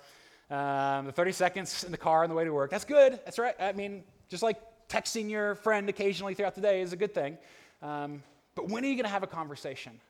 um, 0.51 1.07
the 1.07 1.13
30 1.13 1.33
seconds 1.33 1.85
in 1.85 1.91
the 1.91 1.99
car 1.99 2.23
on 2.23 2.29
the 2.29 2.37
way 2.37 2.45
to 2.45 2.53
work, 2.53 2.71
that's 2.71 2.85
good. 2.85 3.21
That's 3.25 3.39
right. 3.39 3.55
I 3.59 3.73
mean, 3.73 4.05
just 4.29 4.43
like 4.43 4.61
texting 4.89 5.31
your 5.31 5.55
friend 5.57 5.89
occasionally 5.89 6.35
throughout 6.35 6.55
the 6.55 6.61
day 6.61 6.81
is 6.81 6.93
a 6.93 6.97
good 6.97 7.15
thing. 7.15 7.39
Um, 7.83 8.23
but 8.55 8.69
when 8.69 8.85
are 8.85 8.89
you 8.89 8.95
going 8.95 9.05
to 9.05 9.11
have 9.11 9.23
a 9.23 9.29
conversation? 9.29 10.01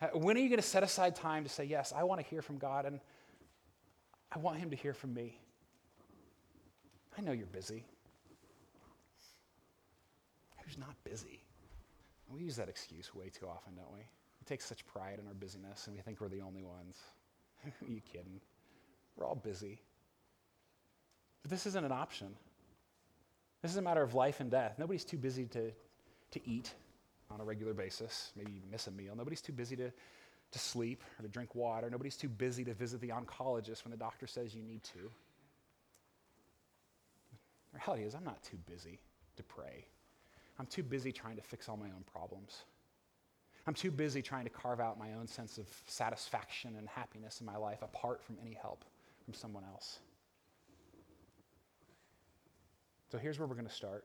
Uh, 0.00 0.08
when 0.08 0.36
are 0.36 0.40
you 0.40 0.48
going 0.48 0.60
to 0.60 0.66
set 0.66 0.82
aside 0.82 1.16
time 1.16 1.44
to 1.44 1.48
say, 1.48 1.64
Yes, 1.64 1.92
I 1.96 2.02
want 2.04 2.20
to 2.20 2.26
hear 2.26 2.42
from 2.42 2.58
God 2.58 2.84
and 2.84 3.00
I 4.32 4.38
want 4.38 4.58
Him 4.58 4.70
to 4.70 4.76
hear 4.76 4.92
from 4.92 5.14
me? 5.14 5.38
I 7.16 7.22
know 7.22 7.32
you're 7.32 7.46
busy. 7.46 7.84
Who's 10.64 10.76
not 10.76 10.94
busy? 11.04 11.40
We 12.28 12.42
use 12.42 12.56
that 12.56 12.68
excuse 12.68 13.14
way 13.14 13.28
too 13.28 13.46
often, 13.46 13.74
don't 13.76 13.92
we? 13.92 14.00
We 14.00 14.44
take 14.46 14.60
such 14.60 14.84
pride 14.86 15.18
in 15.20 15.26
our 15.26 15.34
busyness 15.34 15.86
and 15.86 15.94
we 15.96 16.02
think 16.02 16.20
we're 16.20 16.28
the 16.28 16.40
only 16.40 16.62
ones. 16.62 16.96
Are 17.64 17.88
you 17.88 18.00
kidding? 18.00 18.40
We're 19.16 19.26
all 19.26 19.36
busy. 19.36 19.80
But 21.42 21.50
this 21.52 21.66
isn't 21.66 21.84
an 21.84 21.92
option. 21.92 22.34
This 23.66 23.72
is 23.72 23.78
a 23.78 23.82
matter 23.82 24.02
of 24.02 24.14
life 24.14 24.38
and 24.38 24.48
death. 24.48 24.76
Nobody's 24.78 25.04
too 25.04 25.16
busy 25.16 25.46
to, 25.46 25.72
to 26.30 26.48
eat 26.48 26.72
on 27.32 27.40
a 27.40 27.44
regular 27.44 27.74
basis. 27.74 28.30
Maybe 28.36 28.52
you 28.52 28.60
miss 28.70 28.86
a 28.86 28.92
meal. 28.92 29.16
Nobody's 29.16 29.40
too 29.40 29.52
busy 29.52 29.74
to, 29.74 29.90
to 30.52 30.58
sleep 30.60 31.02
or 31.18 31.22
to 31.22 31.28
drink 31.28 31.52
water. 31.56 31.90
Nobody's 31.90 32.16
too 32.16 32.28
busy 32.28 32.62
to 32.62 32.74
visit 32.74 33.00
the 33.00 33.08
oncologist 33.08 33.82
when 33.82 33.90
the 33.90 33.96
doctor 33.96 34.28
says 34.28 34.54
you 34.54 34.62
need 34.62 34.84
to. 34.84 35.10
The 37.72 37.80
reality 37.84 38.04
is, 38.04 38.14
I'm 38.14 38.22
not 38.22 38.40
too 38.44 38.56
busy 38.70 39.00
to 39.34 39.42
pray. 39.42 39.84
I'm 40.60 40.66
too 40.66 40.84
busy 40.84 41.10
trying 41.10 41.34
to 41.34 41.42
fix 41.42 41.68
all 41.68 41.76
my 41.76 41.86
own 41.86 42.04
problems. 42.12 42.66
I'm 43.66 43.74
too 43.74 43.90
busy 43.90 44.22
trying 44.22 44.44
to 44.44 44.50
carve 44.50 44.78
out 44.78 44.96
my 44.96 45.14
own 45.14 45.26
sense 45.26 45.58
of 45.58 45.66
satisfaction 45.86 46.76
and 46.78 46.86
happiness 46.88 47.40
in 47.40 47.46
my 47.46 47.56
life 47.56 47.82
apart 47.82 48.22
from 48.22 48.36
any 48.40 48.54
help 48.54 48.84
from 49.24 49.34
someone 49.34 49.64
else. 49.64 49.98
So 53.10 53.18
here's 53.18 53.38
where 53.38 53.46
we're 53.46 53.54
going 53.54 53.68
to 53.68 53.74
start. 53.74 54.04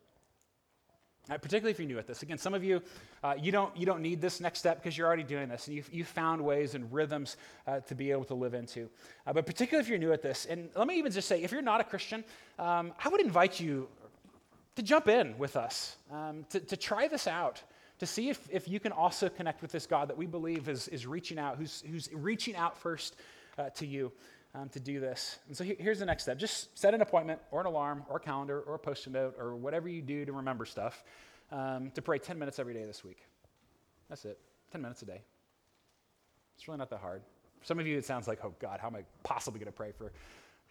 Uh, 1.29 1.37
particularly 1.37 1.71
if 1.71 1.79
you're 1.79 1.87
new 1.87 1.99
at 1.99 2.07
this. 2.07 2.23
Again, 2.23 2.39
some 2.39 2.55
of 2.55 2.63
you, 2.63 2.81
uh, 3.23 3.35
you, 3.39 3.51
don't, 3.51 3.75
you 3.77 3.85
don't 3.85 4.01
need 4.01 4.21
this 4.21 4.41
next 4.41 4.57
step 4.57 4.81
because 4.81 4.97
you're 4.97 5.05
already 5.05 5.23
doing 5.23 5.49
this 5.49 5.67
and 5.67 5.75
you've, 5.75 5.87
you've 5.93 6.07
found 6.07 6.43
ways 6.43 6.73
and 6.73 6.91
rhythms 6.91 7.37
uh, 7.67 7.79
to 7.81 7.93
be 7.93 8.09
able 8.09 8.25
to 8.25 8.33
live 8.33 8.55
into. 8.55 8.89
Uh, 9.27 9.33
but 9.33 9.45
particularly 9.45 9.85
if 9.85 9.89
you're 9.89 9.99
new 9.99 10.11
at 10.11 10.23
this, 10.23 10.45
and 10.45 10.69
let 10.75 10.87
me 10.87 10.97
even 10.97 11.11
just 11.11 11.27
say, 11.27 11.43
if 11.43 11.51
you're 11.51 11.61
not 11.61 11.79
a 11.79 11.83
Christian, 11.83 12.23
um, 12.57 12.91
I 13.03 13.09
would 13.09 13.21
invite 13.21 13.59
you 13.59 13.87
to 14.75 14.81
jump 14.81 15.07
in 15.07 15.37
with 15.37 15.57
us, 15.57 15.97
um, 16.11 16.43
to, 16.49 16.59
to 16.59 16.75
try 16.75 17.07
this 17.07 17.27
out, 17.27 17.61
to 17.99 18.07
see 18.07 18.29
if, 18.29 18.47
if 18.51 18.67
you 18.67 18.79
can 18.79 18.91
also 18.91 19.29
connect 19.29 19.61
with 19.61 19.71
this 19.71 19.85
God 19.85 20.09
that 20.09 20.17
we 20.17 20.25
believe 20.25 20.67
is, 20.67 20.87
is 20.87 21.05
reaching 21.05 21.37
out, 21.37 21.57
who's, 21.57 21.83
who's 21.89 22.09
reaching 22.11 22.55
out 22.55 22.75
first 22.75 23.15
uh, 23.59 23.69
to 23.69 23.85
you 23.85 24.11
um, 24.55 24.69
to 24.69 24.79
do 24.79 24.99
this. 24.99 25.39
And 25.47 25.55
so 25.55 25.63
here's 25.63 25.99
the 25.99 26.05
next 26.05 26.23
step 26.23 26.37
just 26.37 26.77
set 26.77 26.93
an 26.93 27.01
appointment 27.01 27.39
or 27.51 27.61
an 27.61 27.65
alarm 27.65 28.03
or 28.09 28.17
a 28.17 28.19
calendar 28.19 28.61
or 28.61 28.75
a 28.75 28.79
post 28.79 29.07
it 29.07 29.11
note 29.11 29.35
or 29.39 29.55
whatever 29.55 29.87
you 29.87 30.01
do 30.01 30.25
to 30.25 30.33
remember 30.33 30.65
stuff 30.65 31.03
um, 31.51 31.91
to 31.91 32.01
pray 32.01 32.17
10 32.17 32.37
minutes 32.37 32.59
every 32.59 32.73
day 32.73 32.85
this 32.85 33.03
week. 33.03 33.25
That's 34.09 34.25
it, 34.25 34.39
10 34.71 34.81
minutes 34.81 35.01
a 35.01 35.05
day. 35.05 35.21
It's 36.55 36.67
really 36.67 36.79
not 36.79 36.89
that 36.89 36.99
hard. 36.99 37.21
For 37.59 37.65
some 37.65 37.79
of 37.79 37.87
you, 37.87 37.97
it 37.97 38.05
sounds 38.05 38.27
like, 38.27 38.39
oh 38.43 38.53
God, 38.59 38.79
how 38.79 38.87
am 38.87 38.95
I 38.95 39.03
possibly 39.23 39.59
going 39.59 39.71
to 39.71 39.75
pray 39.75 39.91
for 39.91 40.11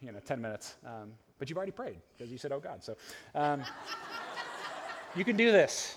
you 0.01 0.13
know, 0.13 0.19
10 0.19 0.41
minutes? 0.41 0.75
Um, 0.85 1.13
but 1.39 1.49
you've 1.49 1.57
already 1.57 1.73
prayed 1.73 1.99
because 2.17 2.31
you 2.31 2.39
said, 2.39 2.53
oh 2.53 2.61
God. 2.61 2.83
So 2.85 2.97
um, 3.35 3.63
you 5.17 5.25
can 5.25 5.37
do 5.37 5.53
this 5.53 5.97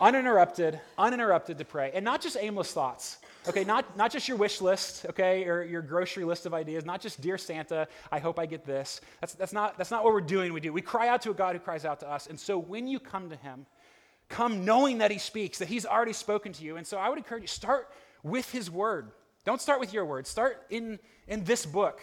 uninterrupted, 0.00 0.80
uninterrupted 0.98 1.58
to 1.58 1.64
pray. 1.64 1.92
And 1.94 2.04
not 2.04 2.20
just 2.20 2.36
aimless 2.38 2.72
thoughts. 2.72 3.18
Okay, 3.48 3.64
not, 3.64 3.96
not 3.96 4.12
just 4.12 4.28
your 4.28 4.36
wish 4.36 4.60
list, 4.60 5.04
okay, 5.10 5.44
or 5.44 5.64
your 5.64 5.82
grocery 5.82 6.24
list 6.24 6.46
of 6.46 6.54
ideas, 6.54 6.84
not 6.84 7.00
just, 7.00 7.20
Dear 7.20 7.36
Santa, 7.36 7.88
I 8.12 8.20
hope 8.20 8.38
I 8.38 8.46
get 8.46 8.64
this. 8.64 9.00
That's, 9.20 9.34
that's, 9.34 9.52
not, 9.52 9.76
that's 9.76 9.90
not 9.90 10.04
what 10.04 10.12
we're 10.12 10.20
doing. 10.20 10.52
We 10.52 10.60
do. 10.60 10.72
We 10.72 10.80
cry 10.80 11.08
out 11.08 11.22
to 11.22 11.30
a 11.30 11.34
God 11.34 11.56
who 11.56 11.60
cries 11.60 11.84
out 11.84 11.98
to 12.00 12.10
us. 12.10 12.28
And 12.28 12.38
so 12.38 12.56
when 12.56 12.86
you 12.86 13.00
come 13.00 13.30
to 13.30 13.36
Him, 13.36 13.66
come 14.28 14.64
knowing 14.64 14.98
that 14.98 15.10
He 15.10 15.18
speaks, 15.18 15.58
that 15.58 15.66
He's 15.66 15.84
already 15.84 16.12
spoken 16.12 16.52
to 16.52 16.64
you. 16.64 16.76
And 16.76 16.86
so 16.86 16.98
I 16.98 17.08
would 17.08 17.18
encourage 17.18 17.42
you, 17.42 17.48
start 17.48 17.90
with 18.22 18.48
His 18.52 18.70
Word. 18.70 19.10
Don't 19.44 19.60
start 19.60 19.80
with 19.80 19.92
your 19.92 20.04
word. 20.04 20.26
Start 20.26 20.64
in, 20.70 20.98
in 21.26 21.42
this 21.44 21.66
book, 21.66 22.00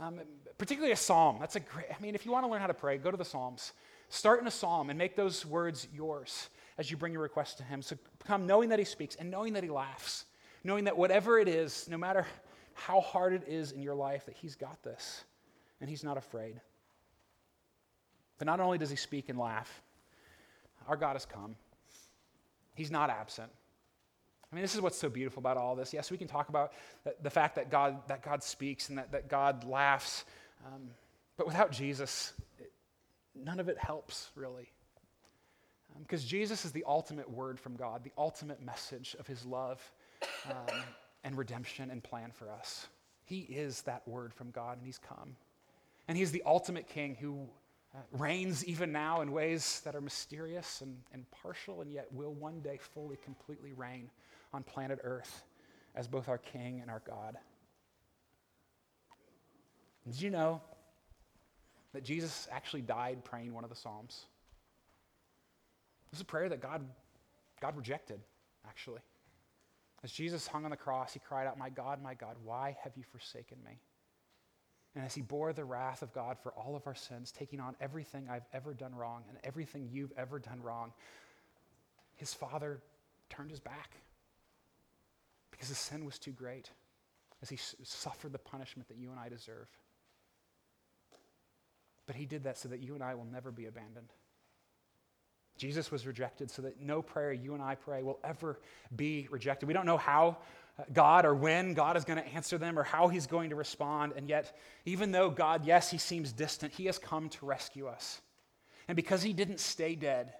um, 0.00 0.20
particularly 0.58 0.92
a 0.92 0.96
psalm. 0.96 1.36
That's 1.38 1.54
a 1.54 1.60
great, 1.60 1.86
I 1.96 2.02
mean, 2.02 2.14
if 2.14 2.26
you 2.26 2.32
want 2.32 2.44
to 2.44 2.50
learn 2.50 2.60
how 2.60 2.66
to 2.66 2.74
pray, 2.74 2.98
go 2.98 3.10
to 3.10 3.16
the 3.16 3.24
Psalms. 3.24 3.72
Start 4.08 4.40
in 4.40 4.46
a 4.46 4.50
psalm 4.50 4.90
and 4.90 4.98
make 4.98 5.14
those 5.14 5.46
words 5.46 5.86
yours 5.94 6.48
as 6.78 6.90
you 6.90 6.96
bring 6.96 7.12
your 7.12 7.22
request 7.22 7.58
to 7.58 7.64
Him. 7.64 7.82
So 7.82 7.96
come 8.26 8.46
knowing 8.46 8.70
that 8.70 8.78
He 8.80 8.84
speaks 8.84 9.14
and 9.14 9.30
knowing 9.30 9.52
that 9.52 9.62
He 9.62 9.70
laughs 9.70 10.24
knowing 10.66 10.84
that 10.84 10.98
whatever 10.98 11.38
it 11.38 11.48
is, 11.48 11.86
no 11.88 11.96
matter 11.96 12.26
how 12.74 13.00
hard 13.00 13.32
it 13.32 13.44
is 13.46 13.72
in 13.72 13.82
your 13.82 13.94
life, 13.94 14.26
that 14.26 14.34
He's 14.34 14.56
got 14.56 14.82
this 14.82 15.24
and 15.80 15.88
He's 15.88 16.04
not 16.04 16.18
afraid. 16.18 16.60
But 18.38 18.46
not 18.46 18.60
only 18.60 18.76
does 18.76 18.90
He 18.90 18.96
speak 18.96 19.28
and 19.28 19.38
laugh, 19.38 19.82
our 20.88 20.96
God 20.96 21.14
has 21.14 21.24
come. 21.24 21.56
He's 22.74 22.90
not 22.90 23.08
absent. 23.08 23.50
I 24.52 24.54
mean, 24.54 24.62
this 24.62 24.74
is 24.74 24.80
what's 24.80 24.98
so 24.98 25.08
beautiful 25.08 25.40
about 25.40 25.56
all 25.56 25.74
this. 25.74 25.92
Yes, 25.92 26.10
we 26.10 26.18
can 26.18 26.28
talk 26.28 26.48
about 26.48 26.72
the 27.22 27.30
fact 27.30 27.54
that 27.56 27.70
God, 27.70 27.96
that 28.08 28.22
God 28.22 28.42
speaks 28.42 28.88
and 28.88 28.98
that, 28.98 29.12
that 29.12 29.28
God 29.28 29.64
laughs, 29.64 30.24
um, 30.66 30.90
but 31.36 31.46
without 31.46 31.72
Jesus, 31.72 32.32
it, 32.58 32.72
none 33.34 33.60
of 33.60 33.68
it 33.68 33.78
helps, 33.78 34.30
really. 34.34 34.68
Because 35.98 36.22
um, 36.22 36.28
Jesus 36.28 36.64
is 36.64 36.72
the 36.72 36.84
ultimate 36.86 37.30
word 37.30 37.58
from 37.58 37.76
God, 37.76 38.04
the 38.04 38.12
ultimate 38.18 38.62
message 38.62 39.16
of 39.18 39.26
his 39.26 39.44
love 39.44 39.80
um, 40.50 40.82
and 41.24 41.36
redemption 41.36 41.90
and 41.90 42.02
plan 42.02 42.30
for 42.32 42.50
us. 42.50 42.86
He 43.24 43.40
is 43.40 43.82
that 43.82 44.06
word 44.06 44.32
from 44.32 44.50
God, 44.50 44.78
and 44.78 44.86
He's 44.86 44.98
come. 44.98 45.36
And 46.08 46.16
He's 46.16 46.30
the 46.30 46.42
ultimate 46.46 46.88
King 46.88 47.16
who 47.20 47.48
uh, 47.94 47.98
reigns 48.12 48.64
even 48.64 48.92
now 48.92 49.20
in 49.22 49.32
ways 49.32 49.80
that 49.84 49.94
are 49.94 50.00
mysterious 50.00 50.80
and, 50.80 50.96
and 51.12 51.24
partial, 51.30 51.80
and 51.80 51.92
yet 51.92 52.06
will 52.12 52.34
one 52.34 52.60
day 52.60 52.78
fully, 52.94 53.16
completely 53.24 53.72
reign 53.72 54.10
on 54.52 54.62
planet 54.62 55.00
Earth 55.02 55.44
as 55.94 56.06
both 56.06 56.28
our 56.28 56.38
King 56.38 56.80
and 56.80 56.90
our 56.90 57.02
God. 57.06 57.36
Did 60.06 60.20
you 60.20 60.30
know 60.30 60.60
that 61.92 62.04
Jesus 62.04 62.46
actually 62.52 62.82
died 62.82 63.24
praying 63.24 63.52
one 63.52 63.64
of 63.64 63.70
the 63.70 63.76
Psalms? 63.76 64.26
This 66.10 66.18
is 66.18 66.22
a 66.22 66.26
prayer 66.26 66.48
that 66.48 66.60
God, 66.60 66.84
God 67.60 67.76
rejected, 67.76 68.20
actually. 68.68 69.00
As 70.04 70.12
Jesus 70.12 70.46
hung 70.46 70.64
on 70.64 70.70
the 70.70 70.76
cross, 70.76 71.12
he 71.12 71.20
cried 71.20 71.46
out, 71.46 71.58
My 71.58 71.70
God, 71.70 72.02
my 72.02 72.14
God, 72.14 72.36
why 72.44 72.76
have 72.82 72.92
you 72.96 73.02
forsaken 73.02 73.58
me? 73.64 73.80
And 74.94 75.04
as 75.04 75.14
he 75.14 75.20
bore 75.20 75.52
the 75.52 75.64
wrath 75.64 76.02
of 76.02 76.12
God 76.12 76.38
for 76.42 76.52
all 76.52 76.74
of 76.74 76.86
our 76.86 76.94
sins, 76.94 77.30
taking 77.30 77.60
on 77.60 77.76
everything 77.80 78.28
I've 78.30 78.46
ever 78.52 78.72
done 78.72 78.94
wrong 78.94 79.24
and 79.28 79.38
everything 79.44 79.88
you've 79.90 80.12
ever 80.16 80.38
done 80.38 80.62
wrong, 80.62 80.92
his 82.14 82.32
father 82.32 82.80
turned 83.28 83.50
his 83.50 83.60
back 83.60 83.90
because 85.50 85.68
his 85.68 85.78
sin 85.78 86.04
was 86.04 86.18
too 86.18 86.30
great 86.32 86.70
as 87.42 87.50
he 87.50 87.58
suffered 87.82 88.32
the 88.32 88.38
punishment 88.38 88.88
that 88.88 88.96
you 88.96 89.10
and 89.10 89.20
I 89.20 89.28
deserve. 89.28 89.68
But 92.06 92.16
he 92.16 92.24
did 92.24 92.44
that 92.44 92.56
so 92.56 92.68
that 92.68 92.80
you 92.80 92.94
and 92.94 93.02
I 93.02 93.14
will 93.14 93.26
never 93.26 93.50
be 93.50 93.66
abandoned. 93.66 94.12
Jesus 95.56 95.90
was 95.90 96.06
rejected 96.06 96.50
so 96.50 96.62
that 96.62 96.80
no 96.80 97.02
prayer 97.02 97.32
you 97.32 97.54
and 97.54 97.62
I 97.62 97.74
pray 97.74 98.02
will 98.02 98.18
ever 98.22 98.60
be 98.94 99.26
rejected. 99.30 99.66
We 99.66 99.72
don't 99.72 99.86
know 99.86 99.96
how 99.96 100.38
uh, 100.78 100.84
God 100.92 101.24
or 101.24 101.34
when 101.34 101.74
God 101.74 101.96
is 101.96 102.04
going 102.04 102.22
to 102.22 102.28
answer 102.28 102.58
them 102.58 102.78
or 102.78 102.82
how 102.82 103.08
he's 103.08 103.26
going 103.26 103.50
to 103.50 103.56
respond. 103.56 104.12
And 104.16 104.28
yet, 104.28 104.56
even 104.84 105.12
though 105.12 105.30
God, 105.30 105.64
yes, 105.64 105.90
he 105.90 105.98
seems 105.98 106.32
distant, 106.32 106.72
he 106.72 106.86
has 106.86 106.98
come 106.98 107.28
to 107.30 107.46
rescue 107.46 107.86
us. 107.86 108.20
And 108.88 108.96
because 108.96 109.22
he 109.22 109.32
didn't 109.32 109.60
stay 109.60 109.94
dead, 109.94 110.34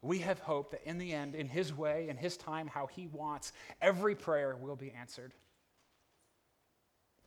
we 0.00 0.18
have 0.18 0.38
hope 0.38 0.70
that 0.70 0.86
in 0.88 0.98
the 0.98 1.12
end, 1.12 1.34
in 1.34 1.48
his 1.48 1.74
way, 1.74 2.08
in 2.08 2.16
his 2.16 2.36
time, 2.36 2.68
how 2.68 2.86
he 2.86 3.08
wants, 3.08 3.52
every 3.80 4.14
prayer 4.14 4.56
will 4.60 4.76
be 4.76 4.92
answered. 4.92 5.32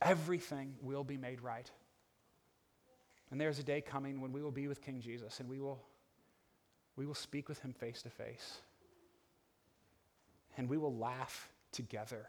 Everything 0.01 0.75
will 0.81 1.03
be 1.03 1.17
made 1.17 1.41
right. 1.41 1.69
And 3.31 3.41
there's 3.41 3.59
a 3.59 3.63
day 3.63 3.81
coming 3.81 4.21
when 4.21 4.31
we 4.31 4.41
will 4.41 4.51
be 4.51 4.67
with 4.67 4.81
King 4.81 5.01
Jesus 5.01 5.39
and 5.39 5.49
we 5.49 5.59
will 5.59 5.83
we 6.97 7.05
will 7.05 7.15
speak 7.15 7.47
with 7.47 7.59
him 7.59 7.71
face 7.71 8.01
to 8.01 8.09
face. 8.09 8.57
And 10.57 10.67
we 10.67 10.77
will 10.77 10.95
laugh 10.95 11.49
together. 11.71 12.25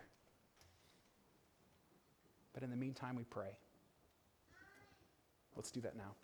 But 2.53 2.63
in 2.63 2.71
the 2.71 2.77
meantime, 2.77 3.17
we 3.17 3.25
pray. 3.25 3.57
Let's 5.57 5.71
do 5.71 5.81
that 5.81 5.97
now. 5.97 6.15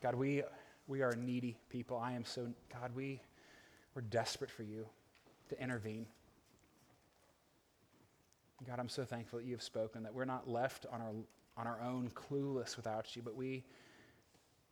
God, 0.00 0.14
we, 0.14 0.42
we 0.86 1.02
are 1.02 1.14
needy 1.14 1.56
people. 1.68 1.98
I 1.98 2.12
am 2.12 2.24
so, 2.24 2.48
God, 2.72 2.92
we, 2.94 3.20
we're 3.94 4.02
desperate 4.02 4.50
for 4.50 4.62
you 4.62 4.86
to 5.48 5.60
intervene. 5.60 6.06
God, 8.66 8.78
I'm 8.78 8.88
so 8.88 9.04
thankful 9.04 9.40
that 9.40 9.44
you 9.44 9.52
have 9.52 9.62
spoken, 9.62 10.04
that 10.04 10.14
we're 10.14 10.24
not 10.24 10.48
left 10.48 10.86
on 10.92 11.00
our, 11.00 11.12
on 11.56 11.66
our 11.66 11.80
own, 11.80 12.10
clueless 12.14 12.76
without 12.76 13.16
you, 13.16 13.22
but 13.22 13.34
we 13.34 13.64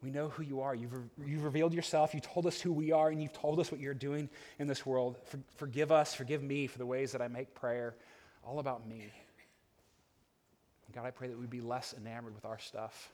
we 0.02 0.10
know 0.10 0.28
who 0.30 0.42
you 0.42 0.60
are. 0.60 0.74
You've, 0.74 0.92
re- 0.92 1.26
you've 1.26 1.44
revealed 1.44 1.74
yourself. 1.74 2.14
You 2.14 2.20
told 2.20 2.46
us 2.46 2.60
who 2.60 2.72
we 2.72 2.92
are, 2.92 3.10
and 3.10 3.20
you've 3.20 3.32
told 3.32 3.60
us 3.60 3.70
what 3.70 3.80
you're 3.80 3.92
doing 3.92 4.30
in 4.58 4.66
this 4.66 4.86
world. 4.86 5.18
For, 5.26 5.38
forgive 5.56 5.92
us, 5.92 6.14
forgive 6.14 6.42
me 6.42 6.66
for 6.66 6.78
the 6.78 6.86
ways 6.86 7.12
that 7.12 7.20
I 7.20 7.28
make 7.28 7.54
prayer 7.54 7.94
all 8.42 8.58
about 8.58 8.86
me. 8.88 9.12
God, 10.92 11.04
I 11.04 11.10
pray 11.10 11.28
that 11.28 11.38
we'd 11.38 11.50
be 11.50 11.60
less 11.60 11.94
enamored 11.96 12.34
with 12.34 12.44
our 12.44 12.58
stuff 12.58 13.12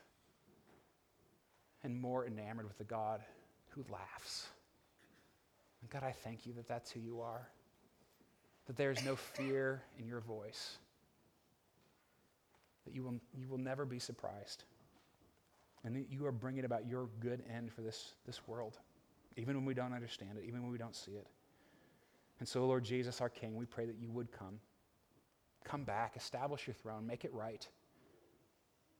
and 1.82 2.00
more 2.00 2.24
enamored 2.26 2.66
with 2.66 2.78
the 2.78 2.84
God 2.84 3.20
who 3.70 3.84
laughs. 3.90 4.46
And 5.82 5.90
God, 5.90 6.02
I 6.02 6.12
thank 6.12 6.46
you 6.46 6.54
that 6.54 6.66
that's 6.68 6.90
who 6.90 7.00
you 7.00 7.20
are, 7.20 7.48
that 8.66 8.76
there 8.76 8.90
is 8.90 9.04
no 9.04 9.16
fear 9.16 9.82
in 9.98 10.06
your 10.06 10.20
voice, 10.20 10.78
that 12.86 12.94
you 12.94 13.02
will, 13.02 13.16
you 13.38 13.46
will 13.48 13.58
never 13.58 13.84
be 13.84 13.98
surprised 13.98 14.64
and 15.86 15.94
that 15.94 16.10
you 16.10 16.26
are 16.26 16.32
bringing 16.32 16.64
about 16.64 16.86
your 16.86 17.08
good 17.20 17.44
end 17.48 17.72
for 17.72 17.80
this, 17.80 18.14
this 18.26 18.46
world, 18.48 18.76
even 19.36 19.54
when 19.54 19.64
we 19.64 19.72
don't 19.72 19.92
understand 19.92 20.32
it, 20.36 20.44
even 20.46 20.60
when 20.62 20.72
we 20.72 20.78
don't 20.78 20.96
see 20.96 21.12
it. 21.12 21.28
And 22.40 22.48
so, 22.48 22.66
Lord 22.66 22.84
Jesus, 22.84 23.20
our 23.20 23.28
King, 23.28 23.54
we 23.54 23.66
pray 23.66 23.86
that 23.86 23.96
you 23.96 24.10
would 24.10 24.32
come. 24.32 24.58
Come 25.64 25.84
back, 25.84 26.16
establish 26.16 26.66
your 26.66 26.74
throne, 26.74 27.06
make 27.06 27.24
it 27.24 27.32
right. 27.32 27.66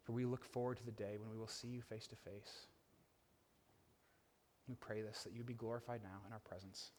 For 0.05 0.13
we 0.13 0.25
look 0.25 0.45
forward 0.45 0.77
to 0.79 0.87
the 0.87 0.93
day 0.93 1.17
when 1.19 1.29
we 1.29 1.37
will 1.37 1.49
see 1.49 1.69
you 1.69 1.83
face 1.83 2.07
to 2.07 2.17
face. 2.17 2.69
We 4.69 4.77
pray 4.77 5.03
this, 5.03 5.25
that 5.25 5.33
you 5.33 5.43
be 5.43 5.55
glorified 5.55 6.03
now 6.05 6.21
in 6.25 6.33
our 6.33 6.41
presence. 6.41 6.93